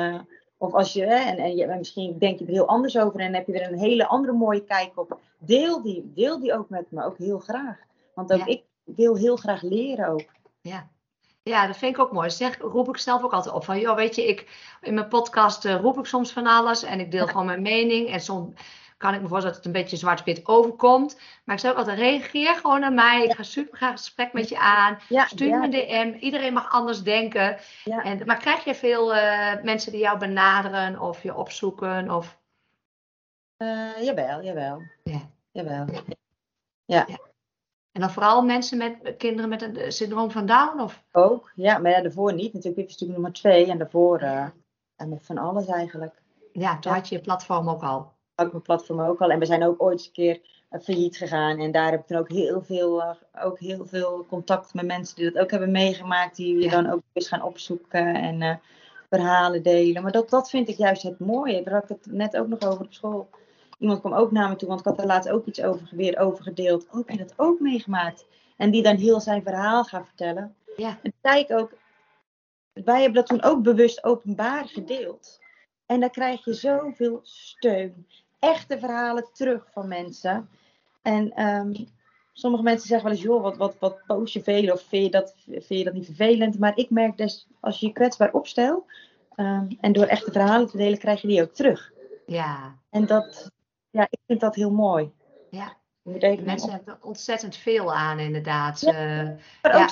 of 0.63 0.75
als 0.75 0.93
je, 0.93 1.05
en, 1.05 1.37
en 1.37 1.57
je, 1.57 1.67
misschien 1.67 2.19
denk 2.19 2.39
je 2.39 2.45
er 2.45 2.51
heel 2.51 2.69
anders 2.69 2.99
over 2.99 3.21
en 3.21 3.35
heb 3.35 3.47
je 3.47 3.61
er 3.61 3.73
een 3.73 3.79
hele 3.79 4.07
andere 4.07 4.33
mooie 4.33 4.65
kijk 4.65 4.99
op. 4.99 5.19
Deel 5.39 5.83
die, 5.83 6.13
deel 6.15 6.41
die 6.41 6.55
ook 6.55 6.69
met 6.69 6.91
me, 6.91 7.05
ook 7.05 7.19
heel 7.19 7.39
graag. 7.39 7.79
Want 8.15 8.33
ook 8.33 8.39
ja. 8.39 8.47
ik 8.47 8.63
wil 8.85 9.17
heel 9.17 9.37
graag 9.37 9.63
leren 9.63 10.09
ook. 10.09 10.25
Ja. 10.61 10.91
Ja, 11.43 11.67
dat 11.67 11.77
vind 11.77 11.95
ik 11.95 12.03
ook 12.03 12.13
mooi. 12.13 12.31
Zeg, 12.31 12.59
roep 12.59 12.89
ik 12.89 12.97
zelf 12.97 13.23
ook 13.23 13.33
altijd 13.33 13.55
op. 13.55 13.65
Van, 13.65 13.81
joh, 13.81 13.97
weet 13.97 14.15
je, 14.15 14.27
ik, 14.29 14.49
in 14.81 14.95
mijn 14.95 15.09
podcast 15.09 15.65
uh, 15.65 15.81
roep 15.81 15.99
ik 15.99 16.07
soms 16.07 16.33
van 16.33 16.47
alles. 16.47 16.83
En 16.83 17.01
ik 17.01 17.11
deel 17.11 17.27
gewoon 17.27 17.47
mijn 17.47 17.63
mening. 17.63 18.09
En 18.09 18.21
soms 18.21 18.55
kan 19.03 19.15
ik 19.15 19.21
me 19.21 19.29
voorstellen 19.29 19.57
dat 19.57 19.65
het 19.65 19.75
een 19.75 19.83
beetje 19.83 19.97
zwart-wit 19.97 20.47
overkomt. 20.47 21.21
Maar 21.45 21.55
ik 21.55 21.61
zou 21.61 21.73
ook 21.73 21.79
altijd 21.79 21.99
reageer 21.99 22.55
gewoon 22.55 22.81
naar 22.81 22.93
mij. 22.93 23.25
Ik 23.25 23.33
ga 23.35 23.43
super 23.43 23.77
graag 23.77 23.91
een 23.91 23.99
gesprek 23.99 24.33
met 24.33 24.49
je 24.49 24.59
aan. 24.59 24.99
Ja, 25.09 25.27
Stuur 25.27 25.49
ja. 25.49 25.59
me 25.59 25.65
een 25.65 25.71
DM. 25.71 26.19
Iedereen 26.19 26.53
mag 26.53 26.71
anders 26.71 27.03
denken. 27.03 27.57
Ja. 27.85 28.03
En, 28.05 28.23
maar 28.27 28.39
krijg 28.39 28.65
je 28.65 28.75
veel 28.75 29.15
uh, 29.15 29.63
mensen 29.63 29.93
die 29.93 30.01
jou 30.01 30.19
benaderen 30.19 31.01
of 31.01 31.23
je 31.23 31.35
opzoeken? 31.35 32.11
Of... 32.11 32.39
Uh, 33.59 34.03
jawel, 34.03 34.43
jawel. 34.43 34.83
Ja. 35.03 35.21
Jawel. 35.51 35.87
Ja. 36.85 37.07
En 37.93 38.01
dan 38.01 38.11
vooral 38.11 38.43
mensen 38.43 38.79
met 38.79 39.17
kinderen 39.19 39.49
met 39.49 39.63
een 39.63 39.93
syndroom 39.93 40.31
van 40.31 40.47
Down? 40.47 40.81
Of? 40.81 41.03
Ook, 41.13 41.53
ja, 41.55 41.79
maar 41.79 41.91
ja, 41.91 42.01
daarvoor 42.01 42.33
niet. 42.35 42.53
Natuurlijk 42.53 42.89
is 42.89 42.93
natuurlijk 42.93 43.21
nummer 43.21 43.33
twee 43.33 43.71
en 43.71 43.79
daarvoor 43.79 44.23
uh, 44.23 44.47
en 44.97 45.09
met 45.09 45.23
van 45.23 45.39
alles 45.39 45.67
eigenlijk. 45.67 46.23
Ja, 46.53 46.79
toen 46.79 46.91
Ja. 46.91 46.97
had 46.99 47.09
je 47.09 47.15
je 47.15 47.21
platform 47.21 47.69
ook 47.69 47.83
al. 47.83 48.13
Ik 48.37 48.51
mijn 48.53 48.63
platform 48.63 49.01
ook 49.01 49.21
al. 49.21 49.31
En 49.31 49.39
we 49.39 49.47
zijn 49.47 49.65
ook 49.65 49.83
ooit 49.83 49.93
eens 49.99 50.07
een 50.07 50.13
keer 50.13 50.41
uh, 50.71 50.81
failliet 50.81 51.17
gegaan. 51.17 51.59
En 51.59 51.73
daar 51.73 51.91
heb 51.91 52.01
ik 52.01 52.07
toen 52.07 52.17
ook 52.17 52.29
heel 52.29 52.63
veel, 52.63 53.01
uh, 53.01 53.11
ook 53.45 53.59
heel 53.59 53.87
veel 53.87 54.27
contact 54.29 54.75
met 54.75 54.87
mensen 54.87 55.17
die 55.17 55.31
dat 55.31 55.43
ook 55.43 55.51
hebben 55.51 55.71
meegemaakt. 55.71 56.37
Die 56.37 56.57
je 56.57 56.63
Ja. 56.63 56.71
dan 56.71 56.91
ook 56.91 57.01
eens 57.13 57.29
gaan 57.29 57.43
opzoeken 57.43 58.15
en 58.15 58.41
uh, 58.41 58.55
verhalen 59.11 59.63
delen. 59.63 60.03
Maar 60.03 60.13
dat, 60.13 60.31
dat 60.31 60.51
vind 60.51 60.69
ik 60.69 60.77
juist 60.77 61.03
het 61.03 61.19
mooie. 61.19 61.63
Daar 61.63 61.75
had 61.75 61.83
ik 61.83 61.89
het 61.89 62.07
net 62.07 62.37
ook 62.37 62.49
nog 62.49 62.61
over 62.63 62.85
op 62.85 62.93
school. 62.93 63.29
Iemand 63.79 64.01
kwam 64.01 64.15
ook 64.15 64.31
naar 64.31 64.49
me 64.49 64.57
toe, 64.57 64.69
want 64.69 64.81
ik 64.81 64.87
had 64.87 64.99
er 65.01 65.07
laatst 65.07 65.31
ook 65.31 65.47
iets 65.47 65.63
over, 65.63 65.89
weer 65.91 66.19
over 66.19 66.43
gedeeld. 66.43 66.87
Oh, 66.91 66.95
heb 66.97 67.09
je 67.11 67.17
dat 67.17 67.35
ook 67.37 67.61
meegemaakt? 67.61 68.27
En 68.57 68.71
die 68.71 68.83
dan 68.83 68.97
heel 68.97 69.21
zijn 69.21 69.43
verhaal 69.43 69.85
gaat 69.85 70.07
vertellen. 70.07 70.55
Ja. 70.77 70.99
En 71.03 71.13
zei 71.23 71.41
ik 71.41 71.51
ook, 71.53 71.73
wij 72.73 72.97
hebben 73.03 73.15
dat 73.15 73.27
toen 73.27 73.43
ook 73.43 73.63
bewust 73.63 74.05
openbaar 74.05 74.69
gedeeld. 74.69 75.41
En 75.87 76.01
dan 76.01 76.11
krijg 76.11 76.45
je 76.45 76.53
zoveel 76.55 77.21
steun. 77.23 78.07
Echte 78.43 78.79
verhalen 78.79 79.29
terug 79.33 79.69
van 79.73 79.89
mensen. 79.89 80.49
En 81.03 81.43
um, 81.47 81.89
sommige 82.33 82.63
mensen 82.63 82.89
zeggen 82.89 83.09
wel 83.09 83.17
eens, 83.17 83.27
joh, 83.27 83.43
wat, 83.43 83.57
wat, 83.57 83.77
wat 83.79 84.03
post 84.07 84.33
je 84.33 84.43
veel? 84.43 84.73
Of 84.73 84.83
vind 84.83 85.05
je, 85.05 85.11
dat, 85.11 85.35
vind 85.47 85.67
je 85.69 85.85
dat 85.85 85.95
niet 85.95 86.05
vervelend? 86.07 86.59
Maar 86.59 86.77
ik 86.77 86.91
merk 86.91 87.17
dus, 87.17 87.49
als 87.61 87.81
je 87.81 87.87
je 87.87 87.93
kwetsbaar 87.93 88.33
opstelt. 88.33 88.85
Um, 89.37 89.79
en 89.81 89.93
door 89.93 90.05
echte 90.07 90.33
verhalen 90.33 90.69
te 90.69 90.77
delen, 90.77 90.99
krijg 90.99 91.21
je 91.21 91.29
die 91.29 91.43
ook 91.43 91.55
terug. 91.55 91.93
Ja. 92.27 92.79
En 92.91 93.07
dat, 93.07 93.51
ja, 93.91 94.07
ik 94.11 94.19
vind 94.27 94.41
dat 94.41 94.55
heel 94.55 94.71
mooi. 94.71 95.13
Ja. 95.51 95.77
Mensen 96.03 96.69
op... 96.69 96.71
hebben 96.71 96.95
er 96.95 97.07
ontzettend 97.07 97.57
veel 97.57 97.95
aan, 97.95 98.19
inderdaad. 98.19 98.81
Ja. 98.81 99.23
Uh, 99.23 99.31
Maar 99.63 99.77
ja. 99.77 99.83
ook, 99.83 99.91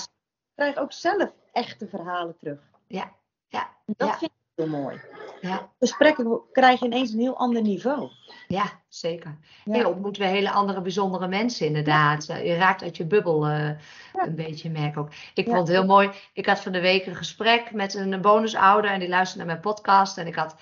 krijg 0.54 0.76
ook 0.76 0.92
zelf 0.92 1.32
echte 1.52 1.88
verhalen 1.88 2.36
terug. 2.36 2.60
ja. 2.86 3.12
Ja. 3.48 3.70
En 3.86 3.94
dat 3.96 4.08
Ja. 4.08 4.18
vind 4.18 4.30
ik 4.30 4.38
heel 4.54 4.66
mooi. 4.80 5.00
Ja. 5.40 5.68
Gesprekken 5.79 6.40
krijgen 6.53 6.87
ineens 6.87 7.12
een 7.12 7.20
heel 7.20 7.37
ander 7.37 7.62
niveau. 7.62 8.11
Ja, 8.48 8.64
zeker. 8.88 9.38
Ja. 9.64 9.76
Je 9.76 9.88
ontmoet 9.88 10.16
weer 10.16 10.29
hele 10.29 10.50
andere 10.50 10.81
bijzondere 10.81 11.29
mensen, 11.29 11.66
inderdaad. 11.66 12.26
Je 12.26 12.55
raakt 12.55 12.83
uit 12.83 12.96
je 12.96 13.07
bubbel 13.07 13.48
uh, 13.48 13.68
Ja. 13.68 13.79
een 14.12 14.35
beetje, 14.35 14.70
merk 14.70 14.98
ook. 14.98 15.09
Ik 15.35 15.44
vond 15.44 15.59
het 15.59 15.68
heel 15.68 15.87
mooi. 15.87 16.11
Ik 16.33 16.46
had 16.46 16.61
van 16.61 16.72
de 16.72 16.81
week 16.81 17.07
een 17.07 17.16
gesprek 17.16 17.72
met 17.72 17.94
een 17.94 18.20
bonusouder 18.20 18.90
en 18.90 19.00
die 19.00 19.09
luisterde 19.09 19.44
naar 19.44 19.55
mijn 19.55 19.74
podcast. 19.74 20.18
En 20.18 20.26
ik 20.26 20.35
had 20.35 20.57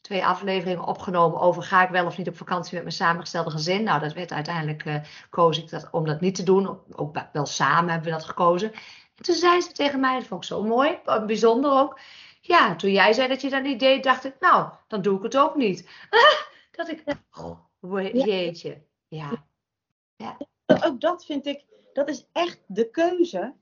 twee 0.00 0.26
afleveringen 0.26 0.84
opgenomen 0.84 1.40
over 1.40 1.62
ga 1.62 1.82
ik 1.82 1.90
wel 1.90 2.06
of 2.06 2.18
niet 2.18 2.28
op 2.28 2.36
vakantie 2.36 2.74
met 2.74 2.82
mijn 2.82 2.94
samengestelde 2.94 3.50
gezin. 3.50 3.82
Nou, 3.82 4.00
dat 4.00 4.12
werd 4.12 4.32
uiteindelijk, 4.32 4.84
uh, 4.84 4.94
koos 5.30 5.58
ik 5.58 5.70
dat 5.70 5.88
om 5.90 6.04
dat 6.04 6.20
niet 6.20 6.34
te 6.34 6.42
doen. 6.42 6.78
Ook 6.92 7.16
wel 7.32 7.46
samen 7.46 7.90
hebben 7.90 8.10
we 8.10 8.16
dat 8.16 8.26
gekozen. 8.26 8.72
En 9.16 9.24
toen 9.24 9.34
zei 9.34 9.60
ze 9.60 9.72
tegen 9.72 10.00
mij, 10.00 10.14
dat 10.18 10.26
vond 10.26 10.42
ik 10.42 10.48
zo 10.48 10.62
mooi, 10.62 10.98
bijzonder 11.26 11.72
ook. 11.72 11.98
Ja, 12.46 12.76
toen 12.76 12.92
jij 12.92 13.12
zei 13.12 13.28
dat 13.28 13.40
je 13.40 13.50
dat 13.50 13.62
niet 13.62 13.80
deed, 13.80 14.04
dacht 14.04 14.24
ik, 14.24 14.36
nou, 14.40 14.70
dan 14.88 15.02
doe 15.02 15.16
ik 15.16 15.22
het 15.22 15.36
ook 15.36 15.56
niet. 15.56 15.88
dat 16.70 16.88
ik, 16.88 17.04
oh, 17.32 18.12
jeetje. 18.12 18.82
Ja. 19.08 19.46
ja. 20.16 20.36
Ook 20.66 21.00
dat 21.00 21.24
vind 21.24 21.46
ik, 21.46 21.64
dat 21.92 22.08
is 22.08 22.26
echt 22.32 22.60
de 22.66 22.90
keuze 22.90 23.54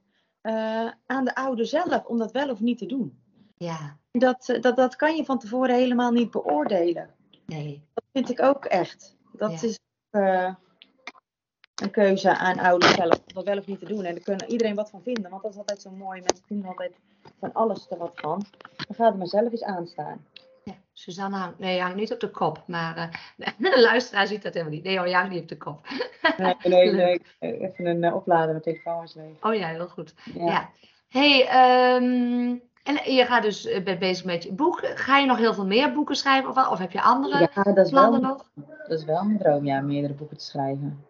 uh, 0.42 0.90
aan 1.06 1.24
de 1.24 1.34
ouder 1.34 1.66
zelf 1.66 2.04
om 2.04 2.18
dat 2.18 2.32
wel 2.32 2.50
of 2.50 2.60
niet 2.60 2.78
te 2.78 2.86
doen. 2.86 3.22
Ja. 3.56 3.98
Dat, 4.12 4.58
dat, 4.60 4.76
dat 4.76 4.96
kan 4.96 5.16
je 5.16 5.24
van 5.24 5.38
tevoren 5.38 5.74
helemaal 5.74 6.10
niet 6.12 6.30
beoordelen. 6.30 7.14
Nee. 7.46 7.82
Dat 7.94 8.04
vind 8.12 8.30
ik 8.30 8.42
ook 8.42 8.64
echt. 8.64 9.16
Dat 9.32 9.60
Ja. 9.60 9.66
is 9.68 9.78
uh, 10.10 10.54
een 11.74 11.90
keuze 11.90 12.36
aan 12.36 12.58
ouders 12.58 12.94
zelf 12.94 13.18
om 13.18 13.34
dat 13.34 13.44
wel 13.44 13.58
of 13.58 13.66
niet 13.66 13.78
te 13.78 13.86
doen. 13.86 14.04
En 14.04 14.14
daar 14.14 14.36
kan 14.36 14.48
iedereen 14.48 14.74
wat 14.74 14.90
van 14.90 15.02
vinden, 15.02 15.30
want 15.30 15.42
dat 15.42 15.50
is 15.50 15.58
altijd 15.58 15.82
zo 15.82 15.90
mooi. 15.90 16.20
Mensen 16.20 16.44
vinden 16.46 16.68
altijd 16.68 16.92
van 17.38 17.52
alles 17.52 17.86
er 17.90 17.98
wat 17.98 18.12
van. 18.14 18.44
Dan 18.86 18.96
ga 18.96 19.06
er 19.06 19.16
maar 19.16 19.26
zelf 19.26 19.50
eens 19.50 19.62
aan 19.62 19.86
staan. 19.86 20.26
Ja. 20.64 20.72
Suzanne 20.92 21.36
hangt, 21.36 21.58
nee, 21.58 21.80
hangt 21.80 21.96
niet 21.96 22.12
op 22.12 22.20
de 22.20 22.30
kop. 22.30 22.62
Maar 22.66 23.12
uh, 23.36 23.46
de 23.72 23.80
luisteraar 23.80 24.26
ziet 24.26 24.42
dat 24.42 24.52
helemaal 24.52 24.74
niet. 24.74 24.84
Nee 24.84 24.98
hoor, 24.98 25.08
je 25.08 25.14
hangt 25.14 25.30
niet 25.30 25.42
op 25.42 25.48
de 25.48 25.56
kop. 25.56 25.86
nee, 26.36 26.56
nee, 26.62 26.92
nee, 26.92 27.20
even 27.38 27.86
een 27.86 28.02
uh, 28.02 28.14
oplader, 28.14 28.48
mijn 28.48 28.62
telefoon 28.62 29.02
is 29.02 29.14
leeg. 29.14 29.36
Oh 29.40 29.54
ja, 29.54 29.68
heel 29.68 29.88
goed. 29.88 30.14
Ja. 30.34 30.70
hey, 31.08 31.40
um, 31.96 32.62
en 32.82 33.12
je 33.12 33.24
gaat 33.24 33.42
dus 33.42 33.82
bent 33.84 33.98
bezig 33.98 34.24
met 34.24 34.42
je 34.42 34.52
boek. 34.52 34.80
Ga 34.94 35.18
je 35.18 35.26
nog 35.26 35.38
heel 35.38 35.54
veel 35.54 35.66
meer 35.66 35.92
boeken 35.92 36.16
schrijven? 36.16 36.50
Of, 36.50 36.70
of 36.70 36.78
heb 36.78 36.92
je 36.92 37.02
andere 37.02 37.50
ja, 37.54 37.62
dat 37.62 37.84
is 37.84 37.90
plannen 37.90 38.20
wel, 38.20 38.30
nog? 38.30 38.50
Dat 38.88 38.98
is 38.98 39.04
wel 39.04 39.24
mijn 39.24 39.38
droom, 39.38 39.64
ja, 39.64 39.80
meerdere 39.80 40.14
boeken 40.14 40.36
te 40.36 40.44
schrijven. 40.44 41.04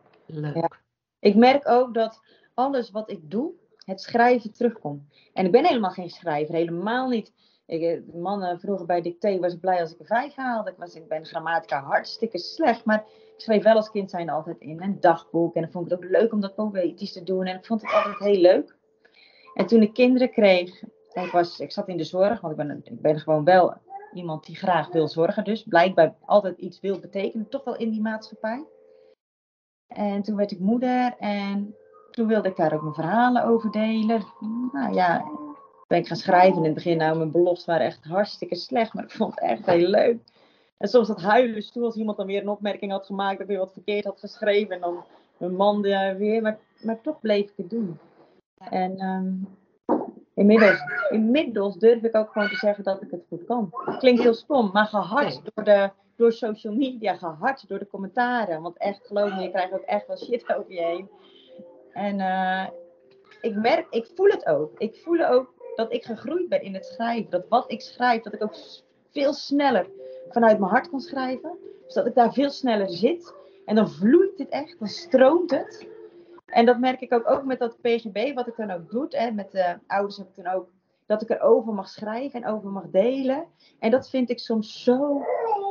Ik 1.19 1.35
merk 1.35 1.69
ook 1.69 1.95
dat 1.95 2.21
alles 2.55 2.91
wat 2.91 3.11
ik 3.11 3.31
doe, 3.31 3.53
het 3.85 4.01
schrijven 4.01 4.53
terugkomt. 4.53 5.03
En 5.33 5.45
ik 5.45 5.53
ben 5.53 5.67
helemaal 5.67 5.91
geen 5.91 6.11
schrijver, 6.11 6.55
helemaal 6.55 7.09
niet. 7.09 7.33
Ik, 7.67 7.83
eh, 7.83 8.01
mannen 8.15 8.61
vroeger 8.61 8.87
bij 8.87 9.03
dicté 9.03 9.39
was 9.39 9.53
ik 9.53 9.61
blij 9.61 9.81
als 9.81 9.93
ik 9.93 9.99
een 9.99 10.07
vijf 10.07 10.35
haalde. 10.35 10.71
Ik, 10.71 10.77
was, 10.77 10.95
ik 10.95 11.09
ben 11.09 11.27
grammatica 11.27 11.83
hartstikke 11.83 12.39
slecht, 12.39 12.85
maar 12.85 13.05
ik 13.37 13.41
schreef 13.41 13.63
wel 13.63 13.77
als 13.77 13.91
kind 13.91 14.11
zijn 14.11 14.31
altijd 14.31 14.61
in 14.61 14.83
een 14.83 15.01
dagboek. 15.01 15.55
En 15.55 15.63
dan 15.63 15.71
vond 15.71 15.85
ik 15.87 15.91
het 15.93 16.05
ook 16.05 16.11
leuk 16.11 16.33
om 16.33 16.41
dat 16.41 16.55
poëtisch 16.55 17.13
te 17.13 17.23
doen. 17.23 17.47
En 17.47 17.57
ik 17.57 17.67
vond 17.67 17.83
het 17.83 17.93
altijd 17.93 18.19
heel 18.19 18.41
leuk. 18.41 18.77
En 19.55 19.67
toen 19.67 19.83
ik 19.83 19.95
kinderen 19.95 20.31
kreeg, 20.31 20.83
ik, 21.13 21.31
was, 21.33 21.61
ik 21.61 21.73
zat 21.73 21.89
in 21.89 21.97
de 21.97 22.05
zorg, 22.05 22.41
want 22.41 22.59
ik 22.59 22.67
ben, 22.67 22.81
ik 22.85 23.01
ben 23.01 23.21
gewoon 23.21 23.45
wel 23.45 23.75
iemand 24.15 24.47
die 24.47 24.57
graag 24.57 24.89
wil 24.89 25.09
zorgen. 25.09 25.45
Dus 25.45 25.63
blijkbaar 25.63 26.15
altijd 26.25 26.59
iets 26.59 26.81
wil 26.81 26.99
betekenen, 26.99 27.49
toch 27.49 27.65
wel 27.65 27.77
in 27.77 27.91
die 27.91 28.01
maatschappij. 28.01 28.65
En 29.89 30.23
toen 30.23 30.37
werd 30.37 30.51
ik 30.51 30.59
moeder 30.59 31.15
en 31.19 31.75
toen 32.11 32.27
wilde 32.27 32.49
ik 32.49 32.57
daar 32.57 32.75
ook 32.75 32.83
mijn 32.83 32.95
verhalen 32.95 33.45
over 33.45 33.71
delen. 33.71 34.25
Nou 34.73 34.95
ja, 34.95 35.25
ben 35.87 35.99
ik 35.99 36.07
gaan 36.07 36.17
schrijven. 36.17 36.59
In 36.59 36.65
het 36.65 36.75
begin, 36.75 36.97
nou, 36.97 37.17
mijn 37.17 37.31
beloften 37.31 37.67
waren 37.67 37.87
echt 37.87 38.05
hartstikke 38.05 38.55
slecht, 38.55 38.95
maar 38.95 39.05
ik 39.05 39.11
vond 39.11 39.35
het 39.35 39.45
echt 39.51 39.67
heel 39.67 39.89
leuk. 39.89 40.19
En 40.77 40.89
soms 40.89 41.09
dat 41.09 41.23
huilen 41.23 41.73
toe 41.73 41.85
als 41.85 41.97
iemand 41.97 42.17
dan 42.17 42.27
weer 42.27 42.41
een 42.41 42.49
opmerking 42.49 42.93
had 42.93 43.07
gemaakt, 43.07 43.33
dat 43.33 43.41
ik 43.41 43.47
weer 43.47 43.59
wat 43.59 43.73
verkeerd 43.73 44.05
had 44.05 44.21
geschreven. 44.21 44.75
En 44.75 44.81
dan 44.81 45.05
mijn 45.37 45.55
man 45.55 45.83
weer, 45.83 46.43
maar, 46.43 46.59
maar 46.83 47.01
toch 47.01 47.21
bleef 47.21 47.51
ik 47.51 47.57
het 47.57 47.71
doen. 47.71 47.99
En 48.59 49.05
um, 49.05 49.49
inmiddels, 50.35 50.81
inmiddels 51.11 51.79
durf 51.79 52.03
ik 52.03 52.17
ook 52.17 52.33
gewoon 52.33 52.49
te 52.49 52.57
zeggen 52.57 52.85
dat 52.85 53.03
ik 53.03 53.11
het 53.11 53.25
goed 53.29 53.45
kan. 53.45 53.71
klinkt 53.99 54.23
heel 54.23 54.35
stom, 54.35 54.71
maar 54.73 54.87
gehard 54.87 55.41
door, 55.55 55.65
de, 55.65 55.91
door 56.17 56.33
social 56.33 56.75
media, 56.75 57.17
gehard 57.17 57.69
door 57.69 57.79
de 57.79 57.87
commentaren. 57.87 58.63
Want 58.63 58.79
echt, 58.79 59.07
geloof 59.07 59.35
me, 59.35 59.43
je 59.43 59.51
krijgt 59.51 59.73
ook 59.73 59.81
echt 59.81 60.07
wel 60.07 60.17
shit 60.17 60.55
over 60.55 60.73
je 60.73 60.83
heen. 60.83 61.11
En 61.93 62.19
uh, 62.19 62.67
ik 63.41 63.55
merk, 63.55 63.87
ik 63.91 64.07
voel 64.15 64.29
het 64.29 64.47
ook. 64.47 64.79
Ik 64.79 64.97
voel 64.97 65.27
ook 65.27 65.55
dat 65.75 65.93
ik 65.93 66.05
gegroeid 66.05 66.49
ben 66.49 66.63
in 66.63 66.75
het 66.75 66.87
schrijven. 66.87 67.31
Dat 67.31 67.49
wat 67.49 67.71
ik 67.71 67.81
schrijf, 67.81 68.23
dat 68.23 68.33
ik 68.33 68.43
ook 68.43 68.57
veel 69.11 69.33
sneller 69.33 69.87
vanuit 70.29 70.59
mijn 70.59 70.71
hart 70.71 70.91
kan 70.91 71.01
schrijven. 71.01 71.59
Dus 71.85 71.95
dat 71.95 72.07
ik 72.07 72.15
daar 72.15 72.33
veel 72.33 72.51
sneller 72.51 72.89
zit. 72.89 73.35
En 73.65 73.75
dan 73.75 73.91
vloeit 73.91 74.39
het 74.39 74.49
echt, 74.49 74.79
dan 74.79 74.89
stroomt 74.89 75.51
het. 75.51 75.89
En 76.47 76.67
dat 76.67 76.79
merk 76.79 77.01
ik 77.01 77.13
ook, 77.13 77.31
ook 77.31 77.45
met 77.45 77.59
dat 77.59 77.81
PGB, 77.81 78.35
wat 78.35 78.47
ik 78.47 78.57
dan 78.57 78.71
ook 78.71 78.91
doe. 78.91 79.33
Met 79.35 79.51
de 79.51 79.79
ouders 79.87 80.17
heb 80.17 80.29
ik 80.29 80.45
dan 80.45 80.55
ook 80.55 80.69
dat 81.07 81.23
ik 81.23 81.31
erover 81.31 81.73
mag 81.73 81.89
schrijven 81.89 82.43
en 82.43 82.51
over 82.51 82.71
mag 82.71 82.85
delen. 82.91 83.47
En 83.79 83.91
dat 83.91 84.09
vind 84.09 84.31
ik 84.31 84.39
soms 84.39 84.83
zo, 84.83 85.23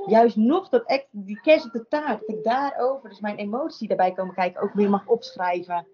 juist 0.05 0.35
nog, 0.35 0.69
dat 0.69 0.83
echt, 0.85 1.07
die 1.11 1.41
kerst 1.41 1.65
op 1.65 1.71
de 1.71 1.87
taart, 1.87 2.19
dat 2.19 2.37
ik 2.37 2.43
daarover, 2.43 3.09
dus 3.09 3.19
mijn 3.19 3.37
emotie 3.37 3.87
daarbij 3.87 4.11
komen 4.11 4.33
kijken, 4.33 4.61
ook 4.61 4.73
weer 4.73 4.89
mag 4.89 5.07
opschrijven. 5.07 5.87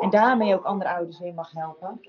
En 0.00 0.10
daarmee 0.10 0.54
ook 0.54 0.64
andere 0.64 0.90
ouders 0.90 1.18
weer 1.18 1.34
mag 1.34 1.52
helpen. 1.52 2.00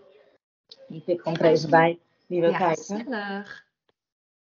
Die 0.87 1.03
tip 1.03 1.21
komt 1.21 1.39
er 1.39 1.45
even 1.45 1.69
bij, 1.69 1.99
die 2.27 2.41
wil 2.41 2.49
ja, 2.49 2.57
kijken. 2.57 3.05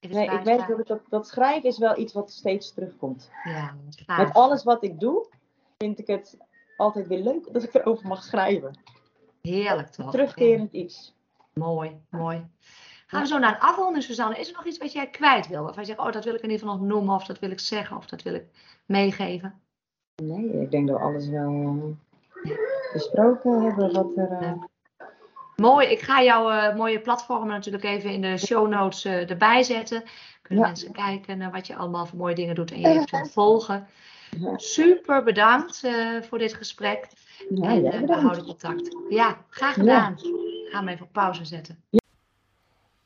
Nee, 0.01 0.31
ik 0.31 0.45
merk 0.45 0.67
dat, 0.67 0.87
dat, 0.87 1.01
dat 1.09 1.27
schrijven 1.27 1.69
is 1.69 1.79
wel 1.79 1.99
iets 1.99 2.13
wat 2.13 2.31
steeds 2.31 2.75
terugkomt. 2.75 3.31
Ja, 3.45 3.75
Met 4.07 4.33
alles 4.33 4.65
wat 4.65 4.85
ik 4.85 5.01
doe, 5.01 5.27
vind 5.79 5.99
ik 5.99 6.07
het 6.07 6.37
altijd 6.77 7.07
weer 7.07 7.23
leuk 7.23 7.53
dat 7.53 7.63
ik 7.63 7.75
erover 7.75 8.09
mag 8.09 8.23
schrijven. 8.23 8.79
Heerlijk 9.43 9.89
toch? 9.89 10.11
Terugkerend 10.11 10.73
iets. 10.73 11.14
Mooi, 11.55 12.01
mooi. 12.11 12.47
Gaan 13.07 13.23
we 13.23 13.29
zo 13.29 13.39
naar 13.39 13.55
een 13.55 13.61
afronding, 13.61 14.05
Suzanne. 14.05 14.39
Is 14.39 14.49
er 14.49 14.55
nog 14.55 14.67
iets 14.67 14.79
wat 14.79 14.93
jij 14.93 15.11
kwijt 15.11 15.49
wil? 15.49 15.65
Of 15.65 15.77
je 15.77 15.85
zegt, 15.85 15.99
oh, 15.99 16.13
dat 16.13 16.25
wil 16.25 16.35
ik 16.35 16.43
in 16.43 16.51
ieder 16.51 16.67
geval 16.67 16.79
nog 16.79 16.89
noemen, 16.89 17.15
of 17.15 17.25
dat 17.25 17.39
wil 17.39 17.51
ik 17.51 17.61
zeggen, 17.61 17.97
of 17.97 18.07
dat 18.07 18.23
wil 18.23 18.35
ik 18.35 18.45
meegeven? 18.87 19.61
Nee, 20.23 20.63
ik 20.63 20.71
denk 20.71 20.89
dat 20.89 20.99
we 20.99 21.05
alles 21.05 21.29
wel 21.29 21.53
uh, 22.43 22.57
besproken 22.93 23.63
hebben 23.63 23.93
wat 23.93 24.17
er. 24.17 24.43
Uh... 24.43 24.53
Mooi, 25.57 25.87
ik 25.87 26.01
ga 26.01 26.23
jouw 26.23 26.51
uh, 26.51 26.77
mooie 26.77 27.01
platformen 27.01 27.49
natuurlijk 27.49 27.85
even 27.85 28.11
in 28.11 28.21
de 28.21 28.39
show 28.39 28.69
notes 28.69 29.05
erbij 29.05 29.63
zetten. 29.63 30.03
Kunnen 30.43 30.65
mensen 30.65 30.93
kijken 30.93 31.39
naar 31.39 31.51
wat 31.51 31.67
je 31.67 31.77
allemaal 31.77 32.07
voor 32.07 32.19
mooie 32.19 32.35
dingen 32.35 32.55
doet 32.55 32.71
en 32.71 32.81
je 32.81 32.89
eventueel 32.89 33.27
volgen. 33.43 33.87
Super 34.57 35.23
bedankt 35.23 35.83
voor 36.21 36.39
dit 36.39 36.55
gesprek. 36.55 37.07
En 37.61 37.83
we 38.07 38.15
houden 38.15 38.45
contact. 38.45 38.97
Ja, 39.09 39.45
graag 39.49 39.75
gedaan. 39.75 40.17
Ga 40.75 40.81
hem 40.81 40.89
even 40.89 41.07
op 41.07 41.13
pauze 41.13 41.45
zetten. 41.45 41.85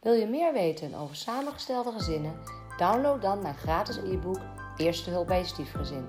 Wil 0.01 0.12
je 0.12 0.27
meer 0.27 0.53
weten 0.53 0.95
over 0.95 1.16
samengestelde 1.16 1.93
gezinnen? 1.93 2.41
Download 2.77 3.23
dan 3.23 3.43
mijn 3.43 3.55
gratis 3.55 3.97
e-book 3.97 4.41
Eerste 4.77 5.11
hulp 5.11 5.27
bij 5.27 5.39
je 5.39 5.45
stiefgezin. 5.45 6.09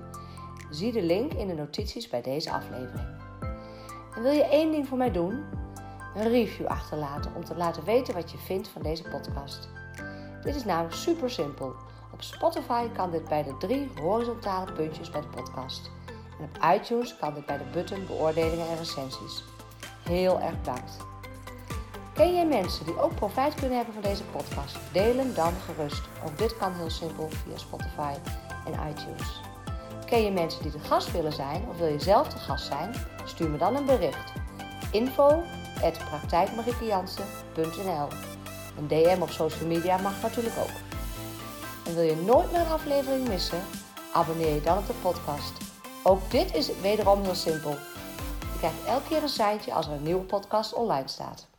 Zie 0.70 0.92
de 0.92 1.02
link 1.02 1.32
in 1.32 1.46
de 1.46 1.54
notities 1.54 2.08
bij 2.08 2.22
deze 2.22 2.50
aflevering. 2.50 3.08
En 4.14 4.22
wil 4.22 4.32
je 4.32 4.44
één 4.44 4.70
ding 4.70 4.88
voor 4.88 4.98
mij 4.98 5.12
doen? 5.12 5.44
Een 6.14 6.28
review 6.28 6.66
achterlaten 6.66 7.34
om 7.34 7.44
te 7.44 7.56
laten 7.56 7.84
weten 7.84 8.14
wat 8.14 8.30
je 8.30 8.38
vindt 8.38 8.68
van 8.68 8.82
deze 8.82 9.02
podcast. 9.02 9.68
Dit 10.42 10.54
is 10.54 10.64
namelijk 10.64 10.94
super 10.94 11.30
simpel. 11.30 11.74
Op 12.12 12.22
Spotify 12.22 12.88
kan 12.88 13.10
dit 13.10 13.28
bij 13.28 13.42
de 13.42 13.56
drie 13.56 13.90
horizontale 14.00 14.72
puntjes 14.72 15.10
bij 15.10 15.20
de 15.20 15.28
podcast. 15.28 15.90
En 16.38 16.44
op 16.44 16.74
iTunes 16.74 17.16
kan 17.16 17.34
dit 17.34 17.46
bij 17.46 17.58
de 17.58 17.70
button 17.72 18.06
beoordelingen 18.06 18.68
en 18.68 18.76
recensies. 18.76 19.44
Heel 20.02 20.40
erg 20.40 20.58
bedankt. 20.58 21.09
Ken 22.14 22.34
jij 22.34 22.46
mensen 22.46 22.84
die 22.84 23.00
ook 23.00 23.14
profijt 23.14 23.54
kunnen 23.54 23.76
hebben 23.76 23.94
van 23.94 24.02
deze 24.02 24.24
podcast? 24.24 24.76
Deel 24.92 25.16
hem 25.16 25.34
dan 25.34 25.52
gerust. 25.64 26.02
Ook 26.26 26.38
dit 26.38 26.56
kan 26.56 26.74
heel 26.74 26.90
simpel 26.90 27.28
via 27.28 27.58
Spotify 27.58 28.14
en 28.66 28.90
iTunes. 28.90 29.40
Ken 30.06 30.22
je 30.22 30.30
mensen 30.30 30.62
die 30.62 30.72
de 30.72 30.78
gast 30.78 31.12
willen 31.12 31.32
zijn 31.32 31.64
of 31.68 31.78
wil 31.78 31.86
je 31.86 32.00
zelf 32.00 32.28
de 32.28 32.38
gast 32.38 32.66
zijn? 32.66 32.94
Stuur 33.24 33.50
me 33.50 33.58
dan 33.58 33.76
een 33.76 33.84
bericht. 33.84 34.32
Info 34.92 35.42
Een 38.76 38.88
DM 38.88 39.22
op 39.22 39.30
social 39.30 39.68
media 39.68 39.96
mag 39.96 40.22
natuurlijk 40.22 40.56
ook. 40.58 40.76
En 41.86 41.94
wil 41.94 42.04
je 42.04 42.16
nooit 42.16 42.52
meer 42.52 42.60
een 42.60 42.66
aflevering 42.66 43.28
missen? 43.28 43.62
Abonneer 44.12 44.54
je 44.54 44.60
dan 44.60 44.78
op 44.78 44.86
de 44.86 44.92
podcast. 45.02 45.52
Ook 46.02 46.30
dit 46.30 46.54
is 46.54 46.80
wederom 46.80 47.22
heel 47.22 47.34
simpel. 47.34 47.70
Je 48.40 48.58
krijgt 48.58 48.84
elke 48.86 49.08
keer 49.08 49.22
een 49.22 49.28
seintje 49.28 49.72
als 49.72 49.86
er 49.86 49.92
een 49.92 50.02
nieuwe 50.02 50.24
podcast 50.24 50.72
online 50.72 51.08
staat. 51.08 51.49